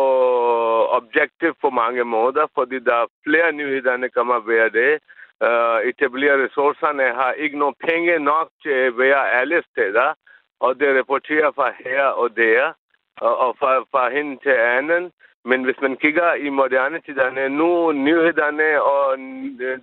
objektivt 1.00 1.58
på 1.62 1.70
mange 1.70 2.04
måder, 2.04 2.46
fordi 2.56 2.80
der 2.80 2.96
er 2.96 3.14
flere 3.28 3.52
nyhederne 3.52 4.10
kommer 4.10 4.40
hver 4.40 4.70
dag. 4.70 5.00
Uh, 5.42 5.48
øh, 5.48 5.90
etablere 5.90 6.44
ressourcerne 6.46 7.04
har 7.04 7.32
ikke 7.32 7.58
nogen 7.60 7.76
penge 7.90 8.20
nok 8.20 8.48
til 8.64 8.70
at 8.70 8.98
være 8.98 9.32
alle 9.32 9.64
steder, 9.72 10.14
og 10.60 10.80
det 10.80 11.00
rapporterer 11.00 11.52
fra 11.52 11.74
her 11.86 12.04
og 12.04 12.36
der, 12.36 12.74
og, 13.18 13.38
og 13.38 13.56
fra, 13.60 13.80
fra 13.92 14.10
hen 14.10 14.38
til 14.38 14.56
anden. 14.78 15.12
Men 15.46 15.64
hvis 15.64 15.82
man 15.82 15.98
kigger 15.98 16.34
i 16.34 16.50
moderne 16.50 17.02
tiderne, 17.02 17.50
nu 17.50 17.92
nyhederne, 17.92 18.82
og 18.84 19.18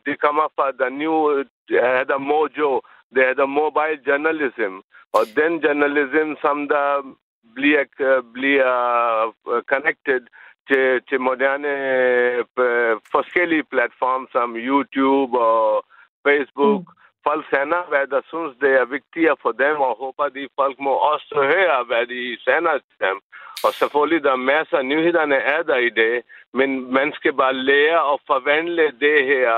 det 0.06 0.20
kommer 0.20 0.46
fra 0.56 0.66
the 0.80 0.90
new, 0.90 1.44
the 2.10 2.18
mojo, 2.18 2.80
det 3.14 3.26
hedder 3.26 3.46
mobile 3.46 4.00
journalism. 4.06 4.74
Og 5.12 5.22
den 5.36 5.52
journalism, 5.64 6.28
som 6.40 6.68
der 6.68 7.16
bliver, 7.58 7.84
bliver 8.36 8.72
øh, 9.52 9.62
connected 9.72 10.22
til, 10.68 10.86
til 11.08 11.18
moderne 11.28 11.72
øh, 12.64 12.96
forskellige 13.14 13.64
platforme 13.72 14.26
som 14.32 14.56
YouTube 14.68 15.32
og 15.38 15.84
Facebook. 16.26 16.80
Mm. 16.80 16.94
Folk 17.28 17.44
sender, 17.54 17.82
hvad 17.92 18.06
der 18.14 18.20
synes, 18.32 18.52
det 18.62 18.72
er 18.80 18.94
vigtigere 18.96 19.36
for 19.44 19.52
dem, 19.64 19.76
og 19.88 19.92
håber, 20.02 20.28
de 20.28 20.48
folk 20.60 20.76
må 20.86 20.92
også 21.12 21.34
høre, 21.52 21.78
hvad 21.90 22.04
de 22.14 22.20
sender 22.46 22.74
til 22.86 22.98
dem. 23.06 23.16
Og 23.66 23.70
selvfølgelig, 23.80 24.22
der 24.24 24.32
er 24.32 24.48
masser 24.54 24.76
af 24.78 24.86
nyhederne 24.86 25.38
er 25.54 25.62
der 25.62 25.78
i 25.88 25.90
det, 26.02 26.14
men 26.58 26.70
man 26.98 27.08
skal 27.18 27.32
bare 27.42 27.54
lære 27.54 28.00
at 28.12 28.18
forvandle 28.30 28.86
det 29.04 29.18
her, 29.32 29.52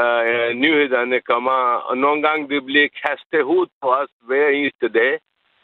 uh, 0.00 0.50
nyhederne 0.62 1.20
kommer, 1.20 1.58
og 1.88 1.98
nogle 1.98 2.20
gange 2.26 2.48
det 2.48 2.64
bliver 2.64 2.88
kastet 3.04 3.42
ud 3.42 3.66
på 3.82 3.88
os 4.00 4.12
hver 4.28 4.48
eneste 4.48 4.88
dag. 4.88 5.14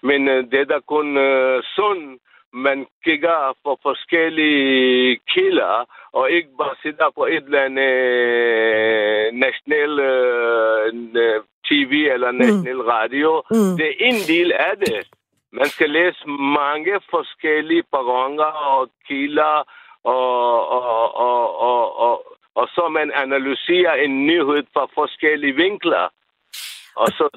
Men 0.03 0.29
øh, 0.29 0.51
det 0.51 0.61
er 0.61 0.65
da 0.65 0.79
kun 0.89 1.17
øh, 1.17 1.63
sund, 1.77 2.19
man 2.53 2.87
kigger 3.05 3.57
på 3.65 3.79
forskellige 3.83 5.21
kilder, 5.29 5.85
og 6.13 6.31
ikke 6.31 6.49
bare 6.59 6.75
sidder 6.83 7.11
på 7.15 7.27
et 7.27 7.45
eller 7.45 7.63
andet 7.63 7.83
øh, 7.83 9.33
national 9.33 9.93
øh, 10.01 11.41
TV 11.69 11.93
eller 12.15 12.31
mm. 12.33 12.39
national 12.39 12.81
mm. 12.83 12.91
radio. 12.97 13.43
Mm. 13.51 13.77
Det 13.79 13.87
er 13.87 13.95
en 14.01 14.21
del 14.29 14.53
af 14.53 14.75
det. 14.77 15.09
Man 15.53 15.67
skal 15.67 15.91
læse 15.91 16.29
mange 16.61 17.01
forskellige 17.11 17.83
perroner 17.93 18.53
og 18.75 18.89
kilder, 19.09 19.65
og, 20.05 20.69
og, 20.69 21.15
og, 21.15 21.61
og, 21.61 21.99
og, 21.99 22.25
og 22.55 22.69
så 22.69 22.89
man 22.89 23.13
analyserer 23.15 23.95
en 23.95 24.27
nyhed 24.27 24.63
fra 24.73 24.87
forskellige 24.95 25.57
vinkler. 25.57 26.09
Og 26.97 27.09
så 27.09 27.29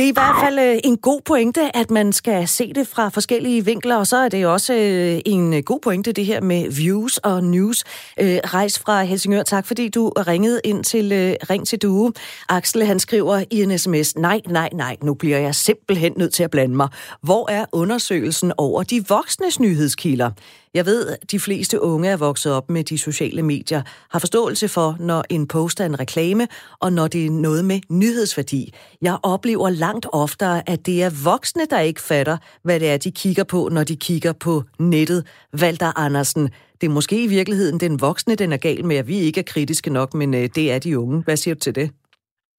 det 0.00 0.06
er 0.06 0.10
i 0.10 0.12
hvert 0.12 0.36
fald 0.44 0.58
øh, 0.58 0.78
en 0.84 0.96
god 0.96 1.20
pointe, 1.24 1.76
at 1.76 1.90
man 1.90 2.12
skal 2.12 2.48
se 2.48 2.72
det 2.72 2.86
fra 2.86 3.08
forskellige 3.08 3.64
vinkler, 3.64 3.96
og 3.96 4.06
så 4.06 4.16
er 4.16 4.28
det 4.28 4.46
også 4.46 4.74
øh, 4.74 5.20
en 5.26 5.54
øh, 5.54 5.62
god 5.62 5.80
pointe, 5.80 6.12
det 6.12 6.26
her 6.26 6.40
med 6.40 6.70
views 6.70 7.18
og 7.18 7.44
news. 7.44 7.84
Rejs 8.18 8.78
fra 8.78 9.02
Helsingør, 9.02 9.42
tak 9.42 9.66
fordi 9.66 9.88
du 9.88 10.08
ringede 10.08 10.60
ind 10.64 10.84
til 10.84 11.36
Ring 11.50 11.66
til 11.66 11.78
Due. 11.78 12.12
Axel, 12.48 12.84
han 12.84 12.98
skriver 12.98 13.44
i 13.50 13.62
en 13.62 13.78
sms, 13.78 14.16
nej, 14.16 14.40
nej, 14.46 14.68
nej, 14.72 14.96
nu 15.02 15.14
bliver 15.14 15.38
jeg 15.38 15.54
simpelthen 15.54 16.12
nødt 16.16 16.34
til 16.34 16.42
at 16.42 16.50
blande 16.50 16.76
mig. 16.76 16.88
Hvor 17.22 17.50
er 17.50 17.64
undersøgelsen 17.72 18.52
over 18.56 18.82
de 18.82 19.04
voksnes 19.08 19.60
nyhedskilder? 19.60 20.30
Jeg 20.74 20.86
ved, 20.86 21.06
at 21.06 21.30
de 21.30 21.40
fleste 21.40 21.82
unge 21.82 22.08
er 22.08 22.16
vokset 22.16 22.52
op 22.52 22.70
med 22.70 22.84
de 22.84 22.98
sociale 22.98 23.42
medier, 23.42 23.82
har 24.10 24.18
forståelse 24.18 24.68
for, 24.68 24.96
når 25.00 25.24
en 25.30 25.46
post 25.46 25.80
er 25.80 25.86
en 25.86 26.00
reklame, 26.00 26.48
og 26.80 26.92
når 26.92 27.08
det 27.08 27.26
er 27.26 27.30
noget 27.30 27.64
med 27.64 27.80
nyhedsværdi. 27.88 28.72
Jeg 29.02 29.18
oplever 29.22 29.70
langt 29.70 30.06
oftere, 30.12 30.70
at 30.70 30.86
det 30.86 31.02
er 31.02 31.10
voksne, 31.24 31.66
der 31.70 31.80
ikke 31.80 32.00
fatter, 32.00 32.36
hvad 32.62 32.80
det 32.80 32.90
er, 32.90 32.96
de 32.96 33.10
kigger 33.10 33.44
på, 33.44 33.68
når 33.72 33.84
de 33.84 33.96
kigger 33.96 34.32
på 34.32 34.62
nettet. 34.78 35.26
Valter 35.52 35.98
Andersen, 35.98 36.50
det 36.80 36.86
er 36.86 36.90
måske 36.90 37.24
i 37.24 37.26
virkeligheden 37.26 37.80
den 37.80 38.00
voksne, 38.00 38.34
den 38.34 38.52
er 38.52 38.56
gal 38.56 38.84
med, 38.84 38.96
at 38.96 39.08
vi 39.08 39.18
ikke 39.18 39.40
er 39.40 39.44
kritiske 39.44 39.90
nok, 39.90 40.14
men 40.14 40.34
øh, 40.34 40.48
det 40.54 40.72
er 40.72 40.78
de 40.78 40.98
unge. 40.98 41.22
Hvad 41.22 41.36
siger 41.36 41.54
du 41.54 41.60
til 41.60 41.74
det? 41.74 41.90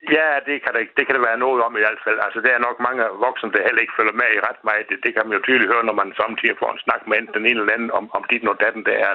Ja, 0.09 0.29
det 0.47 0.57
kan, 0.63 0.73
det, 0.73 0.83
det 0.97 1.03
kan 1.05 1.15
det 1.15 1.27
være 1.29 1.43
noget 1.45 1.63
om 1.63 1.77
i 1.77 1.83
hvert 1.83 2.03
fald. 2.05 2.19
Altså, 2.25 2.39
der 2.45 2.51
er 2.53 2.65
nok 2.67 2.77
mange 2.87 3.03
voksne, 3.25 3.51
der 3.51 3.67
heller 3.67 3.81
ikke 3.81 3.97
følger 3.99 4.19
med 4.21 4.29
i 4.33 4.43
ret 4.47 4.61
meget. 4.63 4.89
Det, 4.89 4.97
det 5.03 5.11
kan 5.13 5.23
man 5.25 5.37
jo 5.37 5.43
tydeligt 5.43 5.71
høre, 5.73 5.87
når 5.87 5.97
man 6.01 6.13
samtidig 6.21 6.55
får 6.59 6.71
en 6.71 6.83
snak 6.85 7.01
med 7.07 7.17
enten 7.17 7.35
den 7.37 7.45
ene 7.49 7.59
eller 7.59 7.73
anden 7.73 7.91
om, 7.99 8.05
om 8.17 8.23
dit 8.29 8.47
og 8.47 8.59
datten, 8.63 8.83
der 8.85 8.95
er. 9.07 9.13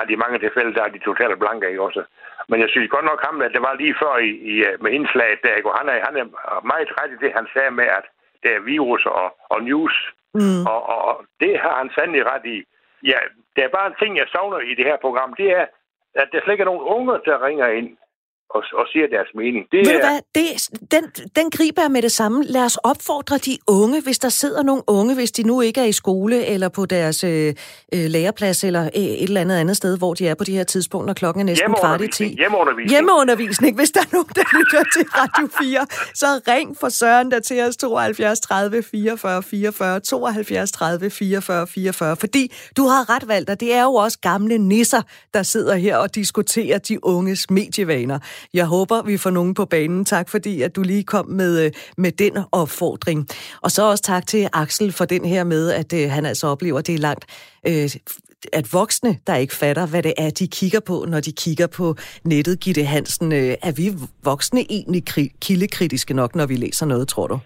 At 0.00 0.10
i 0.10 0.22
mange 0.22 0.38
tilfælde, 0.38 0.74
der 0.74 0.82
er 0.84 0.92
de 0.92 1.06
totalt 1.08 1.38
blanke, 1.38 1.68
ikke 1.68 1.86
også? 1.88 2.02
Men 2.48 2.60
jeg 2.60 2.68
synes 2.70 2.90
godt 2.90 3.04
nok 3.10 3.20
ham, 3.26 3.40
at 3.46 3.52
det 3.54 3.62
var 3.62 3.74
lige 3.74 3.98
før 4.02 4.14
i, 4.28 4.30
i 4.52 4.54
med 4.82 4.90
indslaget 4.92 5.42
der, 5.44 5.54
ikke? 5.54 5.70
Og 5.70 5.78
han 5.78 5.88
er, 5.88 5.98
han 6.08 6.16
er 6.22 6.26
meget 6.72 6.90
ret 6.98 7.12
i 7.12 7.22
det, 7.24 7.32
han 7.38 7.46
sagde 7.54 7.70
med, 7.70 7.88
at 7.98 8.06
det 8.42 8.50
er 8.54 8.60
virus 8.60 9.06
og, 9.06 9.26
og 9.52 9.62
news. 9.62 9.96
Mm. 10.34 10.62
Og, 10.72 10.80
og, 10.92 11.00
og, 11.08 11.24
det 11.40 11.58
har 11.58 11.74
han 11.80 11.90
sandelig 11.94 12.22
ret 12.32 12.46
i. 12.46 12.56
Ja, 13.02 13.18
der 13.56 13.62
er 13.64 13.76
bare 13.76 13.86
en 13.86 14.00
ting, 14.00 14.16
jeg 14.16 14.28
savner 14.32 14.58
i 14.58 14.74
det 14.74 14.84
her 14.84 14.96
program, 14.96 15.34
det 15.34 15.48
er, 15.58 15.66
at 16.14 16.28
der 16.32 16.40
slet 16.40 16.54
ikke 16.54 16.62
er 16.62 16.72
nogen 16.72 16.88
unge, 16.96 17.12
der 17.24 17.44
ringer 17.46 17.66
ind 17.66 17.96
og, 18.54 18.62
og 18.80 18.86
siger 18.92 19.06
deres 19.16 19.30
mening. 19.34 19.62
Det 19.72 19.78
Ved 19.86 19.94
er... 19.94 20.00
du 20.00 20.06
hvad, 20.06 20.20
det, 20.34 20.46
den, 20.94 21.04
den 21.36 21.50
griber 21.50 21.82
jeg 21.82 21.90
med 21.90 22.02
det 22.02 22.12
samme. 22.12 22.44
Lad 22.44 22.64
os 22.64 22.76
opfordre 22.76 23.38
de 23.38 23.58
unge, 23.66 24.02
hvis 24.02 24.18
der 24.18 24.28
sidder 24.28 24.62
nogle 24.62 24.82
unge, 24.86 25.14
hvis 25.14 25.32
de 25.32 25.42
nu 25.42 25.60
ikke 25.60 25.80
er 25.80 25.84
i 25.84 25.92
skole 25.92 26.46
eller 26.46 26.68
på 26.68 26.86
deres 26.86 27.24
øh, 27.24 27.54
øh, 27.94 28.06
læreplads 28.14 28.64
eller 28.64 28.82
øh, 28.82 29.02
et 29.02 29.22
eller 29.22 29.40
andet 29.40 29.56
andet 29.56 29.76
sted, 29.76 29.98
hvor 29.98 30.14
de 30.14 30.28
er 30.28 30.34
på 30.34 30.44
de 30.44 30.52
her 30.56 30.64
tidspunkter, 30.64 31.14
klokken 31.14 31.40
er 31.40 31.44
næsten 31.44 31.74
kvart 31.80 32.00
i 32.00 32.08
10. 32.08 32.24
Hjemmeundervisning. 32.38 32.90
Hjemmeundervisning. 32.90 33.76
Hvis 33.76 33.90
der 33.90 34.00
er 34.00 34.12
nogen, 34.12 34.32
der 34.34 34.44
lytter 34.58 34.82
til 34.94 35.04
Radio 35.08 35.48
4, 35.60 35.86
så 36.14 36.26
ring 36.48 36.76
for 36.80 36.88
Søren 36.88 37.30
der 37.30 37.40
til 37.40 37.60
os 37.62 37.76
72 37.76 38.40
30 38.40 38.82
44 38.82 39.42
44 39.42 40.00
72 40.00 40.72
30 40.72 41.10
44 41.10 41.66
44, 41.66 42.16
fordi 42.16 42.52
du 42.76 42.82
har 42.82 43.14
ret, 43.14 43.28
Valter. 43.28 43.54
Det 43.54 43.74
er 43.74 43.82
jo 43.82 43.94
også 43.94 44.18
gamle 44.22 44.58
nisser, 44.58 45.02
der 45.34 45.42
sidder 45.42 45.74
her 45.74 45.96
og 45.96 46.14
diskuterer 46.14 46.78
de 46.78 47.04
unges 47.04 47.50
medievaner. 47.50 48.18
Jeg 48.54 48.66
håber, 48.66 49.02
vi 49.02 49.16
får 49.16 49.30
nogen 49.30 49.54
på 49.54 49.64
banen. 49.64 50.04
Tak 50.04 50.28
fordi, 50.28 50.62
at 50.62 50.76
du 50.76 50.82
lige 50.82 51.04
kom 51.04 51.28
med, 51.28 51.64
øh, 51.64 51.72
med 51.98 52.12
den 52.12 52.32
opfordring. 52.52 53.28
Og 53.62 53.70
så 53.70 53.90
også 53.90 54.02
tak 54.02 54.26
til 54.26 54.48
Axel 54.52 54.92
for 54.92 55.04
den 55.04 55.24
her 55.24 55.44
med, 55.44 55.70
at 55.70 55.92
øh, 55.92 56.10
han 56.10 56.26
altså 56.26 56.46
oplever, 56.46 56.78
at 56.78 56.86
det 56.86 56.94
er 56.94 56.98
langt 56.98 57.24
øh, 57.66 57.90
at 58.52 58.64
voksne, 58.72 59.12
der 59.26 59.36
ikke 59.36 59.54
fatter, 59.54 59.86
hvad 59.86 60.02
det 60.02 60.14
er, 60.18 60.30
de 60.30 60.46
kigger 60.48 60.80
på, 60.80 61.04
når 61.08 61.20
de 61.20 61.32
kigger 61.32 61.66
på 61.66 61.94
nettet. 62.24 62.60
Gitte 62.60 62.84
Hansen, 62.84 63.32
øh, 63.32 63.52
er 63.68 63.72
vi 63.80 63.86
voksne 64.24 64.60
egentlig 64.70 65.02
kildekritiske 65.40 66.14
nok, 66.14 66.34
når 66.34 66.46
vi 66.46 66.56
læser 66.56 66.86
noget, 66.86 67.08
tror 67.08 67.26
du? 67.26 67.38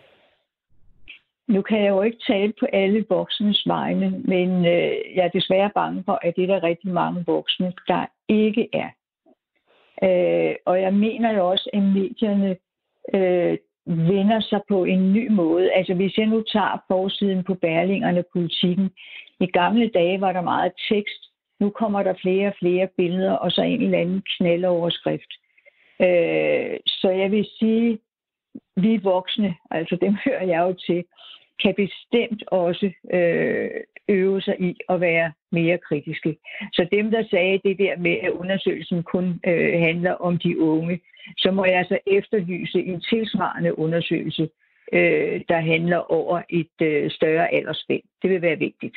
Nu 1.48 1.62
kan 1.62 1.78
jeg 1.84 1.88
jo 1.88 2.02
ikke 2.02 2.18
tale 2.28 2.52
på 2.60 2.66
alle 2.72 3.04
voksnes 3.08 3.62
vegne, 3.66 4.10
men 4.10 4.48
øh, 4.74 4.92
jeg 5.16 5.24
er 5.24 5.38
desværre 5.38 5.70
bange 5.74 6.02
for, 6.06 6.18
at 6.22 6.32
det 6.36 6.42
er 6.44 6.46
der 6.46 6.62
rigtig 6.62 6.90
mange 6.90 7.24
voksne, 7.26 7.72
der 7.88 8.06
ikke 8.28 8.68
er. 8.72 8.90
Øh, 10.02 10.54
og 10.64 10.80
jeg 10.80 10.94
mener 10.94 11.32
jo 11.32 11.50
også, 11.50 11.70
at 11.72 11.82
medierne 11.82 12.56
øh, 13.14 13.58
vender 13.86 14.40
sig 14.40 14.60
på 14.68 14.84
en 14.84 15.12
ny 15.12 15.30
måde. 15.30 15.72
Altså 15.72 15.94
hvis 15.94 16.18
jeg 16.18 16.26
nu 16.26 16.42
tager 16.42 16.84
forsiden 16.88 17.44
på 17.44 17.54
Berlingerne 17.54 18.24
politikken. 18.32 18.90
I 19.40 19.46
gamle 19.46 19.88
dage 19.88 20.20
var 20.20 20.32
der 20.32 20.40
meget 20.40 20.72
tekst. 20.88 21.30
Nu 21.60 21.70
kommer 21.70 22.02
der 22.02 22.14
flere 22.22 22.48
og 22.48 22.54
flere 22.58 22.88
billeder, 22.96 23.32
og 23.32 23.50
så 23.50 23.62
en 23.62 23.82
eller 23.82 23.98
anden 23.98 24.22
knaldoverskrift. 24.36 25.32
Øh, 26.00 26.76
så 26.86 27.10
jeg 27.10 27.30
vil 27.30 27.46
sige, 27.58 27.98
vi 28.76 28.96
voksne, 28.96 29.54
altså 29.70 29.96
dem 29.96 30.16
hører 30.24 30.44
jeg 30.44 30.60
jo 30.60 30.72
til, 30.86 31.04
kan 31.62 31.74
bestemt 31.74 32.42
også 32.46 32.90
øh, 33.12 33.70
øve 34.08 34.40
sig 34.40 34.56
i 34.60 34.76
at 34.88 35.00
være 35.00 35.32
mere 35.52 35.78
kritiske. 35.78 36.36
Så 36.72 36.88
dem, 36.92 37.10
der 37.10 37.22
sagde 37.30 37.60
det 37.64 37.78
der 37.78 37.98
med, 37.98 38.16
at 38.22 38.30
undersøgelsen 38.30 39.02
kun 39.02 39.40
øh, 39.46 39.80
handler 39.80 40.12
om 40.12 40.38
de 40.38 40.58
unge, 40.60 41.00
så 41.36 41.50
må 41.50 41.64
jeg 41.64 41.78
altså 41.78 41.98
efterlyse 42.06 42.78
en 42.78 43.00
tilsvarende 43.00 43.78
undersøgelse, 43.78 44.48
øh, 44.92 45.40
der 45.48 45.60
handler 45.60 46.12
over 46.12 46.42
et 46.50 46.76
øh, 46.82 47.10
større 47.10 47.54
aldersspænd. 47.54 48.02
Det 48.22 48.30
vil 48.30 48.42
være 48.42 48.58
vigtigt. 48.58 48.96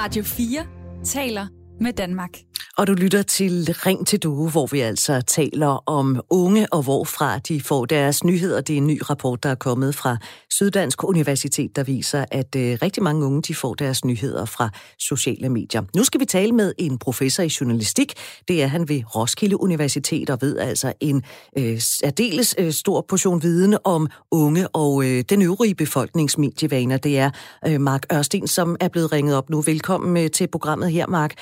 Radio 0.00 0.22
4 0.22 1.04
taler 1.04 1.46
med 1.80 1.92
Danmark. 1.92 2.30
Og 2.78 2.86
du 2.86 2.92
lytter 2.92 3.22
til 3.22 3.74
Ring 3.86 4.06
til 4.06 4.18
Due, 4.18 4.50
hvor 4.50 4.66
vi 4.66 4.80
altså 4.80 5.20
taler 5.20 5.88
om 5.88 6.20
unge 6.30 6.72
og 6.72 6.82
hvorfra 6.82 7.38
de 7.38 7.60
får 7.60 7.84
deres 7.84 8.24
nyheder. 8.24 8.60
Det 8.60 8.72
er 8.72 8.76
en 8.76 8.86
ny 8.86 9.00
rapport, 9.10 9.42
der 9.42 9.48
er 9.48 9.54
kommet 9.54 9.94
fra 9.94 10.16
Syddansk 10.50 11.04
Universitet, 11.04 11.76
der 11.76 11.84
viser, 11.84 12.24
at 12.30 12.56
øh, 12.56 12.78
rigtig 12.82 13.02
mange 13.02 13.26
unge 13.26 13.42
de 13.42 13.54
får 13.54 13.74
deres 13.74 14.04
nyheder 14.04 14.44
fra 14.44 14.70
sociale 14.98 15.48
medier. 15.48 15.82
Nu 15.96 16.04
skal 16.04 16.20
vi 16.20 16.24
tale 16.24 16.52
med 16.52 16.72
en 16.78 16.98
professor 16.98 17.42
i 17.42 17.52
journalistik. 17.60 18.12
Det 18.48 18.62
er 18.62 18.66
han 18.66 18.88
ved 18.88 19.02
Roskilde 19.16 19.60
Universitet 19.60 20.30
og 20.30 20.38
ved 20.40 20.58
altså 20.58 20.92
en 21.00 21.22
øh, 21.58 21.80
særdeles 21.80 22.54
øh, 22.58 22.72
stor 22.72 23.04
portion 23.08 23.42
viden 23.42 23.76
om 23.84 24.08
unge 24.30 24.68
og 24.68 25.04
øh, 25.04 25.24
den 25.28 25.42
øvrige 25.42 25.74
befolkningsmedievaner. 25.74 26.96
Det 26.96 27.18
er 27.18 27.30
øh, 27.68 27.80
Mark 27.80 28.06
Ørsten, 28.12 28.46
som 28.46 28.76
er 28.80 28.88
blevet 28.88 29.12
ringet 29.12 29.36
op 29.36 29.50
nu. 29.50 29.60
Velkommen 29.60 30.24
øh, 30.24 30.30
til 30.30 30.48
programmet 30.48 30.92
her, 30.92 31.06
Mark. 31.06 31.34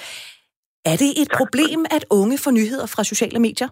Er 0.84 0.96
det 0.96 1.22
et 1.22 1.28
problem, 1.36 1.86
at 1.90 2.04
unge 2.10 2.38
får 2.38 2.50
nyheder 2.50 2.86
fra 2.86 3.04
sociale 3.04 3.38
medier? 3.38 3.68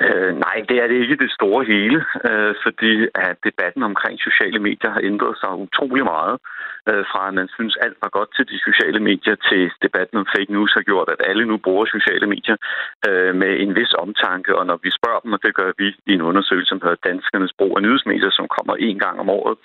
Øh, 0.00 0.32
nej, 0.46 0.56
det 0.68 0.76
er 0.82 0.86
det 0.86 0.96
ikke 1.02 1.22
det 1.24 1.30
store 1.38 1.64
hele, 1.64 1.98
øh, 2.28 2.54
fordi 2.64 2.92
at 3.14 3.36
debatten 3.44 3.82
omkring 3.82 4.20
sociale 4.20 4.58
medier 4.58 4.90
har 4.90 5.00
ændret 5.10 5.34
sig 5.40 5.50
utrolig 5.66 6.04
meget. 6.04 6.36
Øh, 6.90 7.04
fra 7.10 7.22
at 7.28 7.34
man 7.40 7.48
synes 7.56 7.74
alt 7.84 7.98
var 8.04 8.10
godt 8.18 8.30
til 8.36 8.44
de 8.52 8.58
sociale 8.68 9.00
medier, 9.10 9.36
til 9.48 9.62
debatten 9.86 10.16
om 10.18 10.26
fake 10.34 10.52
news 10.52 10.72
har 10.78 10.84
gjort, 10.90 11.08
at 11.14 11.20
alle 11.30 11.44
nu 11.50 11.56
bruger 11.66 11.84
sociale 11.96 12.26
medier 12.34 12.56
øh, 13.08 13.34
med 13.42 13.52
en 13.64 13.70
vis 13.78 13.92
omtanke. 14.04 14.56
Og 14.58 14.64
når 14.70 14.78
vi 14.82 14.90
spørger 14.98 15.20
dem, 15.24 15.32
og 15.36 15.40
det 15.44 15.54
gør 15.54 15.70
vi 15.78 15.86
i 16.10 16.12
en 16.18 16.26
undersøgelse, 16.30 16.68
som 16.68 16.80
hedder 16.82 17.04
Danskernes 17.06 17.54
brug 17.58 17.72
af 17.76 17.82
nyhedsmedier, 17.82 18.30
som 18.30 18.46
kommer 18.56 18.74
en 18.88 18.98
gang 19.04 19.16
om 19.20 19.28
året, 19.38 19.56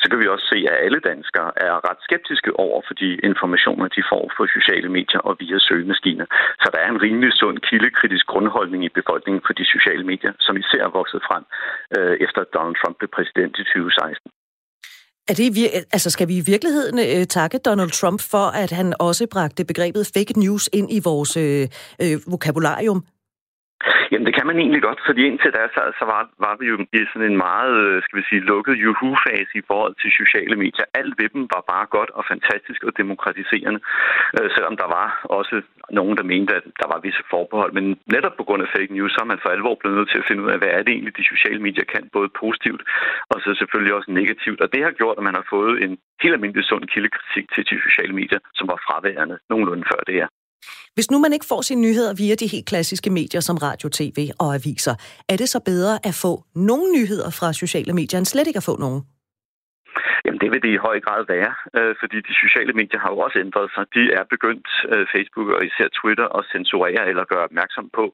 så 0.00 0.04
kan 0.10 0.18
vi 0.20 0.26
også 0.34 0.46
se, 0.52 0.58
at 0.70 0.76
alle 0.84 1.00
danskere 1.10 1.50
er 1.56 1.74
ret 1.88 2.00
skeptiske 2.08 2.50
over 2.66 2.80
for 2.86 2.94
de 2.94 3.08
informationer, 3.30 3.88
de 3.88 4.02
får 4.12 4.24
fra 4.36 4.44
sociale 4.56 4.88
medier 4.98 5.20
og 5.28 5.36
via 5.40 5.58
søgemaskiner. 5.58 6.26
Så 6.62 6.68
der 6.72 6.80
er 6.84 6.90
en 6.90 7.02
rimelig 7.06 7.32
sund 7.32 7.58
kildekritisk 7.58 8.26
grundholdning 8.26 8.84
i 8.84 8.96
befolkningen 8.98 9.42
for 9.46 9.52
de 9.52 9.64
sociale 9.78 10.04
medier, 10.10 10.32
som 10.46 10.54
især 10.62 10.82
er 10.88 10.96
vokset 10.98 11.20
frem 11.28 11.44
øh, 11.96 12.14
efter 12.24 12.40
Donald 12.54 12.76
Trump 12.80 12.94
blev 12.98 13.10
præsident 13.16 13.54
i 13.62 13.64
2016. 13.64 14.30
Er 15.30 15.34
det, 15.34 15.48
altså 15.96 16.10
skal 16.10 16.28
vi 16.28 16.36
i 16.38 16.48
virkeligheden 16.52 16.98
øh, 16.98 17.26
takke 17.36 17.58
Donald 17.58 17.90
Trump 18.00 18.20
for, 18.32 18.46
at 18.62 18.70
han 18.78 18.88
også 19.08 19.24
bragte 19.34 19.64
begrebet 19.70 20.10
fake 20.14 20.34
news 20.42 20.64
ind 20.78 20.88
i 20.98 21.00
vores 21.08 21.32
øh, 21.36 21.64
øh, 22.02 22.16
vokabularium? 22.32 23.00
Jamen, 24.10 24.26
det 24.26 24.34
kan 24.38 24.46
man 24.50 24.58
egentlig 24.62 24.82
godt, 24.88 25.00
fordi 25.08 25.22
indtil 25.26 25.50
da, 25.56 25.62
så, 25.74 25.82
så 25.98 26.04
var, 26.12 26.22
var 26.46 26.54
vi 26.60 26.66
jo 26.72 26.76
i 26.98 27.00
sådan 27.12 27.30
en 27.30 27.38
meget, 27.48 27.74
øh, 27.84 27.96
skal 28.02 28.18
vi 28.18 28.24
sige, 28.28 28.48
lukket 28.52 28.74
juhu-fase 28.84 29.52
i 29.60 29.66
forhold 29.70 29.94
til 30.00 30.10
sociale 30.20 30.56
medier. 30.64 30.86
Alt 31.00 31.14
ved 31.20 31.28
dem 31.34 31.42
var 31.54 31.62
bare 31.72 31.86
godt 31.96 32.10
og 32.18 32.24
fantastisk 32.32 32.80
og 32.88 32.92
demokratiserende, 33.02 33.80
øh, 34.36 34.48
selvom 34.54 34.74
der 34.82 34.88
var 34.98 35.08
også 35.38 35.56
nogen, 35.98 36.16
der 36.18 36.30
mente, 36.32 36.52
at 36.58 36.64
der 36.80 36.88
var 36.92 37.04
visse 37.06 37.22
forbehold. 37.32 37.72
Men 37.78 37.84
netop 38.14 38.34
på 38.36 38.44
grund 38.48 38.62
af 38.64 38.68
fake 38.76 38.92
news, 38.96 39.12
så 39.12 39.20
er 39.24 39.30
man 39.32 39.42
for 39.42 39.50
alvor 39.56 39.74
blevet 39.80 39.96
nødt 39.98 40.10
til 40.10 40.22
at 40.22 40.28
finde 40.28 40.42
ud 40.44 40.50
af, 40.52 40.58
hvad 40.60 40.72
er 40.76 40.82
det 40.82 40.92
egentlig, 40.92 41.14
de 41.20 41.30
sociale 41.32 41.60
medier 41.66 41.86
kan, 41.94 42.04
både 42.16 42.28
positivt 42.42 42.82
og 43.32 43.36
så 43.44 43.50
selvfølgelig 43.60 43.94
også 43.98 44.10
negativt. 44.20 44.60
Og 44.64 44.68
det 44.74 44.80
har 44.86 44.92
gjort, 45.00 45.16
at 45.18 45.24
man 45.28 45.38
har 45.38 45.46
fået 45.54 45.74
en 45.84 45.92
helt 46.22 46.34
almindelig 46.36 46.64
sund 46.70 46.84
kildekritik 46.92 47.46
til 47.54 47.62
de 47.70 47.76
sociale 47.86 48.14
medier, 48.20 48.40
som 48.58 48.66
var 48.72 48.78
fraværende 48.86 49.36
nogenlunde 49.50 49.84
før 49.92 50.00
det 50.08 50.14
her. 50.20 50.28
Hvis 50.96 51.10
nu 51.10 51.18
man 51.18 51.32
ikke 51.32 51.46
får 51.52 51.60
sine 51.62 51.80
nyheder 51.80 52.14
via 52.14 52.34
de 52.34 52.46
helt 52.46 52.66
klassiske 52.66 53.10
medier 53.10 53.40
som 53.40 53.56
radio, 53.56 53.88
tv 53.88 54.18
og 54.38 54.54
aviser, 54.54 54.94
er 55.28 55.36
det 55.36 55.48
så 55.48 55.60
bedre 55.70 55.94
at 56.08 56.14
få 56.24 56.32
nogle 56.54 56.92
nyheder 56.96 57.30
fra 57.38 57.52
sociale 57.52 57.92
medier, 57.92 58.18
end 58.18 58.26
slet 58.26 58.46
ikke 58.46 58.56
at 58.62 58.68
få 58.70 58.76
nogen? 58.76 59.02
Jamen 60.28 60.42
det 60.44 60.50
vil 60.52 60.62
det 60.66 60.72
i 60.74 60.84
høj 60.88 60.98
grad 61.06 61.22
være, 61.34 61.52
øh, 61.78 61.94
fordi 62.00 62.18
de 62.28 62.34
sociale 62.44 62.72
medier 62.80 63.00
har 63.04 63.10
jo 63.14 63.18
også 63.26 63.38
ændret 63.46 63.68
sig. 63.74 63.84
De 63.96 64.02
er 64.18 64.24
begyndt, 64.34 64.68
øh, 64.92 65.04
Facebook 65.14 65.48
og 65.56 65.60
især 65.68 65.88
Twitter, 66.00 66.26
at 66.38 66.48
censurere 66.52 67.02
eller 67.10 67.24
gøre 67.32 67.44
opmærksom 67.48 67.86
på, 67.98 68.04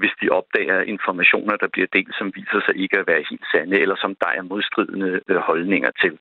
hvis 0.00 0.14
de 0.20 0.26
opdager 0.38 0.78
informationer, 0.94 1.54
der 1.62 1.68
bliver 1.74 1.88
delt, 1.96 2.14
som 2.20 2.26
viser 2.38 2.60
sig 2.66 2.74
ikke 2.82 2.96
at 2.98 3.06
være 3.12 3.22
helt 3.30 3.46
sande, 3.52 3.76
eller 3.82 3.96
som 4.04 4.12
der 4.22 4.30
er 4.38 4.42
modstridende 4.52 5.12
øh, 5.30 5.40
holdninger 5.48 5.90
til. 6.02 6.14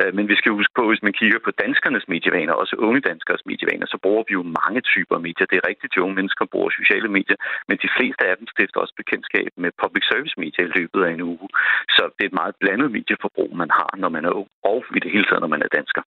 Øh, 0.00 0.10
men 0.16 0.24
vi 0.32 0.36
skal 0.40 0.52
huske 0.58 0.74
på, 0.78 0.84
hvis 0.90 1.02
man 1.06 1.16
kigger 1.20 1.38
på 1.44 1.50
danskernes 1.62 2.06
medievaner, 2.12 2.54
også 2.62 2.74
unge 2.86 3.00
danskers 3.10 3.42
medievaner, 3.50 3.86
så 3.92 3.98
bruger 4.04 4.24
vi 4.28 4.32
jo 4.38 4.42
mange 4.60 4.80
typer 4.92 5.18
medier. 5.26 5.46
Det 5.50 5.56
er 5.58 5.68
rigtigt, 5.70 5.92
at 5.96 6.02
unge 6.04 6.16
mennesker 6.20 6.44
bruger 6.52 6.70
sociale 6.80 7.08
medier, 7.16 7.38
men 7.68 7.76
de 7.84 7.88
fleste 7.96 8.22
af 8.30 8.34
dem 8.40 8.46
stifter 8.54 8.80
også 8.84 8.94
bekendtskab 9.02 9.48
med 9.62 9.70
public 9.82 10.04
service 10.12 10.36
medier 10.42 10.64
i 10.66 10.72
løbet 10.78 11.00
af 11.06 11.10
en 11.12 11.22
uge. 11.32 11.48
Så 11.96 12.02
det 12.16 12.22
er 12.24 12.30
et 12.32 12.40
meget 12.42 12.54
blandet 12.62 12.88
medieforbrug, 12.96 13.50
man 13.62 13.70
har, 13.78 13.90
når 14.02 14.10
man 14.16 14.24
er 14.24 14.32
ung, 14.40 14.48
og 14.72 14.78
i 14.96 15.00
det 15.04 15.10
hele 15.12 15.24
taget, 15.24 15.40
når 15.40 15.52
man 15.54 15.62
er 15.62 15.70
dansker. 15.78 16.02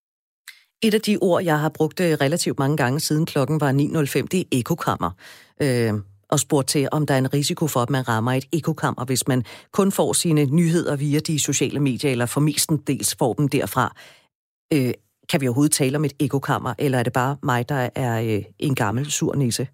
Et 0.83 0.93
af 0.93 1.01
de 1.01 1.17
ord, 1.21 1.43
jeg 1.43 1.59
har 1.59 1.69
brugt 1.69 1.99
øh, 1.99 2.11
relativt 2.21 2.59
mange 2.59 2.77
gange 2.77 2.99
siden 2.99 3.25
klokken 3.25 3.61
var 3.61 3.71
9.05, 3.71 4.27
det 4.31 4.39
er 4.39 4.45
ekokammer. 4.51 5.11
Øh, 5.61 5.93
og 6.29 6.39
spurgt 6.39 6.67
til, 6.67 6.87
om 6.91 7.05
der 7.05 7.13
er 7.13 7.17
en 7.17 7.33
risiko 7.33 7.67
for, 7.67 7.79
at 7.79 7.89
man 7.89 8.07
rammer 8.07 8.31
et 8.31 8.45
ekokammer, 8.53 9.05
hvis 9.05 9.27
man 9.27 9.43
kun 9.71 9.91
får 9.91 10.13
sine 10.13 10.45
nyheder 10.45 10.95
via 10.95 11.19
de 11.19 11.39
sociale 11.39 11.79
medier, 11.79 12.11
eller 12.11 12.25
for 12.25 12.41
mestendels 12.41 13.15
får 13.19 13.33
dem 13.33 13.47
derfra. 13.47 13.95
Øh, 14.73 14.93
kan 15.29 15.41
vi 15.41 15.47
overhovedet 15.47 15.71
tale 15.71 15.97
om 15.97 16.05
et 16.05 16.13
ekokammer, 16.19 16.73
eller 16.79 16.99
er 16.99 17.03
det 17.03 17.13
bare 17.13 17.37
mig, 17.43 17.69
der 17.69 17.89
er 17.95 18.21
øh, 18.21 18.43
en 18.59 18.75
gammel 18.75 19.11
sur 19.11 19.35
nisse? 19.35 19.67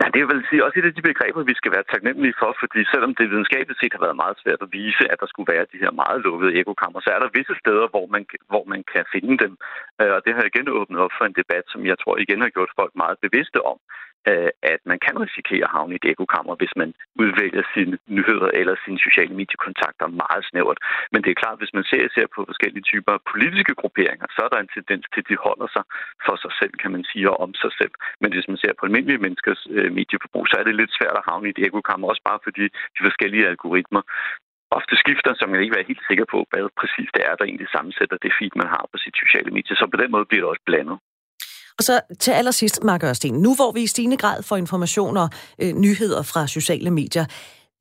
Ja, 0.00 0.06
det 0.16 0.22
vil 0.30 0.46
sige 0.48 0.64
også 0.64 0.76
et 0.78 0.90
af 0.90 0.94
de 0.94 1.08
begreber, 1.10 1.42
vi 1.50 1.54
skal 1.60 1.72
være 1.76 1.90
taknemmelige 1.92 2.38
for, 2.40 2.50
fordi 2.62 2.80
selvom 2.92 3.12
det 3.14 3.30
videnskabeligt 3.30 3.80
set 3.80 3.94
har 3.96 4.04
været 4.06 4.22
meget 4.24 4.36
svært 4.42 4.62
at 4.66 4.72
vise, 4.78 5.04
at 5.12 5.20
der 5.20 5.28
skulle 5.30 5.52
være 5.54 5.70
de 5.72 5.82
her 5.84 5.92
meget 6.02 6.20
lukkede 6.26 6.56
ekokammer, 6.62 7.00
så 7.00 7.10
er 7.14 7.20
der 7.20 7.36
visse 7.38 7.54
steder, 7.62 7.86
hvor 7.94 8.06
man, 8.14 8.22
hvor 8.52 8.64
man 8.72 8.82
kan 8.92 9.04
finde 9.14 9.34
dem. 9.44 9.52
Øh, 10.00 10.12
og 10.16 10.20
det 10.24 10.32
har 10.36 10.44
igen 10.46 10.68
åbnet 10.78 11.00
op 11.04 11.14
for 11.18 11.24
en 11.26 11.38
debat, 11.40 11.64
som 11.72 11.80
jeg 11.90 11.96
tror 11.98 12.14
igen 12.24 12.40
har 12.44 12.50
gjort 12.56 12.76
folk 12.80 12.92
meget 13.02 13.16
bevidste 13.24 13.60
om, 13.72 13.78
Øh, 14.28 14.50
at 14.72 14.80
man 14.90 14.98
kan 15.06 15.16
risikere 15.24 15.64
at 15.64 15.74
havne 15.76 15.94
i 15.94 16.00
et 16.00 16.10
ekokammer, 16.14 16.54
hvis 16.60 16.74
man 16.80 16.90
udvælger 17.22 17.62
sine 17.74 17.98
nyheder 18.16 18.50
eller 18.60 18.74
sine 18.84 19.00
sociale 19.06 19.34
mediekontakter 19.40 20.06
meget 20.22 20.42
snævert. 20.50 20.80
Men 21.12 21.20
det 21.22 21.30
er 21.30 21.42
klart, 21.42 21.60
hvis 21.60 21.74
man 21.78 21.84
ser, 21.90 22.02
ser 22.16 22.26
på 22.34 22.40
forskellige 22.50 22.88
typer 22.90 23.14
politiske 23.32 23.74
grupperinger, 23.80 24.26
så 24.36 24.40
er 24.44 24.50
der 24.52 24.60
en 24.60 24.74
tendens 24.76 25.06
til, 25.12 25.20
at 25.22 25.28
de 25.30 25.44
holder 25.46 25.68
sig 25.76 25.84
for 26.26 26.36
sig 26.42 26.52
selv, 26.60 26.74
kan 26.82 26.90
man 26.94 27.04
sige, 27.10 27.30
og 27.30 27.40
om 27.44 27.52
sig 27.62 27.72
selv. 27.80 27.94
Men 28.22 28.32
hvis 28.34 28.48
man 28.50 28.60
ser 28.62 28.72
på 28.74 28.86
almindelige 28.86 29.24
menneskers 29.24 29.62
øh, 29.76 29.90
medieforbrug, 29.98 30.44
så 30.48 30.56
er 30.60 30.64
det 30.66 30.80
lidt 30.80 30.96
svært 30.98 31.16
at 31.20 31.26
havne 31.28 31.48
i 31.48 31.54
et 31.54 31.64
ekokammer, 31.68 32.08
også 32.08 32.24
bare 32.30 32.40
fordi 32.46 32.64
de 32.96 33.00
forskellige 33.08 33.48
algoritmer 33.52 34.02
ofte 34.78 34.94
skifter, 35.02 35.30
så 35.34 35.42
man 35.46 35.56
kan 35.56 35.66
ikke 35.66 35.78
være 35.78 35.90
helt 35.90 36.04
sikker 36.08 36.26
på, 36.32 36.38
hvad 36.50 36.62
præcis 36.80 37.08
det 37.16 37.22
er, 37.28 37.34
der 37.36 37.44
egentlig 37.44 37.68
sammensætter 37.74 38.16
det 38.24 38.32
feed, 38.38 38.52
man 38.62 38.72
har 38.74 38.84
på 38.92 38.96
sit 39.04 39.16
sociale 39.22 39.50
medier. 39.56 39.76
Så 39.76 39.86
på 39.92 39.98
den 40.02 40.10
måde 40.14 40.28
bliver 40.28 40.42
det 40.42 40.52
også 40.52 40.66
blandet. 40.70 40.96
Og 41.80 41.84
så 41.84 42.00
til 42.18 42.32
allersidst, 42.40 42.84
Mark 42.84 43.02
Ørsten. 43.04 43.34
Nu 43.46 43.50
hvor 43.58 43.72
vi 43.72 43.80
i 43.82 43.86
stigende 43.86 44.16
grad 44.16 44.38
får 44.48 44.56
informationer, 44.56 45.24
øh, 45.62 45.72
nyheder 45.84 46.22
fra 46.32 46.46
sociale 46.46 46.90
medier, 47.00 47.24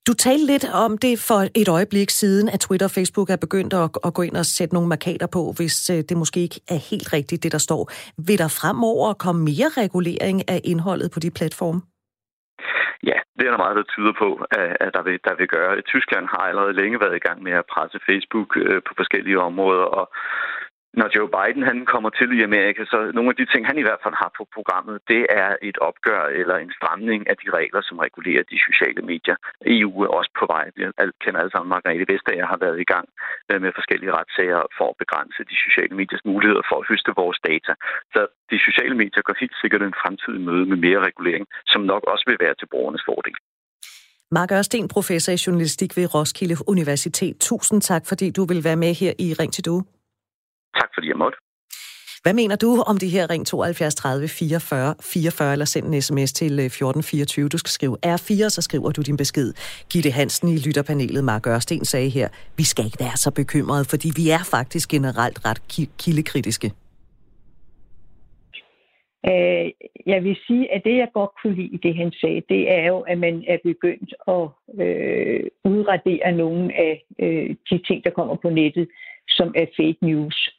du 0.07 0.13
talte 0.13 0.45
lidt 0.53 0.65
om 0.85 0.91
det 0.97 1.13
for 1.29 1.41
et 1.61 1.69
øjeblik 1.77 2.09
siden, 2.09 2.49
at 2.49 2.59
Twitter 2.59 2.87
og 2.87 2.95
Facebook 2.99 3.29
er 3.29 3.39
begyndt 3.45 3.73
at, 3.73 3.89
at 4.07 4.13
gå 4.17 4.21
ind 4.21 4.35
og 4.41 4.45
sætte 4.45 4.73
nogle 4.75 4.89
markader 4.89 5.27
på, 5.37 5.41
hvis 5.57 5.77
øh, 5.93 5.99
det 6.09 6.17
måske 6.17 6.39
ikke 6.47 6.59
er 6.75 6.79
helt 6.91 7.07
rigtigt, 7.13 7.43
det 7.43 7.51
der 7.51 7.63
står. 7.67 7.81
Vil 8.27 8.37
der 8.43 8.51
fremover 8.59 9.13
komme 9.13 9.41
mere 9.51 9.69
regulering 9.83 10.37
af 10.53 10.59
indholdet 10.71 11.11
på 11.13 11.19
de 11.19 11.31
platforme? 11.31 11.81
Ja, 13.09 13.17
det 13.37 13.43
er 13.47 13.51
der 13.51 13.63
meget, 13.65 13.79
der 13.81 13.87
tyder 13.93 14.13
på, 14.23 14.29
øh, 14.57 14.75
at 14.85 14.91
der 14.95 15.03
vil, 15.07 15.17
der 15.27 15.35
vil 15.39 15.47
gøre. 15.55 15.81
Tyskland 15.81 16.25
har 16.33 16.43
allerede 16.49 16.79
længe 16.81 16.99
været 17.03 17.15
i 17.17 17.25
gang 17.27 17.37
med 17.47 17.53
at 17.61 17.69
presse 17.73 17.97
Facebook 18.09 18.49
øh, 18.57 18.81
på 18.87 18.91
forskellige 18.99 19.39
områder, 19.49 19.87
og 19.99 20.05
når 20.93 21.07
Joe 21.15 21.29
Biden 21.37 21.63
han 21.69 21.79
kommer 21.93 22.09
til 22.19 22.29
i 22.37 22.41
Amerika, 22.49 22.81
så 22.93 22.97
nogle 23.17 23.29
af 23.31 23.37
de 23.39 23.45
ting, 23.51 23.61
han 23.69 23.77
i 23.77 23.85
hvert 23.87 24.03
fald 24.03 24.15
har 24.23 24.31
på 24.37 24.43
programmet, 24.55 24.95
det 25.13 25.23
er 25.43 25.51
et 25.69 25.77
opgør 25.89 26.23
eller 26.39 26.55
en 26.57 26.71
stramning 26.77 27.21
af 27.31 27.35
de 27.41 27.47
regler, 27.59 27.81
som 27.89 27.97
regulerer 28.05 28.43
de 28.51 28.57
sociale 28.69 29.01
medier. 29.11 29.35
EU 29.77 29.93
er 30.05 30.11
også 30.19 30.31
på 30.39 30.45
vej. 30.53 30.65
Vi 30.75 30.81
kender 31.23 31.39
alle 31.39 31.53
sammen, 31.53 31.69
Margrethe 31.73 32.05
Vestager 32.11 32.45
har 32.53 32.59
været 32.65 32.79
i 32.85 32.87
gang 32.93 33.07
øh, 33.49 33.61
med 33.63 33.71
forskellige 33.79 34.15
retssager 34.17 34.61
for 34.77 34.87
at 34.91 34.99
begrænse 35.03 35.41
de 35.51 35.57
sociale 35.65 35.93
mediers 35.99 36.25
muligheder 36.31 36.63
for 36.69 36.77
at 36.81 36.87
høste 36.89 37.11
vores 37.21 37.39
data. 37.49 37.73
Så 38.13 38.21
de 38.51 38.57
sociale 38.67 38.95
medier 39.01 39.21
går 39.27 39.35
helt 39.43 39.57
sikkert 39.61 39.81
en 39.81 39.99
fremtidig 40.03 40.41
møde 40.49 40.65
med 40.71 40.77
mere 40.85 40.99
regulering, 41.07 41.45
som 41.71 41.81
nok 41.91 42.03
også 42.13 42.23
vil 42.29 42.37
være 42.45 42.55
til 42.59 42.67
borgernes 42.73 43.03
fordel. 43.09 43.37
Mark 44.31 44.51
Ørsten, 44.51 44.87
professor 44.87 45.31
i 45.37 45.39
journalistik 45.45 45.91
ved 45.97 46.05
Roskilde 46.15 46.55
Universitet. 46.67 47.35
Tusind 47.39 47.81
tak, 47.81 48.03
fordi 48.05 48.27
du 48.37 48.43
vil 48.51 48.63
være 48.63 48.79
med 48.85 48.93
her 49.01 49.13
i 49.19 49.27
Ring 49.39 49.53
til 49.53 49.65
Due. 49.65 49.83
Tak 50.75 50.89
fordi 50.95 51.07
jeg 51.07 51.17
måtte. 51.17 51.37
Hvad 52.23 52.33
mener 52.33 52.55
du 52.55 52.83
om 52.91 52.97
det 52.97 53.09
her 53.09 53.29
ring 53.29 53.47
72 53.47 53.95
30 53.95 54.27
44 54.27 54.95
44, 55.01 55.51
eller 55.51 55.65
send 55.65 55.85
en 55.85 56.01
sms 56.01 56.33
til 56.33 56.59
1424. 56.59 57.45
Øh, 57.45 57.51
du 57.51 57.57
skal 57.57 57.69
skrive 57.69 57.97
R4, 58.05 58.49
så 58.49 58.61
skriver 58.61 58.91
du 58.91 59.01
din 59.01 59.17
besked. 59.17 59.53
Gitte 59.91 60.11
Hansen 60.11 60.47
i 60.49 60.57
lytterpanelet, 60.65 61.23
Mark 61.23 61.47
Ørsten, 61.47 61.85
sagde 61.85 62.09
her, 62.09 62.27
vi 62.57 62.63
skal 62.63 62.85
ikke 62.85 62.99
være 62.99 63.17
så 63.25 63.31
bekymrede, 63.35 63.85
fordi 63.85 64.09
vi 64.19 64.29
er 64.29 64.43
faktisk 64.55 64.89
generelt 64.89 65.37
ret 65.45 65.61
kildekritiske. 66.01 66.71
Øh, 69.29 69.67
jeg 70.05 70.23
vil 70.23 70.37
sige, 70.47 70.73
at 70.73 70.81
det, 70.85 70.95
jeg 70.97 71.09
godt 71.13 71.31
kunne 71.41 71.55
lide 71.55 71.77
det, 71.83 71.95
han 71.95 72.11
sagde, 72.11 72.41
det 72.49 72.71
er 72.71 72.85
jo, 72.87 72.99
at 72.99 73.17
man 73.17 73.43
er 73.47 73.57
begyndt 73.63 74.11
at 74.35 74.45
øh, 74.85 75.43
udradere 75.63 76.31
nogle 76.31 76.63
af 76.87 77.03
øh, 77.19 77.49
de 77.69 77.77
ting, 77.87 78.03
der 78.03 78.09
kommer 78.09 78.35
på 78.35 78.49
nettet, 78.49 78.87
som 79.29 79.47
er 79.55 79.65
fake 79.77 79.97
news. 80.01 80.58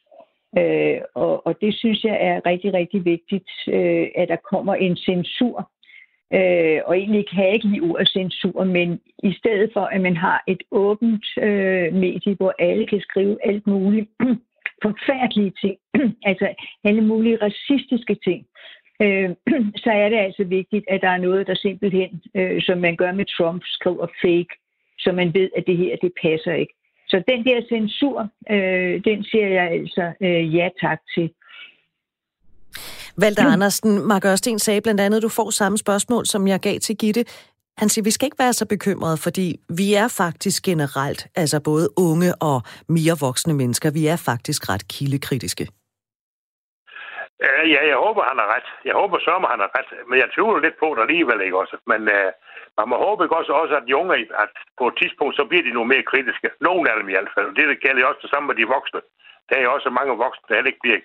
Øh, 0.57 1.01
og, 1.15 1.47
og 1.47 1.61
det 1.61 1.75
synes 1.75 2.03
jeg 2.03 2.17
er 2.21 2.45
rigtig, 2.45 2.73
rigtig 2.73 3.05
vigtigt, 3.05 3.49
øh, 3.67 4.07
at 4.15 4.27
der 4.29 4.35
kommer 4.51 4.75
en 4.75 4.95
censur. 4.97 5.71
Øh, 6.33 6.79
og 6.85 6.97
egentlig 6.97 7.25
kan 7.29 7.45
jeg 7.45 7.53
ikke 7.53 7.67
lide 7.67 7.81
ordet 7.81 8.09
censur, 8.09 8.63
men 8.63 8.99
i 9.23 9.33
stedet 9.33 9.69
for, 9.73 9.81
at 9.81 10.01
man 10.01 10.17
har 10.17 10.43
et 10.47 10.63
åbent 10.71 11.25
øh, 11.37 11.93
medie, 11.93 12.35
hvor 12.35 12.53
alle 12.59 12.87
kan 12.87 13.01
skrive 13.01 13.37
alt 13.47 13.67
muligt 13.67 14.09
forfærdelige 14.85 15.53
ting, 15.61 15.77
altså 16.29 16.47
alle 16.83 17.01
mulige 17.01 17.37
racistiske 17.41 18.15
ting, 18.23 18.45
øh, 19.01 19.29
så 19.83 19.91
er 19.91 20.09
det 20.09 20.17
altså 20.17 20.43
vigtigt, 20.43 20.85
at 20.87 21.01
der 21.01 21.09
er 21.09 21.17
noget, 21.17 21.47
der 21.47 21.55
simpelthen, 21.55 22.21
øh, 22.35 22.61
som 22.61 22.77
man 22.77 22.95
gør 22.95 23.11
med 23.11 23.25
Trump, 23.37 23.61
skriver 23.65 24.07
fake, 24.21 24.53
så 24.99 25.11
man 25.11 25.33
ved, 25.33 25.49
at 25.57 25.63
det 25.67 25.77
her, 25.77 25.95
det 26.01 26.11
passer 26.21 26.53
ikke. 26.53 26.73
Så 27.11 27.23
den 27.31 27.39
der 27.47 27.59
censur, 27.73 28.17
øh, 28.53 28.93
den 29.07 29.23
siger 29.23 29.47
jeg 29.47 29.67
altså 29.77 30.03
øh, 30.21 30.55
ja 30.55 30.69
tak 30.81 30.99
til. 31.15 31.27
Walter 33.21 33.47
mm. 33.47 33.53
Andersen, 33.53 34.07
Mark 34.07 34.25
Ørsten 34.25 34.59
sagde 34.59 34.81
blandt 34.81 35.01
andet, 35.01 35.17
at 35.17 35.23
du 35.23 35.29
får 35.29 35.49
samme 35.49 35.77
spørgsmål, 35.77 36.25
som 36.25 36.47
jeg 36.47 36.59
gav 36.59 36.77
til 36.79 36.97
Gitte. 36.97 37.23
Han 37.77 37.89
siger, 37.89 38.03
vi 38.03 38.11
skal 38.11 38.25
ikke 38.25 38.43
være 38.45 38.53
så 38.53 38.65
bekymrede, 38.67 39.17
fordi 39.17 39.59
vi 39.79 39.93
er 39.93 40.07
faktisk 40.21 40.63
generelt, 40.63 41.21
altså 41.35 41.57
både 41.63 41.85
unge 42.07 42.31
og 42.49 42.57
mere 42.97 43.15
voksne 43.27 43.53
mennesker, 43.53 43.89
vi 43.91 44.03
er 44.13 44.19
faktisk 44.29 44.69
ret 44.69 44.87
kildekritiske. 44.87 45.67
Ja, 47.73 47.81
jeg 47.91 47.97
håber, 48.05 48.21
han 48.31 48.39
har 48.41 48.49
ret. 48.55 48.67
Jeg 48.89 48.95
håber 49.01 49.17
så, 49.19 49.31
han 49.53 49.63
har 49.65 49.71
ret. 49.77 49.89
Men 50.09 50.17
jeg 50.21 50.27
tvivler 50.35 50.61
lidt 50.65 50.77
på 50.83 50.87
det 50.95 51.01
alligevel, 51.05 51.39
ikke 51.45 51.59
også? 51.63 51.75
Men 51.91 52.01
uh, 52.17 52.29
man 52.79 52.87
må 52.91 52.95
håbe 53.05 53.23
ikke 53.23 53.39
også, 53.39 53.51
også, 53.61 53.73
at 53.77 53.87
de 53.87 53.99
unge, 54.01 54.13
at 54.43 54.53
på 54.79 54.85
et 54.89 54.95
tidspunkt, 55.01 55.33
så 55.35 55.43
bliver 55.49 55.63
de 55.65 55.77
noget 55.77 55.91
mere 55.93 56.09
kritiske. 56.11 56.47
Nogle 56.67 56.85
af 56.91 56.95
dem 56.97 57.07
i 57.09 57.15
hvert 57.15 57.33
fald. 57.35 57.47
Det, 57.57 57.65
det 57.71 57.83
gælder 57.85 58.09
også 58.09 58.23
det 58.25 58.31
samme 58.33 58.47
med 58.47 58.57
de 58.59 58.73
voksne. 58.75 59.01
Der 59.49 59.55
er 59.57 59.75
også 59.75 59.89
mange 59.99 60.21
voksne, 60.25 60.45
der 60.47 60.55
heller 60.57 60.73
ikke 60.73 60.85
bliver 60.85 60.99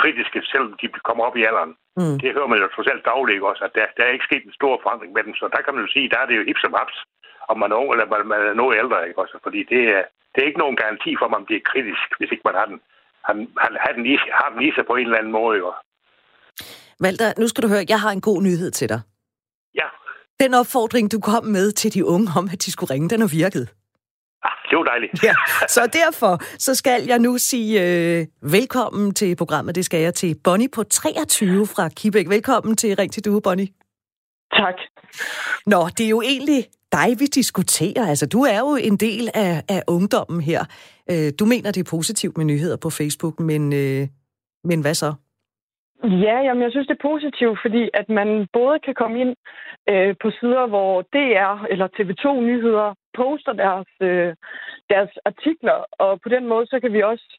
kritiske, 0.00 0.38
selvom 0.52 0.72
de 0.80 0.86
kommer 1.08 1.24
op 1.28 1.36
i 1.36 1.46
alderen. 1.48 1.72
Mm. 2.00 2.16
Det 2.22 2.34
hører 2.36 2.50
man 2.52 2.60
jo 2.62 2.68
trods 2.74 2.90
alt 2.92 3.04
dagligt 3.12 3.48
også, 3.50 3.62
at 3.68 3.74
der, 3.78 3.86
der 3.96 4.02
er 4.04 4.12
ikke 4.16 4.28
sket 4.28 4.44
en 4.44 4.58
stor 4.60 4.74
forandring 4.82 5.12
med 5.14 5.22
dem. 5.26 5.34
Så 5.40 5.44
der 5.54 5.60
kan 5.62 5.74
man 5.74 5.84
jo 5.84 5.90
sige, 5.92 6.10
der 6.12 6.18
er 6.20 6.26
det 6.28 6.36
jo 6.38 6.48
hip 6.48 6.60
som 6.60 6.76
haps, 6.78 6.98
om 7.50 7.56
man 7.62 7.72
er 7.72 7.80
ung 7.80 7.90
eller 7.92 8.06
man 8.32 8.40
er 8.50 8.54
noget 8.62 8.78
ældre. 8.82 9.08
Ikke 9.08 9.22
også? 9.24 9.36
Fordi 9.46 9.60
det 9.72 9.82
er, 9.96 10.02
det 10.32 10.38
er 10.40 10.50
ikke 10.50 10.62
nogen 10.64 10.80
garanti 10.82 11.10
for, 11.18 11.26
at 11.26 11.34
man 11.36 11.46
bliver 11.48 11.62
kritisk, 11.70 12.08
hvis 12.18 12.30
ikke 12.34 12.46
man 12.48 12.58
har 12.60 12.66
den, 12.70 12.78
han, 13.28 13.36
han, 13.64 13.72
har 13.84 13.92
den, 13.96 14.04
i, 14.12 14.14
har 14.40 14.48
den 14.54 14.60
i 14.66 14.70
sig 14.74 14.84
på 14.86 14.94
en 14.96 15.06
eller 15.06 15.20
anden 15.20 15.36
måde. 15.40 15.56
Jo. 15.62 15.68
Walter, 17.04 17.28
nu 17.40 17.46
skal 17.48 17.62
du 17.64 17.68
høre, 17.74 17.84
jeg 17.94 18.00
har 18.04 18.12
en 18.18 18.24
god 18.30 18.38
nyhed 18.48 18.70
til 18.70 18.88
dig. 18.88 19.00
Den 20.42 20.54
opfordring, 20.54 21.12
du 21.12 21.20
kom 21.20 21.44
med 21.44 21.72
til 21.72 21.94
de 21.94 22.04
unge 22.04 22.28
om, 22.36 22.48
at 22.52 22.64
de 22.64 22.72
skulle 22.72 22.94
ringe, 22.94 23.08
den 23.08 23.20
har 23.20 23.28
virket. 23.28 23.68
Ah, 24.44 24.70
det 24.70 24.76
var 24.78 24.84
dejligt. 24.84 25.24
Ja, 25.24 25.34
så 25.74 25.90
derfor 25.92 26.58
så 26.58 26.74
skal 26.74 27.04
jeg 27.06 27.18
nu 27.18 27.38
sige 27.38 27.82
øh, 27.82 28.26
velkommen 28.52 29.14
til 29.14 29.36
programmet. 29.36 29.74
Det 29.74 29.84
skal 29.84 30.00
jeg 30.00 30.14
til 30.14 30.36
Bonnie 30.44 30.68
på 30.68 30.82
23 30.82 31.66
fra 31.66 31.88
Kibæk. 31.88 32.28
Velkommen 32.28 32.76
til 32.76 32.96
Ring 32.96 33.12
til 33.12 33.24
Due, 33.24 33.40
Bonnie. 33.42 33.68
Tak. 34.52 34.74
Nå, 35.66 35.88
det 35.98 36.06
er 36.06 36.10
jo 36.10 36.22
egentlig 36.22 36.66
dig, 36.92 37.16
vi 37.18 37.26
diskuterer. 37.26 38.06
Altså, 38.06 38.26
du 38.26 38.42
er 38.42 38.58
jo 38.58 38.76
en 38.76 38.96
del 38.96 39.28
af, 39.34 39.62
af 39.68 39.82
ungdommen 39.86 40.40
her. 40.40 40.64
Øh, 41.10 41.32
du 41.38 41.44
mener, 41.44 41.70
det 41.70 41.80
er 41.80 41.90
positivt 41.90 42.36
med 42.36 42.44
nyheder 42.44 42.76
på 42.76 42.90
Facebook, 42.90 43.40
men, 43.40 43.72
øh, 43.72 44.08
men 44.64 44.80
hvad 44.80 44.94
så? 44.94 45.14
Ja, 46.04 46.36
jamen, 46.46 46.62
jeg 46.62 46.70
synes, 46.70 46.86
det 46.86 46.94
er 46.94 47.08
positivt, 47.10 47.58
fordi 47.62 47.90
at 47.94 48.08
man 48.08 48.48
både 48.52 48.78
kan 48.78 48.94
komme 48.94 49.20
ind 49.20 49.36
øh, 49.88 50.14
på 50.22 50.30
sider, 50.30 50.66
hvor 50.66 51.02
DR 51.02 51.64
eller 51.70 51.88
TV2 51.96 52.40
Nyheder 52.40 52.94
poster 53.14 53.52
deres, 53.52 53.86
øh, 54.00 54.34
deres 54.90 55.10
artikler, 55.24 55.84
og 55.98 56.20
på 56.20 56.28
den 56.28 56.46
måde, 56.48 56.66
så 56.66 56.80
kan 56.80 56.92
vi 56.92 57.02
også 57.02 57.38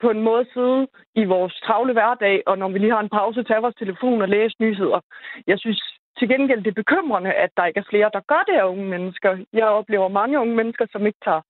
på 0.00 0.10
en 0.10 0.22
måde 0.22 0.46
sidde 0.52 0.86
i 1.14 1.24
vores 1.24 1.54
travle 1.66 1.92
hverdag, 1.92 2.42
og 2.46 2.58
når 2.58 2.68
vi 2.68 2.78
lige 2.78 2.92
har 2.92 3.00
en 3.00 3.16
pause, 3.18 3.42
tage 3.42 3.60
vores 3.60 3.74
telefon 3.74 4.22
og 4.22 4.28
læse 4.28 4.56
nyheder. 4.60 5.00
Jeg 5.46 5.58
synes 5.58 5.82
til 6.18 6.28
gengæld, 6.28 6.62
det 6.62 6.70
er 6.70 6.82
bekymrende, 6.82 7.32
at 7.32 7.50
der 7.56 7.66
ikke 7.66 7.80
er 7.80 7.90
flere, 7.90 8.10
der 8.12 8.20
gør 8.20 8.42
det 8.48 8.56
af 8.58 8.64
unge 8.64 8.86
mennesker. 8.86 9.44
Jeg 9.52 9.66
oplever 9.66 10.08
mange 10.08 10.40
unge 10.40 10.56
mennesker, 10.56 10.86
som 10.92 11.06
ikke 11.06 11.18
tager 11.24 11.42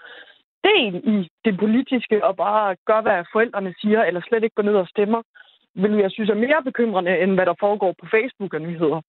del 0.65 0.95
i 1.15 1.29
det 1.45 1.59
politiske 1.59 2.25
og 2.25 2.37
bare 2.37 2.77
gør, 2.87 3.01
hvad 3.01 3.25
forældrene 3.33 3.75
siger, 3.81 4.05
eller 4.05 4.21
slet 4.21 4.45
ikke 4.45 4.55
går 4.55 4.63
ned 4.63 4.75
og 4.75 4.89
stemmer 4.89 5.23
vil 5.75 5.93
jeg 6.05 6.11
synes 6.11 6.31
er 6.31 6.35
mere 6.35 6.63
bekymrende, 6.65 7.19
end 7.23 7.33
hvad 7.35 7.47
der 7.47 7.55
foregår 7.61 7.95
på 8.01 8.07
Facebook 8.11 8.55
og 8.55 8.61
nyheder. 8.61 9.01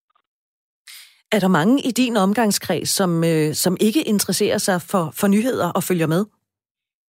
Er 1.35 1.39
der 1.39 1.47
mange 1.47 1.75
i 1.89 1.91
din 1.91 2.15
omgangskreds, 2.17 2.89
som, 2.89 3.23
øh, 3.23 3.53
som 3.63 3.77
ikke 3.87 4.01
interesserer 4.13 4.57
sig 4.57 4.77
for, 4.91 5.03
for 5.19 5.27
nyheder 5.27 5.69
og 5.77 5.83
følger 5.83 6.07
med? 6.07 6.25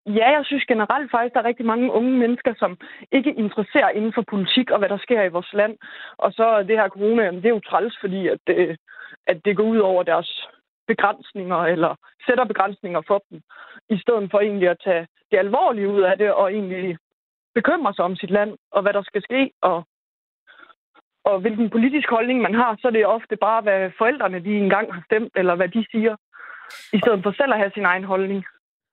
Ja, 0.07 0.29
jeg 0.37 0.45
synes 0.45 0.65
generelt 0.65 1.11
faktisk, 1.11 1.35
der 1.35 1.41
er 1.41 1.51
rigtig 1.51 1.67
mange 1.67 1.93
unge 1.93 2.13
mennesker, 2.19 2.55
som 2.59 2.79
ikke 3.13 3.33
interesserer 3.33 3.91
inden 3.91 4.13
for 4.15 4.25
politik 4.31 4.71
og 4.71 4.79
hvad 4.79 4.89
der 4.89 4.99
sker 4.99 5.23
i 5.23 5.35
vores 5.37 5.53
land. 5.53 5.75
Og 6.19 6.33
så 6.33 6.65
det 6.69 6.79
her 6.79 6.89
corona, 6.89 7.31
det 7.31 7.45
er 7.45 7.57
jo 7.59 7.61
træls, 7.61 7.95
fordi 8.01 8.29
at 8.29 8.39
det, 8.47 8.57
øh, 8.57 8.77
at 9.27 9.45
det 9.45 9.57
går 9.57 9.65
ud 9.65 9.79
over 9.79 10.03
deres 10.03 10.47
begrænsninger, 10.87 11.57
eller 11.57 11.95
sætter 12.27 12.45
begrænsninger 12.45 13.03
for 13.07 13.25
dem, 13.31 13.41
i 13.91 13.99
stedet 14.03 14.31
for 14.31 14.41
egentlig 14.41 14.69
at 14.69 14.83
tage 14.85 15.07
det 15.31 15.39
alvorlige 15.39 15.89
ud 15.89 16.03
af 16.03 16.19
det, 16.19 16.33
og 16.33 16.53
egentlig 16.53 16.97
bekymrer 17.55 17.93
sig 17.93 18.05
om 18.05 18.17
sit 18.17 18.31
land, 18.31 18.51
og 18.73 18.83
hvad 18.83 18.93
der 18.93 19.03
skal 19.03 19.23
ske, 19.23 19.51
og, 19.63 19.79
og 21.25 21.41
hvilken 21.41 21.71
politisk 21.71 22.09
holdning 22.11 22.39
man 22.41 22.55
har, 22.55 22.77
så 22.81 22.89
er 22.89 22.93
det 22.93 23.07
ofte 23.07 23.37
bare, 23.37 23.61
hvad 23.63 23.91
forældrene 23.99 24.45
de 24.47 24.53
engang 24.65 24.95
har 24.95 25.03
stemt, 25.09 25.33
eller 25.41 25.55
hvad 25.55 25.69
de 25.69 25.87
siger, 25.93 26.17
i 26.93 26.99
stedet 27.03 27.21
for 27.23 27.33
selv 27.33 27.53
at 27.53 27.59
have 27.59 27.73
sin 27.75 27.85
egen 27.85 28.05
holdning. 28.05 28.45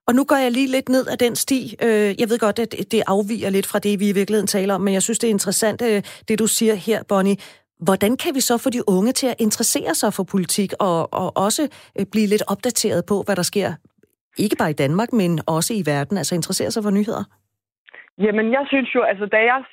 Og 0.07 0.15
nu 0.15 0.23
går 0.23 0.35
jeg 0.35 0.51
lige 0.51 0.67
lidt 0.67 0.89
ned 0.89 1.07
af 1.07 1.17
den 1.17 1.35
sti. 1.35 1.75
Øh, 1.83 2.21
jeg 2.21 2.29
ved 2.29 2.39
godt, 2.39 2.59
at 2.59 2.75
det 2.91 3.03
afviger 3.07 3.49
lidt 3.49 3.67
fra 3.67 3.79
det, 3.79 3.99
vi 3.99 4.09
i 4.09 4.13
virkeligheden 4.13 4.47
taler 4.47 4.75
om, 4.75 4.81
men 4.81 4.93
jeg 4.93 5.03
synes, 5.03 5.19
det 5.19 5.27
er 5.27 5.31
interessant, 5.31 5.81
øh, 5.81 6.03
det 6.27 6.39
du 6.39 6.47
siger 6.47 6.75
her, 6.75 7.03
Bonnie. 7.03 7.37
Hvordan 7.79 8.17
kan 8.17 8.35
vi 8.35 8.39
så 8.39 8.57
få 8.57 8.69
de 8.69 8.89
unge 8.89 9.11
til 9.11 9.27
at 9.27 9.35
interessere 9.39 9.95
sig 9.95 10.13
for 10.13 10.23
politik 10.23 10.73
og, 10.79 11.13
og 11.13 11.37
også 11.37 11.67
øh, 11.99 12.05
blive 12.11 12.27
lidt 12.27 12.43
opdateret 12.47 13.05
på, 13.05 13.23
hvad 13.25 13.35
der 13.35 13.41
sker, 13.41 13.73
ikke 14.37 14.55
bare 14.55 14.69
i 14.69 14.73
Danmark, 14.73 15.13
men 15.13 15.39
også 15.47 15.73
i 15.73 15.83
verden, 15.85 16.17
altså 16.17 16.35
interessere 16.35 16.71
sig 16.71 16.83
for 16.83 16.89
nyheder? 16.89 17.23
Jamen, 18.25 18.51
jeg 18.51 18.65
synes 18.67 18.95
jo, 18.95 19.01
altså 19.01 19.25
da 19.25 19.37
jeg 19.37 19.63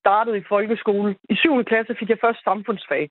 startede 0.00 0.38
i 0.38 0.48
folkeskole, 0.48 1.16
i 1.30 1.34
7. 1.34 1.64
klasse 1.64 1.96
fik 1.98 2.10
jeg 2.10 2.18
først 2.20 2.44
samfundsfag. 2.44 3.10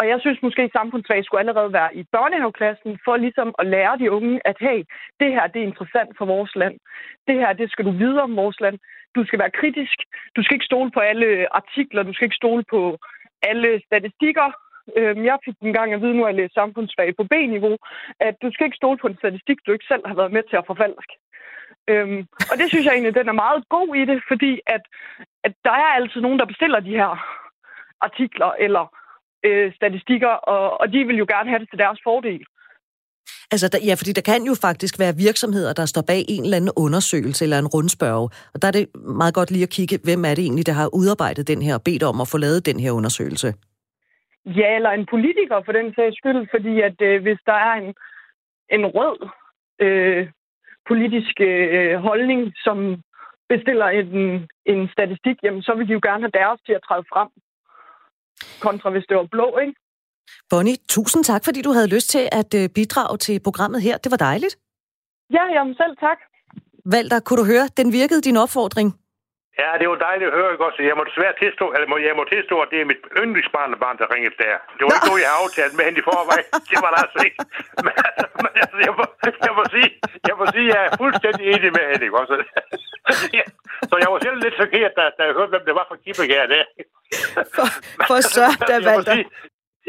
Og 0.00 0.08
jeg 0.08 0.18
synes 0.20 0.42
måske, 0.42 0.62
at 0.62 0.72
samfundsfag 0.72 1.24
skulle 1.24 1.40
allerede 1.40 1.72
være 1.72 1.96
i 1.96 2.02
børnehaveklassen, 2.12 2.98
for 3.04 3.16
ligesom 3.16 3.54
at 3.58 3.66
lære 3.66 3.98
de 3.98 4.10
unge, 4.10 4.40
at 4.44 4.56
hey, 4.60 4.78
det 5.20 5.28
her 5.34 5.46
det 5.46 5.60
er 5.62 5.66
interessant 5.66 6.10
for 6.18 6.24
vores 6.24 6.56
land. 6.56 6.76
Det 7.28 7.34
her, 7.34 7.52
det 7.52 7.70
skal 7.70 7.84
du 7.84 7.90
vide 7.90 8.22
om 8.22 8.36
vores 8.36 8.60
land. 8.60 8.78
Du 9.16 9.24
skal 9.26 9.38
være 9.38 9.56
kritisk. 9.60 9.98
Du 10.36 10.42
skal 10.42 10.54
ikke 10.54 10.70
stole 10.72 10.90
på 10.90 11.00
alle 11.00 11.28
artikler. 11.60 12.02
Du 12.02 12.12
skal 12.12 12.24
ikke 12.26 12.42
stole 12.42 12.64
på 12.70 12.98
alle 13.42 13.82
statistikker. 13.86 14.48
Øhm, 14.96 15.24
jeg 15.24 15.38
fik 15.44 15.54
en 15.62 15.72
gang 15.72 15.92
at 15.92 16.00
vide, 16.02 16.14
nu 16.16 16.24
at 16.24 16.28
jeg 16.28 16.40
læste 16.40 16.54
samfundsfag 16.54 17.16
på 17.16 17.24
B-niveau, 17.24 17.76
at 18.20 18.34
du 18.42 18.48
skal 18.52 18.64
ikke 18.66 18.80
stole 18.82 18.98
på 18.98 19.06
en 19.06 19.20
statistik, 19.22 19.58
du 19.66 19.72
ikke 19.72 19.90
selv 19.92 20.04
har 20.06 20.14
været 20.14 20.32
med 20.32 20.42
til 20.42 20.56
at 20.56 20.66
forfalske. 20.66 21.14
Øhm, 21.90 22.20
og 22.50 22.54
det 22.58 22.66
synes 22.68 22.84
jeg 22.84 22.92
egentlig, 22.92 23.14
den 23.14 23.28
er 23.28 23.42
meget 23.44 23.68
god 23.68 23.90
i 24.00 24.04
det, 24.10 24.18
fordi 24.30 24.60
at, 24.66 24.82
at 25.44 25.52
der 25.64 25.70
er 25.70 25.90
altid 25.98 26.20
nogen, 26.20 26.38
der 26.38 26.46
bestiller 26.52 26.80
de 26.80 26.98
her 27.00 27.12
artikler 28.00 28.50
eller 28.64 28.84
øh, 29.46 29.74
statistikker, 29.74 30.28
og, 30.28 30.80
og 30.80 30.92
de 30.92 31.04
vil 31.04 31.16
jo 31.16 31.26
gerne 31.28 31.50
have 31.50 31.60
det 31.62 31.70
til 31.70 31.78
deres 31.78 32.00
fordel. 32.04 32.44
Altså, 33.52 33.68
der, 33.72 33.78
ja, 33.88 33.94
fordi 33.94 34.12
der 34.12 34.30
kan 34.32 34.42
jo 34.50 34.54
faktisk 34.66 34.94
være 34.98 35.14
virksomheder, 35.26 35.72
der 35.72 35.86
står 35.86 36.04
bag 36.12 36.20
en 36.28 36.44
eller 36.44 36.56
anden 36.56 36.72
undersøgelse 36.76 37.44
eller 37.44 37.58
en 37.58 37.72
rundspørg. 37.74 38.30
Og 38.54 38.62
der 38.62 38.68
er 38.68 38.72
det 38.78 38.86
meget 39.20 39.34
godt 39.34 39.50
lige 39.50 39.62
at 39.68 39.74
kigge, 39.78 39.98
hvem 40.04 40.24
er 40.24 40.34
det 40.34 40.44
egentlig, 40.44 40.66
der 40.66 40.72
har 40.80 40.88
udarbejdet 41.00 41.48
den 41.48 41.62
her 41.62 41.74
og 41.74 41.82
bedt 41.84 42.02
om 42.02 42.20
at 42.20 42.28
få 42.32 42.38
lavet 42.38 42.66
den 42.66 42.80
her 42.80 42.92
undersøgelse? 42.92 43.54
Ja, 44.46 44.68
eller 44.76 44.90
en 44.90 45.06
politiker 45.14 45.58
for 45.64 45.72
den 45.72 45.94
sags 45.94 46.16
skyld, 46.16 46.48
fordi 46.54 46.80
at 46.88 46.98
øh, 47.00 47.22
hvis 47.22 47.40
der 47.46 47.58
er 47.68 47.72
en, 47.80 47.88
en 48.76 48.86
rød 48.96 49.18
øh, 49.84 50.28
politisk 50.90 51.34
øh, 51.40 51.94
holdning, 52.08 52.40
som 52.66 52.78
bestiller 53.52 53.88
en, 54.00 54.08
en 54.72 54.80
statistik, 54.94 55.36
jamen 55.42 55.62
så 55.62 55.72
vil 55.76 55.88
de 55.88 55.92
jo 55.92 56.00
gerne 56.08 56.22
have 56.24 56.36
deres 56.40 56.60
til 56.66 56.74
at 56.78 56.84
træde 56.88 57.04
frem. 57.12 57.28
Kontra 58.64 58.90
hvis 58.90 59.06
det 59.08 59.16
var 59.16 59.28
blå, 59.34 59.48
ikke? 59.64 59.74
Bonnie, 60.50 60.76
tusind 60.88 61.24
tak, 61.24 61.42
fordi 61.44 61.60
du 61.62 61.72
havde 61.76 61.94
lyst 61.96 62.08
til 62.10 62.24
at 62.40 62.50
øh, 62.60 62.68
bidrage 62.76 63.16
til 63.16 63.40
programmet 63.46 63.80
her. 63.82 63.96
Det 64.04 64.10
var 64.10 64.16
dejligt. 64.16 64.54
Ja, 65.36 65.44
jamen 65.54 65.74
selv 65.74 65.96
tak. 66.06 66.18
Valter, 66.94 67.20
kunne 67.20 67.40
du 67.42 67.46
høre, 67.52 67.66
den 67.76 67.92
virkede 67.92 68.20
din 68.20 68.36
opfordring? 68.36 68.88
Ja, 69.62 69.70
det 69.80 69.86
var 69.92 69.98
dejligt 70.08 70.28
at 70.30 70.36
høre, 70.38 70.50
ikke 70.54 70.64
også? 70.68 70.80
Jeg 70.90 70.96
må 70.98 71.04
desværre 71.10 71.34
tilstå, 71.42 71.66
eller 71.74 71.86
jeg 72.08 72.16
må 72.20 72.24
tilstå, 72.34 72.56
at 72.64 72.68
det 72.72 72.78
er 72.80 72.86
mit 72.92 73.02
yndlingsbarnebarn, 73.20 73.96
der 74.00 74.06
ringede 74.14 74.36
der. 74.44 74.54
Det 74.76 74.82
var 74.84 74.92
ikke 74.96 75.10
noget, 75.10 75.22
jeg 75.24 75.30
har 75.32 75.40
aftalt 75.44 75.74
med 75.76 75.84
hende 75.88 76.00
i 76.02 76.06
forvejen. 76.10 76.46
Det 76.70 76.78
var 76.84 76.90
der 76.94 77.00
altså 77.04 77.20
ikke. 77.26 77.38
Men, 77.86 77.94
men 78.42 78.52
altså, 78.62 78.78
jeg, 78.86 78.92
må, 78.98 79.04
jeg, 79.48 79.52
må 79.58 79.64
sige, 79.74 79.90
jeg 80.28 80.34
må 80.40 80.44
sige, 80.54 80.68
at 80.68 80.72
jeg 80.74 80.82
er 80.88 80.92
fuldstændig 81.02 81.44
enig 81.54 81.70
med 81.76 81.84
hende, 81.90 82.04
ikke 82.06 82.18
også? 82.22 82.34
Så 83.90 83.94
jeg 84.02 84.08
var 84.12 84.18
selv 84.26 84.38
lidt 84.44 84.54
chokeret, 84.60 84.92
da, 84.98 85.02
da 85.18 85.22
jeg 85.28 85.34
hørte, 85.38 85.52
hvem 85.54 85.64
det 85.68 85.74
var 85.78 85.86
fra 85.90 85.96
Kibæk 86.04 86.30
her. 86.36 86.46
Der. 86.52 86.64
For, 87.56 87.66
for 88.08 88.18
så, 88.36 88.46
da 88.68 88.74
Valter. 88.88 89.14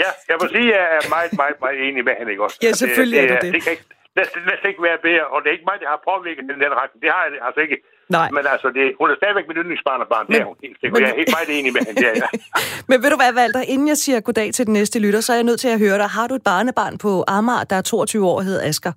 Ja, 0.03 0.09
jeg 0.29 0.37
må 0.41 0.45
sige, 0.55 0.67
at 0.73 0.79
jeg 0.79 0.85
er 0.97 1.09
meget, 1.15 1.31
meget, 1.41 1.57
meget 1.63 1.77
enig 1.87 2.01
med 2.07 2.13
hende, 2.19 2.31
ikke 2.31 2.43
også? 2.43 2.57
Ja, 2.65 2.71
selvfølgelig 2.81 3.21
det, 3.21 3.29
det, 3.29 3.35
er 3.35 3.41
du 3.41 3.45
det. 3.45 3.53
Det 3.53 3.63
kan, 3.63 3.71
ikke, 3.75 3.85
næsten, 4.19 4.39
næsten 4.51 4.67
ikke 4.71 4.83
være 4.89 4.99
bedre, 5.07 5.25
og 5.33 5.37
det 5.41 5.47
er 5.49 5.55
ikke 5.57 5.69
mig, 5.71 5.77
der 5.83 5.89
har 5.95 6.01
påvirket 6.11 6.43
den 6.49 6.57
den 6.65 6.73
retning. 6.81 6.99
Det 7.03 7.09
har 7.15 7.21
jeg 7.25 7.31
altså 7.47 7.61
ikke. 7.65 7.77
Nej. 8.17 8.27
Men 8.35 8.43
altså, 8.53 8.67
det, 8.77 8.83
hun 8.99 9.07
er 9.11 9.15
stadigvæk 9.21 9.45
mit 9.49 9.57
yndlingsbarnebarn. 9.61 10.25
Det 10.31 10.37
er 10.43 10.47
hun 10.51 10.57
helt 10.65 10.77
sikkert. 10.79 10.95
men- 10.95 11.03
Jeg 11.05 11.11
er 11.15 11.19
helt 11.21 11.33
meget 11.37 11.49
enig 11.57 11.71
med 11.75 11.81
hende. 11.87 11.99
Er 12.11 12.15
jeg. 12.23 12.29
Men 12.89 12.97
ved 13.03 13.09
du 13.13 13.17
hvad, 13.21 13.31
Walter, 13.39 13.61
inden 13.73 13.87
jeg 13.93 13.97
siger 14.03 14.17
goddag 14.27 14.49
til 14.57 14.63
den 14.67 14.73
næste 14.79 14.97
lytter, 15.05 15.21
så 15.25 15.29
er 15.33 15.37
jeg 15.41 15.47
nødt 15.49 15.59
til 15.65 15.71
at 15.75 15.79
høre 15.85 15.97
dig. 16.01 16.09
Har 16.17 16.25
du 16.29 16.33
et 16.39 16.45
barnebarn 16.51 16.95
på 17.05 17.11
Amager, 17.37 17.63
der 17.71 17.75
er 17.81 17.81
22 17.81 18.25
år 18.31 18.37
og 18.41 18.43
hedder 18.49 18.63
Asger? 18.69 18.93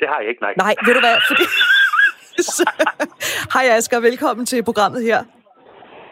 Det 0.00 0.06
har 0.12 0.18
jeg 0.22 0.28
ikke, 0.32 0.42
nej. 0.46 0.54
Nej, 0.64 0.74
ved 0.86 0.94
du 0.98 1.00
hvad? 1.06 1.16
Fordi... 1.30 1.44
Hej 3.54 3.64
Asger, 3.76 4.00
velkommen 4.00 4.46
til 4.46 4.64
programmet 4.64 5.02
her. 5.02 5.24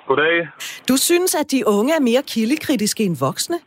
Goddag. 0.06 0.48
Du 0.88 0.96
synes, 0.96 1.34
at 1.34 1.46
de 1.50 1.66
unge 1.66 1.94
er 1.94 2.00
mere 2.00 2.22
kildekritiske 2.22 3.02
end 3.04 3.16
voksne? 3.20 3.58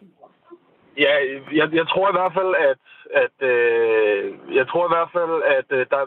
Ja, 0.98 1.14
jeg, 1.60 1.68
jeg 1.80 1.86
tror 1.88 2.10
i 2.10 2.16
hvert 2.20 2.34
fald, 2.38 2.52
at, 2.70 2.78
at 3.14 3.48
øh, 3.52 4.56
jeg 4.56 4.68
tror 4.68 4.86
i 4.86 4.94
hvert 4.96 5.12
fald, 5.14 5.44
at 5.58 5.66
øh, 5.70 5.86
der 5.90 6.06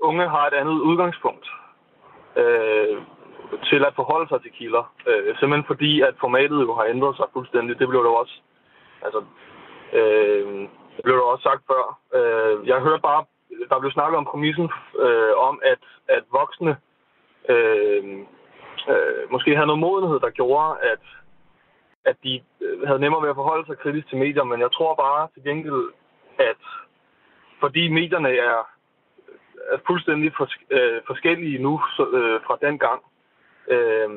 unge 0.00 0.28
har 0.28 0.46
et 0.46 0.54
andet 0.54 0.72
udgangspunkt 0.72 1.46
øh, 2.36 2.96
til 3.64 3.84
at 3.84 3.94
forholde 3.94 4.28
sig 4.28 4.42
til 4.42 4.52
kilder. 4.52 4.94
Øh, 5.06 5.36
simpelthen 5.38 5.66
fordi, 5.66 6.00
at 6.00 6.14
formatet 6.20 6.60
jo 6.62 6.74
har 6.74 6.84
ændret 6.84 7.16
sig 7.16 7.26
fuldstændig. 7.32 7.78
Det 7.78 7.88
blev 7.88 8.04
der 8.04 8.10
også, 8.10 8.36
altså, 9.02 9.20
øh, 9.92 10.68
det 10.96 11.02
blev 11.04 11.16
der 11.16 11.22
også 11.22 11.42
sagt 11.42 11.62
før. 11.70 11.84
Øh, 12.18 12.68
jeg 12.68 12.80
hørte 12.80 13.02
bare, 13.02 13.24
der 13.68 13.80
blev 13.80 13.92
snakket 13.92 14.16
om 14.18 14.24
præmissen 14.24 14.68
øh, 14.98 15.32
om, 15.48 15.60
at, 15.62 15.82
at 16.08 16.24
voksne 16.32 16.76
øh, 17.48 18.04
øh, 18.92 19.22
måske 19.30 19.54
havde 19.54 19.66
noget 19.66 19.84
modenhed, 19.86 20.20
der 20.20 20.30
gjorde, 20.30 20.76
at 20.92 21.04
at 22.04 22.16
de 22.24 22.40
øh, 22.60 22.86
havde 22.86 23.00
nemmere 23.00 23.22
ved 23.22 23.30
at 23.30 23.40
forholde 23.40 23.66
sig 23.66 23.78
kritisk 23.78 24.08
til 24.08 24.18
medier, 24.18 24.44
men 24.44 24.60
jeg 24.60 24.72
tror 24.72 24.94
bare 24.94 25.28
til 25.34 25.42
gengæld, 25.44 25.82
at 26.50 26.62
fordi 27.60 27.88
medierne 27.88 28.28
er, 28.28 28.58
er 29.72 29.78
fuldstændig 29.86 30.32
fors, 30.36 30.54
øh, 30.70 31.00
forskellige 31.06 31.62
nu 31.62 31.80
så, 31.96 32.04
øh, 32.18 32.40
fra 32.46 32.56
den 32.66 32.78
gang, 32.78 33.00
øh, 33.74 34.08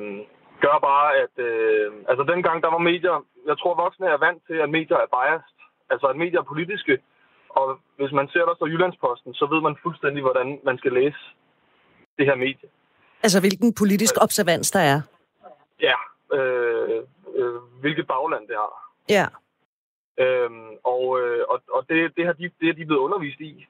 gør 0.63 0.77
bare, 0.89 1.09
at 1.23 1.35
øh, 1.47 1.91
altså 2.09 2.23
dengang 2.33 2.63
der 2.63 2.71
var 2.75 2.77
medier, 2.91 3.25
jeg 3.49 3.57
tror 3.57 3.83
voksne 3.83 4.07
er 4.07 4.17
vant 4.17 4.41
til, 4.47 4.53
at 4.53 4.69
medier 4.69 4.97
er 4.97 5.09
biased, 5.15 5.57
altså 5.89 6.07
at 6.07 6.17
medier 6.23 6.39
er 6.39 6.51
politiske, 6.53 6.95
og 7.49 7.79
hvis 7.97 8.11
man 8.11 8.27
ser 8.33 8.45
der 8.45 8.55
så 8.59 8.65
Jyllandsposten, 8.65 9.33
så 9.33 9.45
ved 9.45 9.61
man 9.61 9.75
fuldstændig, 9.83 10.21
hvordan 10.21 10.59
man 10.63 10.77
skal 10.77 10.93
læse 10.93 11.21
det 12.17 12.25
her 12.25 12.35
medie. 12.35 12.69
Altså, 13.23 13.39
hvilken 13.39 13.73
politisk 13.73 14.15
observans 14.21 14.71
der 14.71 14.79
er? 14.79 14.99
Ja, 15.81 15.97
øh, 16.37 17.03
øh, 17.35 17.55
hvilket 17.81 18.07
bagland 18.07 18.47
det 18.47 18.55
har. 18.55 18.73
Ja. 19.09 19.25
Øhm, 20.17 20.69
og 20.83 21.19
øh, 21.21 21.45
og, 21.49 21.61
og 21.71 21.85
det, 21.89 22.17
det, 22.17 22.25
har 22.25 22.33
de, 22.33 22.49
det 22.61 22.69
er 22.69 22.73
de 22.73 22.85
blevet 22.85 23.01
undervist 23.01 23.39
i. 23.39 23.67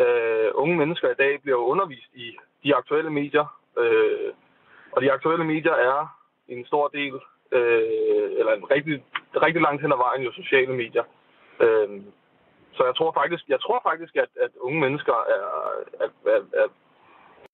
Øh, 0.00 0.50
unge 0.54 0.76
mennesker 0.76 1.10
i 1.10 1.14
dag 1.14 1.42
bliver 1.42 1.58
undervist 1.58 2.10
i 2.14 2.36
de 2.64 2.74
aktuelle 2.74 3.10
medier. 3.10 3.46
Øh, 3.78 4.32
og 4.92 5.02
de 5.02 5.12
aktuelle 5.12 5.44
medier 5.44 5.72
er 5.72 6.18
en 6.48 6.66
stor 6.66 6.88
del, 6.88 7.14
øh, 7.52 8.30
eller 8.38 8.52
en 8.52 8.70
rigtig, 8.70 9.04
rigtig 9.36 9.62
langt 9.62 9.82
hen 9.82 9.92
ad 9.92 9.96
vejen 9.96 10.22
jo 10.22 10.32
sociale 10.32 10.74
medier. 10.74 11.04
Øh, 11.60 12.00
så 12.72 12.84
jeg 12.84 12.94
tror 12.96 13.12
faktisk, 13.12 13.44
jeg 13.48 13.60
tror 13.60 13.80
faktisk 13.82 14.16
at, 14.16 14.28
at 14.40 14.50
unge 14.60 14.80
mennesker 14.80 15.16
er, 15.36 15.44
er, 16.04 16.08
er, 16.26 16.40
er 16.62 16.66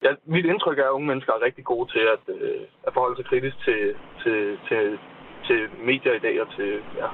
ja, 0.03 0.11
mit 0.25 0.45
indtryk 0.45 0.79
er, 0.79 0.85
at 0.85 0.91
unge 0.97 1.07
mennesker 1.07 1.33
er 1.33 1.41
rigtig 1.41 1.65
gode 1.65 1.91
til 1.91 1.99
at, 2.15 2.35
øh, 2.35 2.61
at 2.87 2.93
forholde 2.93 3.15
sig 3.15 3.25
kritisk 3.25 3.57
til, 3.65 3.95
til, 4.23 4.59
til, 4.67 4.99
til 5.47 5.69
medier 5.77 6.13
i 6.13 6.19
dag 6.19 6.41
og 6.41 6.47
til, 6.55 6.83
ja, 6.97 7.07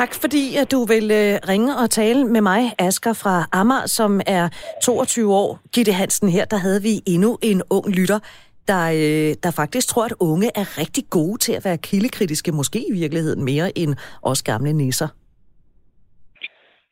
Tak 0.00 0.12
fordi 0.22 0.44
at 0.62 0.68
du 0.74 0.80
vil 0.92 1.06
øh, 1.20 1.34
ringe 1.50 1.70
og 1.82 1.90
tale 1.90 2.20
med 2.34 2.42
mig, 2.50 2.60
Asker 2.78 3.14
fra 3.22 3.36
Amager, 3.60 3.86
som 3.98 4.20
er 4.38 4.44
22 4.82 5.34
år. 5.42 5.48
Gitte 5.74 5.92
Hansen 5.92 6.28
her, 6.36 6.44
der 6.44 6.56
havde 6.66 6.80
vi 6.88 6.94
endnu 7.14 7.30
en 7.50 7.62
ung 7.76 7.86
lytter, 7.98 8.20
der, 8.70 8.82
øh, 9.02 9.30
der 9.44 9.50
faktisk 9.60 9.86
tror, 9.88 10.04
at 10.10 10.14
unge 10.30 10.48
er 10.60 10.66
rigtig 10.82 11.04
gode 11.10 11.38
til 11.44 11.52
at 11.58 11.64
være 11.64 11.78
kildekritiske, 11.88 12.52
måske 12.60 12.78
i 12.90 12.92
virkeligheden 13.02 13.44
mere 13.50 13.68
end 13.82 13.92
os 14.30 14.42
gamle 14.42 14.72
nisser. 14.72 15.08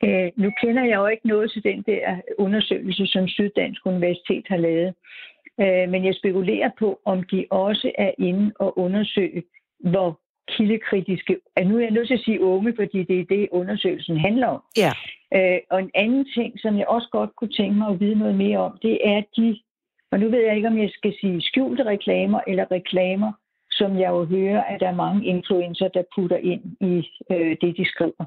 Øh, 0.05 0.29
nu 0.43 0.49
kender 0.63 0.85
jeg 0.91 0.99
jo 1.03 1.07
ikke 1.07 1.29
noget 1.29 1.51
til 1.53 1.63
den 1.71 1.79
der 1.91 2.03
undersøgelse, 2.39 3.07
som 3.07 3.29
Syddansk 3.29 3.81
Universitet 3.87 4.45
har 4.49 4.61
lavet. 4.69 4.91
Øh, 5.63 5.85
men 5.93 6.01
jeg 6.09 6.15
spekulerer 6.15 6.71
på, 6.79 6.89
om 7.05 7.19
de 7.33 7.41
også 7.51 7.93
er 7.99 8.13
inde 8.19 8.53
og 8.59 8.79
undersøge, 8.79 9.43
hvor 9.93 10.22
kildekritiske... 10.57 11.37
Altså, 11.57 11.73
nu 11.73 11.79
er 11.79 11.83
jeg 11.83 11.91
nødt 11.91 12.09
til 12.09 12.15
at 12.15 12.25
sige 12.25 12.41
unge, 12.41 12.75
fordi 12.77 13.03
det 13.03 13.21
er 13.21 13.25
det, 13.25 13.49
undersøgelsen 13.51 14.17
handler 14.17 14.47
om. 14.47 14.63
Ja. 14.77 14.93
Øh, 15.37 15.61
og 15.71 15.79
en 15.81 15.91
anden 15.95 16.27
ting, 16.35 16.61
som 16.61 16.79
jeg 16.79 16.87
også 16.87 17.09
godt 17.13 17.31
kunne 17.37 17.53
tænke 17.53 17.79
mig 17.79 17.89
at 17.89 18.01
vide 18.01 18.19
noget 18.19 18.35
mere 18.35 18.59
om, 18.59 18.79
det 18.83 18.99
er 19.05 19.23
de, 19.37 19.61
og 20.13 20.21
nu 20.21 20.29
ved 20.29 20.41
jeg 20.47 20.57
ikke, 20.57 20.69
om 20.69 20.79
jeg 20.79 20.91
skal 20.91 21.15
sige 21.21 21.43
skjulte 21.43 21.85
reklamer 21.85 22.41
eller 22.47 22.65
reklamer, 22.71 23.33
som 23.71 23.99
jeg 23.99 24.11
jo 24.11 24.25
hører, 24.25 24.63
at 24.63 24.81
der 24.81 24.89
er 24.89 24.95
mange 24.95 25.27
influencer, 25.27 25.89
der 25.89 26.03
putter 26.15 26.37
ind 26.37 26.63
i 26.81 27.09
øh, 27.33 27.57
det, 27.61 27.77
de 27.77 27.85
skriver. 27.85 28.25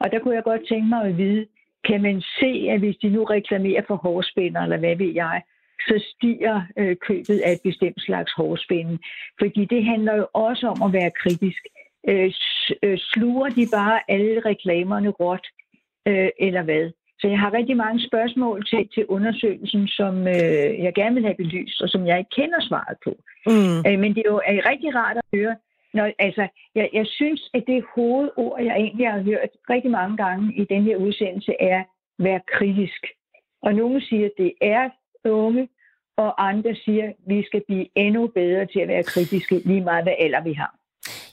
Og 0.00 0.12
der 0.12 0.18
kunne 0.18 0.34
jeg 0.34 0.42
godt 0.42 0.68
tænke 0.68 0.88
mig 0.88 1.02
at 1.02 1.18
vide, 1.18 1.46
kan 1.84 2.02
man 2.02 2.20
se, 2.40 2.66
at 2.70 2.78
hvis 2.78 2.96
de 2.96 3.08
nu 3.08 3.24
reklamerer 3.24 3.82
for 3.86 3.96
hårspænder, 3.96 4.60
eller 4.60 4.76
hvad 4.76 4.96
ved 4.96 5.12
jeg, 5.14 5.42
så 5.88 6.04
stiger 6.12 6.62
øh, 6.78 6.96
købet 6.96 7.38
af 7.44 7.52
et 7.52 7.60
bestemt 7.64 8.00
slags 8.02 8.32
hårspænde. 8.32 8.98
Fordi 9.38 9.64
det 9.64 9.84
handler 9.84 10.16
jo 10.16 10.26
også 10.32 10.66
om 10.66 10.82
at 10.82 10.92
være 10.92 11.10
kritisk. 11.22 11.62
Øh, 12.08 12.32
øh, 12.82 12.98
sluger 12.98 13.48
de 13.48 13.66
bare 13.72 14.00
alle 14.08 14.40
reklamerne 14.40 15.08
råt, 15.08 15.46
øh, 16.08 16.28
eller 16.38 16.62
hvad? 16.62 16.90
Så 17.20 17.28
jeg 17.28 17.38
har 17.38 17.52
rigtig 17.52 17.76
mange 17.76 18.06
spørgsmål 18.08 18.66
til, 18.66 18.88
til 18.94 19.06
undersøgelsen, 19.06 19.88
som 19.88 20.14
øh, 20.28 20.70
jeg 20.84 20.92
gerne 20.94 21.14
vil 21.14 21.24
have 21.24 21.40
belyst, 21.42 21.82
og 21.82 21.88
som 21.88 22.06
jeg 22.06 22.18
ikke 22.18 22.34
kender 22.40 22.60
svaret 22.60 22.96
på. 23.04 23.12
Mm. 23.46 23.78
Øh, 23.86 23.98
men 24.02 24.14
det 24.14 24.22
er 24.26 24.30
jo 24.30 24.40
er 24.46 24.70
rigtig 24.70 24.94
rart 24.94 25.16
at 25.16 25.24
høre. 25.34 25.56
Når, 25.94 26.10
altså, 26.18 26.48
jeg, 26.74 26.88
jeg 26.92 27.06
synes, 27.06 27.50
at 27.54 27.62
det 27.66 27.84
hovedord, 27.94 28.62
jeg 28.62 28.76
egentlig 28.76 29.08
har 29.10 29.22
hørt 29.22 29.50
rigtig 29.70 29.90
mange 29.90 30.16
gange 30.16 30.54
i 30.54 30.64
den 30.64 30.82
her 30.82 30.96
udsendelse, 30.96 31.52
er 31.60 31.82
være 32.18 32.40
kritisk. 32.52 33.06
Og 33.62 33.74
nogen 33.74 34.00
siger, 34.00 34.26
at 34.26 34.36
det 34.38 34.52
er 34.60 34.90
unge, 35.24 35.68
og 36.16 36.48
andre 36.48 36.74
siger, 36.74 37.04
at 37.04 37.14
vi 37.26 37.42
skal 37.42 37.62
blive 37.66 37.86
endnu 37.94 38.26
bedre 38.26 38.66
til 38.66 38.80
at 38.80 38.88
være 38.88 39.02
kritiske, 39.02 39.58
lige 39.64 39.80
meget 39.80 40.04
hvad 40.04 40.14
alder 40.18 40.42
vi 40.42 40.52
har. 40.52 40.79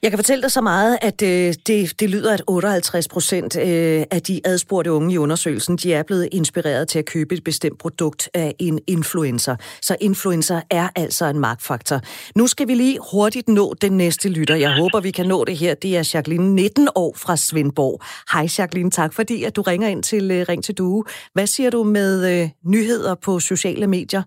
Jeg 0.02 0.12
kan 0.12 0.18
fortælle 0.18 0.41
dig 0.41 0.52
så 0.52 0.62
meget, 0.62 0.98
at 1.02 1.22
øh, 1.22 1.54
det, 1.68 2.00
det 2.00 2.10
lyder, 2.10 2.34
at 2.34 2.43
58 2.48 3.08
procent 3.08 3.58
øh, 3.58 4.04
af 4.12 4.22
de 4.28 4.41
adspurgte 4.45 4.91
unge 4.91 5.14
i 5.14 5.18
undersøgelsen, 5.18 5.78
de 5.78 5.93
er 5.93 6.04
blevet 6.04 6.30
inspireret 6.32 6.88
til 6.88 7.00
at 7.00 7.06
købe 7.06 7.36
et 7.36 7.43
bestemt 7.43 7.80
produkt 7.80 8.30
af 8.34 8.56
en 8.60 8.80
influencer. 8.88 9.56
Så 9.82 9.95
influencer 10.02 10.62
er 10.70 10.89
altså 10.95 11.26
en 11.26 11.39
magtfaktor. 11.39 12.00
Nu 12.36 12.48
skal 12.48 12.68
vi 12.68 12.74
lige 12.74 13.00
hurtigt 13.12 13.48
nå 13.50 13.74
den 13.82 13.98
næste 13.98 14.30
lytter. 14.30 14.56
Jeg 14.56 14.78
håber, 14.78 15.00
vi 15.00 15.12
kan 15.12 15.26
nå 15.26 15.45
det 15.45 15.58
her. 15.58 15.74
Det 15.74 15.98
er 15.98 16.12
Jacqueline, 16.14 16.56
19 16.56 16.88
år 16.95 17.14
fra 17.16 17.38
Svendborg. 17.38 18.02
Hej 18.34 18.48
Jacqueline, 18.58 18.91
tak 18.91 19.14
fordi 19.14 19.43
at 19.43 19.56
du 19.56 19.62
ringer 19.62 19.88
ind 19.88 20.04
til 20.04 20.32
øh, 20.32 20.45
Ring 20.50 20.64
til 20.64 20.78
Due. 20.78 21.04
Hvad 21.34 21.48
siger 21.48 21.70
du 21.70 21.84
med 21.84 22.41
øh, 22.41 22.50
nyheder 22.66 23.16
på 23.16 23.39
sociale 23.39 23.88
medier? 23.88 24.24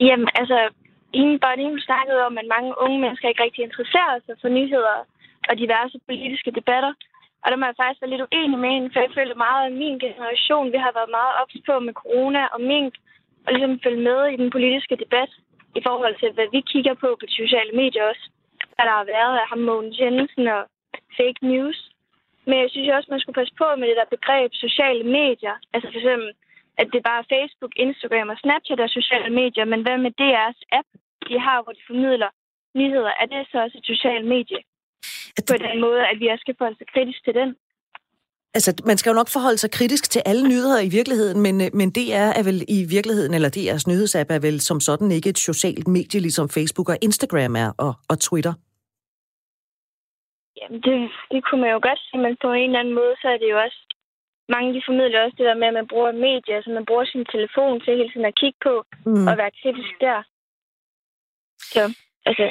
Jamen, 0.00 0.28
altså, 0.34 0.58
hende 1.14 1.38
Bonnie, 1.44 1.70
hun 1.70 1.80
snakkede 1.80 2.20
om, 2.26 2.38
at 2.38 2.52
mange 2.54 2.72
unge 2.84 2.98
mennesker 3.00 3.28
ikke 3.28 3.44
rigtig 3.46 3.62
interesserer 3.64 4.18
sig 4.26 4.36
for 4.40 4.48
nyheder 4.48 4.98
og 5.48 5.54
diverse 5.62 5.98
politiske 6.08 6.50
debatter. 6.50 6.92
Og 7.42 7.46
der 7.50 7.56
må 7.56 7.64
jeg 7.66 7.80
faktisk 7.80 8.02
være 8.02 8.12
lidt 8.14 8.26
uenig 8.26 8.58
med 8.58 8.70
hende, 8.74 8.90
for 8.92 9.00
jeg 9.00 9.16
føler 9.18 9.44
meget, 9.46 9.62
at 9.66 9.78
min 9.82 9.98
generation, 9.98 10.72
vi 10.74 10.78
har 10.84 10.92
været 10.98 11.16
meget 11.18 11.34
ops 11.40 11.56
på 11.68 11.74
med 11.86 11.94
corona 12.02 12.42
og 12.54 12.60
mink, 12.72 12.92
og 13.44 13.50
ligesom 13.52 13.80
følge 13.84 14.02
med 14.08 14.20
i 14.26 14.36
den 14.42 14.50
politiske 14.56 14.96
debat 15.04 15.30
i 15.78 15.80
forhold 15.86 16.14
til, 16.18 16.30
hvad 16.32 16.48
vi 16.54 16.60
kigger 16.72 16.94
på 17.02 17.08
på 17.18 17.24
de 17.26 17.40
sociale 17.42 17.72
medier 17.82 18.04
også. 18.10 18.24
Hvad 18.74 18.84
der 18.86 18.94
har 19.00 19.12
været 19.16 19.34
af 19.42 19.46
ham 19.52 19.62
Mogens 19.68 19.98
Jensen 20.00 20.46
og 20.56 20.62
fake 21.18 21.40
news. 21.52 21.78
Men 22.48 22.56
jeg 22.62 22.70
synes 22.70 22.88
også, 22.96 23.08
man 23.10 23.20
skulle 23.20 23.40
passe 23.40 23.54
på 23.62 23.68
med 23.78 23.88
det 23.88 23.96
der 24.00 24.14
begreb 24.16 24.50
sociale 24.52 25.04
medier. 25.18 25.56
Altså 25.72 25.88
for 25.90 25.98
eksempel, 26.00 26.30
at 26.80 26.88
det 26.92 27.00
bare 27.08 27.20
er 27.22 27.30
Facebook, 27.34 27.72
Instagram 27.86 28.28
og 28.32 28.38
Snapchat 28.42 28.80
er 28.80 28.96
sociale 29.00 29.30
medier, 29.40 29.64
men 29.72 29.80
hvad 29.84 29.98
med 30.04 30.12
DR's 30.20 30.60
app, 30.78 30.88
de 31.28 31.34
har, 31.46 31.58
hvor 31.62 31.72
de 31.76 31.82
formidler 31.90 32.30
nyheder? 32.80 33.12
Er 33.22 33.26
det 33.32 33.40
så 33.50 33.56
også 33.64 33.76
et 33.80 33.86
socialt 33.92 34.26
medie? 34.34 34.60
På 35.50 35.56
den 35.66 35.80
måde, 35.86 36.02
at 36.10 36.16
vi 36.20 36.26
også 36.32 36.44
skal 36.44 36.54
forholde 36.58 36.78
sig 36.78 36.88
kritisk 36.94 37.20
til 37.24 37.34
den. 37.40 37.50
Altså, 38.56 38.70
man 38.90 38.96
skal 38.98 39.10
jo 39.10 39.14
nok 39.20 39.30
forholde 39.36 39.58
sig 39.58 39.70
kritisk 39.70 40.10
til 40.10 40.22
alle 40.30 40.48
nyheder 40.48 40.80
i 40.80 40.90
virkeligheden, 40.98 41.40
men, 41.46 41.60
øh, 41.64 41.68
men 41.80 41.88
DR 41.90 42.30
er 42.38 42.44
vel 42.48 42.60
i 42.68 42.78
virkeligheden, 42.96 43.34
eller 43.34 43.50
DR's 43.56 43.84
nyhedsapp 43.90 44.30
er 44.30 44.40
vel 44.48 44.60
som 44.60 44.80
sådan 44.80 45.10
ikke 45.10 45.28
et 45.28 45.38
socialt 45.38 45.88
medie, 45.88 46.20
ligesom 46.20 46.48
Facebook 46.48 46.88
og 46.88 46.98
Instagram 47.02 47.56
er, 47.64 47.70
og, 47.78 47.92
og 48.10 48.16
Twitter. 48.26 48.54
Jamen, 50.58 50.80
det, 50.86 50.96
det 51.32 51.40
kunne 51.44 51.60
man 51.60 51.70
jo 51.76 51.80
godt 51.88 52.00
sige, 52.06 52.20
men 52.24 52.36
på 52.44 52.52
en 52.52 52.70
eller 52.70 52.80
anden 52.80 52.94
måde, 53.00 53.14
så 53.22 53.28
er 53.34 53.38
det 53.42 53.50
jo 53.50 53.58
også... 53.66 53.80
Mange 54.54 54.74
de 54.74 54.82
formidler 54.86 55.24
også 55.24 55.36
det 55.38 55.46
der 55.46 55.54
med, 55.60 55.68
at 55.68 55.78
man 55.80 55.88
bruger 55.92 56.12
medier, 56.12 56.56
altså 56.56 56.70
man 56.70 56.86
bruger 56.88 57.04
sin 57.04 57.24
telefon 57.24 57.80
til 57.80 57.96
hele 57.96 58.10
tiden 58.10 58.26
at 58.30 58.38
kigge 58.42 58.58
på 58.62 58.74
Mm. 59.06 59.26
og 59.28 59.34
være 59.40 59.56
kritisk 59.62 59.94
der. 60.00 60.20
Så, 61.74 61.82
altså, 62.28 62.46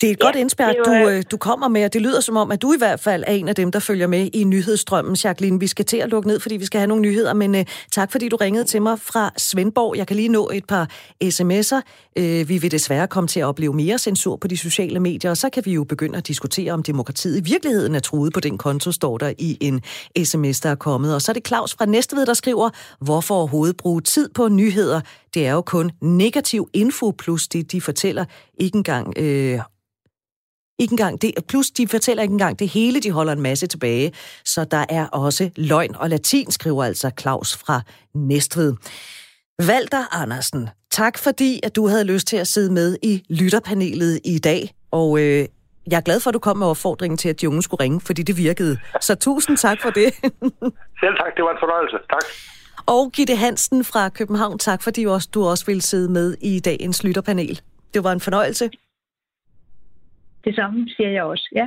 Det 0.00 0.06
er 0.06 0.10
et 0.12 0.16
Ja, 0.20 0.24
godt 0.26 0.36
indspærk, 0.36 0.74
du, 0.84 0.90
var- 0.90 1.10
øh, 1.10 1.22
du 1.30 1.36
kommer 1.36 1.68
med, 1.68 1.84
og 1.84 1.92
det 1.92 2.02
lyder 2.02 2.20
som 2.20 2.36
om, 2.36 2.50
at 2.52 2.62
du 2.62 2.72
i 2.72 2.78
hvert 2.78 3.00
fald 3.00 3.24
er 3.26 3.32
en 3.32 3.48
af 3.48 3.54
dem, 3.54 3.72
der 3.72 3.78
følger 3.78 4.06
med 4.06 4.28
i 4.32 4.44
nyhedsstrømmen, 4.44 5.16
Jacqueline. 5.24 5.60
Vi 5.60 5.66
skal 5.66 5.84
til 5.84 5.96
at 5.96 6.08
lukke 6.08 6.28
ned, 6.28 6.40
fordi 6.40 6.56
vi 6.56 6.64
skal 6.64 6.78
have 6.80 6.86
nogle 6.88 7.02
nyheder, 7.02 7.34
men 7.34 7.54
uh, 7.54 7.60
tak 7.92 8.12
fordi 8.12 8.28
du 8.28 8.36
ringede 8.36 8.64
til 8.64 8.82
mig 8.82 8.98
fra 9.00 9.30
Svendborg. 9.36 9.96
Jeg 9.96 10.06
kan 10.06 10.16
lige 10.16 10.28
nå 10.28 10.50
et 10.54 10.64
par 10.64 10.88
sms'er. 11.24 11.80
Uh, 12.20 12.48
vi 12.48 12.58
vil 12.58 12.70
desværre 12.70 13.06
komme 13.06 13.28
til 13.28 13.40
at 13.40 13.46
opleve 13.46 13.72
mere 13.72 13.98
censur 13.98 14.36
på 14.36 14.48
de 14.48 14.56
sociale 14.56 15.00
medier, 15.00 15.30
og 15.30 15.36
så 15.36 15.50
kan 15.50 15.62
vi 15.66 15.72
jo 15.72 15.84
begynde 15.84 16.18
at 16.18 16.26
diskutere, 16.26 16.72
om 16.72 16.82
demokratiet 16.82 17.38
i 17.38 17.42
virkeligheden 17.44 17.94
er 17.94 18.00
truet 18.00 18.32
på 18.32 18.40
den 18.40 18.58
konto, 18.58 18.92
står 18.92 19.18
der 19.18 19.32
i 19.38 19.58
en 19.60 19.80
sms, 20.24 20.60
der 20.60 20.70
er 20.70 20.74
kommet. 20.74 21.14
Og 21.14 21.22
så 21.22 21.32
er 21.32 21.34
det 21.34 21.46
Claus 21.46 21.74
fra 21.78 21.86
Næstved, 21.86 22.26
der 22.26 22.34
skriver, 22.34 22.70
hvorfor 23.00 23.34
overhovedet 23.34 23.76
bruge 23.76 24.00
tid 24.00 24.28
på 24.34 24.48
nyheder? 24.48 25.00
Det 25.34 25.46
er 25.46 25.52
jo 25.52 25.60
kun 25.60 25.90
negativ 26.02 26.68
info, 26.72 27.10
plus 27.10 27.48
det, 27.48 27.72
de 27.72 27.80
fortæller 27.80 28.24
ikke 28.58 28.76
engang 28.76 29.18
øh, 29.18 29.60
ikke 30.78 30.92
engang 30.92 31.22
det, 31.22 31.34
plus 31.48 31.70
de 31.70 31.88
fortæller 31.88 32.22
ikke 32.22 32.32
engang 32.32 32.58
det 32.58 32.68
hele, 32.68 33.00
de 33.00 33.10
holder 33.10 33.32
en 33.32 33.40
masse 33.42 33.66
tilbage. 33.66 34.12
Så 34.44 34.64
der 34.64 34.84
er 34.88 35.06
også 35.06 35.50
løgn 35.56 35.96
og 35.96 36.10
latin, 36.10 36.50
skriver 36.50 36.84
altså 36.84 37.10
Claus 37.20 37.56
fra 37.56 37.80
Næstved. 38.14 38.74
Valter 39.66 40.14
Andersen, 40.22 40.68
tak 40.90 41.18
fordi, 41.18 41.60
at 41.62 41.76
du 41.76 41.86
havde 41.88 42.04
lyst 42.04 42.26
til 42.26 42.36
at 42.36 42.46
sidde 42.46 42.72
med 42.72 42.96
i 43.02 43.24
lytterpanelet 43.30 44.20
i 44.24 44.38
dag. 44.38 44.74
Og 44.90 45.18
øh, 45.20 45.46
jeg 45.90 45.96
er 45.96 46.00
glad 46.00 46.20
for, 46.20 46.30
at 46.30 46.34
du 46.34 46.38
kom 46.38 46.56
med 46.56 46.66
opfordringen 46.66 47.16
til, 47.16 47.28
at 47.28 47.40
de 47.40 47.48
unge 47.48 47.62
skulle 47.62 47.82
ringe, 47.84 48.00
fordi 48.00 48.22
det 48.22 48.36
virkede. 48.36 48.78
Så 49.00 49.14
tusind 49.14 49.56
tak 49.56 49.78
for 49.82 49.90
det. 49.90 50.14
Selv 51.02 51.16
tak, 51.16 51.32
det 51.36 51.44
var 51.44 51.50
en 51.50 51.60
fornøjelse. 51.60 51.96
Tak. 52.10 52.24
og 52.86 53.12
Gitte 53.12 53.36
Hansen 53.36 53.84
fra 53.84 54.08
København, 54.08 54.58
tak 54.58 54.82
fordi 54.82 55.04
du 55.04 55.10
også, 55.10 55.28
du 55.34 55.44
også 55.46 55.66
ville 55.66 55.82
sidde 55.82 56.12
med 56.12 56.34
i 56.40 56.60
dagens 56.60 57.04
lytterpanel. 57.04 57.60
Det 57.94 58.04
var 58.04 58.12
en 58.12 58.20
fornøjelse. 58.20 58.70
Det 60.44 60.54
samme 60.54 60.88
siger 60.96 61.10
jeg 61.10 61.22
også, 61.22 61.48
ja. 61.54 61.66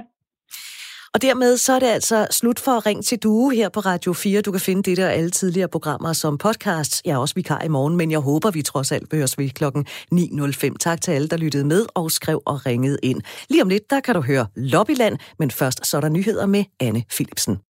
Og 1.13 1.22
dermed 1.22 1.57
så 1.57 1.74
er 1.74 1.80
det 1.80 1.88
altså 1.88 2.28
slut 2.32 2.59
for 2.59 2.86
Ring 2.86 3.05
til 3.05 3.17
Due 3.17 3.55
her 3.55 3.69
på 3.69 3.80
Radio 3.80 4.13
4. 4.13 4.41
Du 4.41 4.51
kan 4.51 4.61
finde 4.61 4.84
dette 4.84 5.05
og 5.05 5.13
alle 5.13 5.30
tidligere 5.30 5.67
programmer 5.67 6.13
som 6.13 6.38
podcast. 6.38 7.01
Jeg 7.05 7.11
er 7.11 7.17
også 7.17 7.36
vikar 7.36 7.61
i 7.61 7.67
morgen, 7.67 7.97
men 7.97 8.11
jeg 8.11 8.19
håber, 8.19 8.51
vi 8.51 8.61
trods 8.61 8.91
alt 8.91 9.09
behøves 9.09 9.38
ved 9.38 9.49
klokken 9.49 9.86
9.05. 10.13 10.76
Tak 10.80 11.01
til 11.01 11.11
alle, 11.11 11.28
der 11.28 11.38
lyttede 11.38 11.65
med 11.65 11.86
og 11.95 12.11
skrev 12.11 12.41
og 12.45 12.65
ringede 12.65 12.97
ind. 13.03 13.22
Lige 13.49 13.61
om 13.61 13.69
lidt, 13.69 13.89
der 13.89 13.99
kan 13.99 14.15
du 14.15 14.22
høre 14.22 14.47
Lobbyland, 14.55 15.17
men 15.39 15.51
først 15.51 15.86
så 15.86 15.97
er 15.97 16.01
der 16.01 16.09
nyheder 16.09 16.45
med 16.45 16.63
Anne 16.80 17.03
Philipsen. 17.09 17.61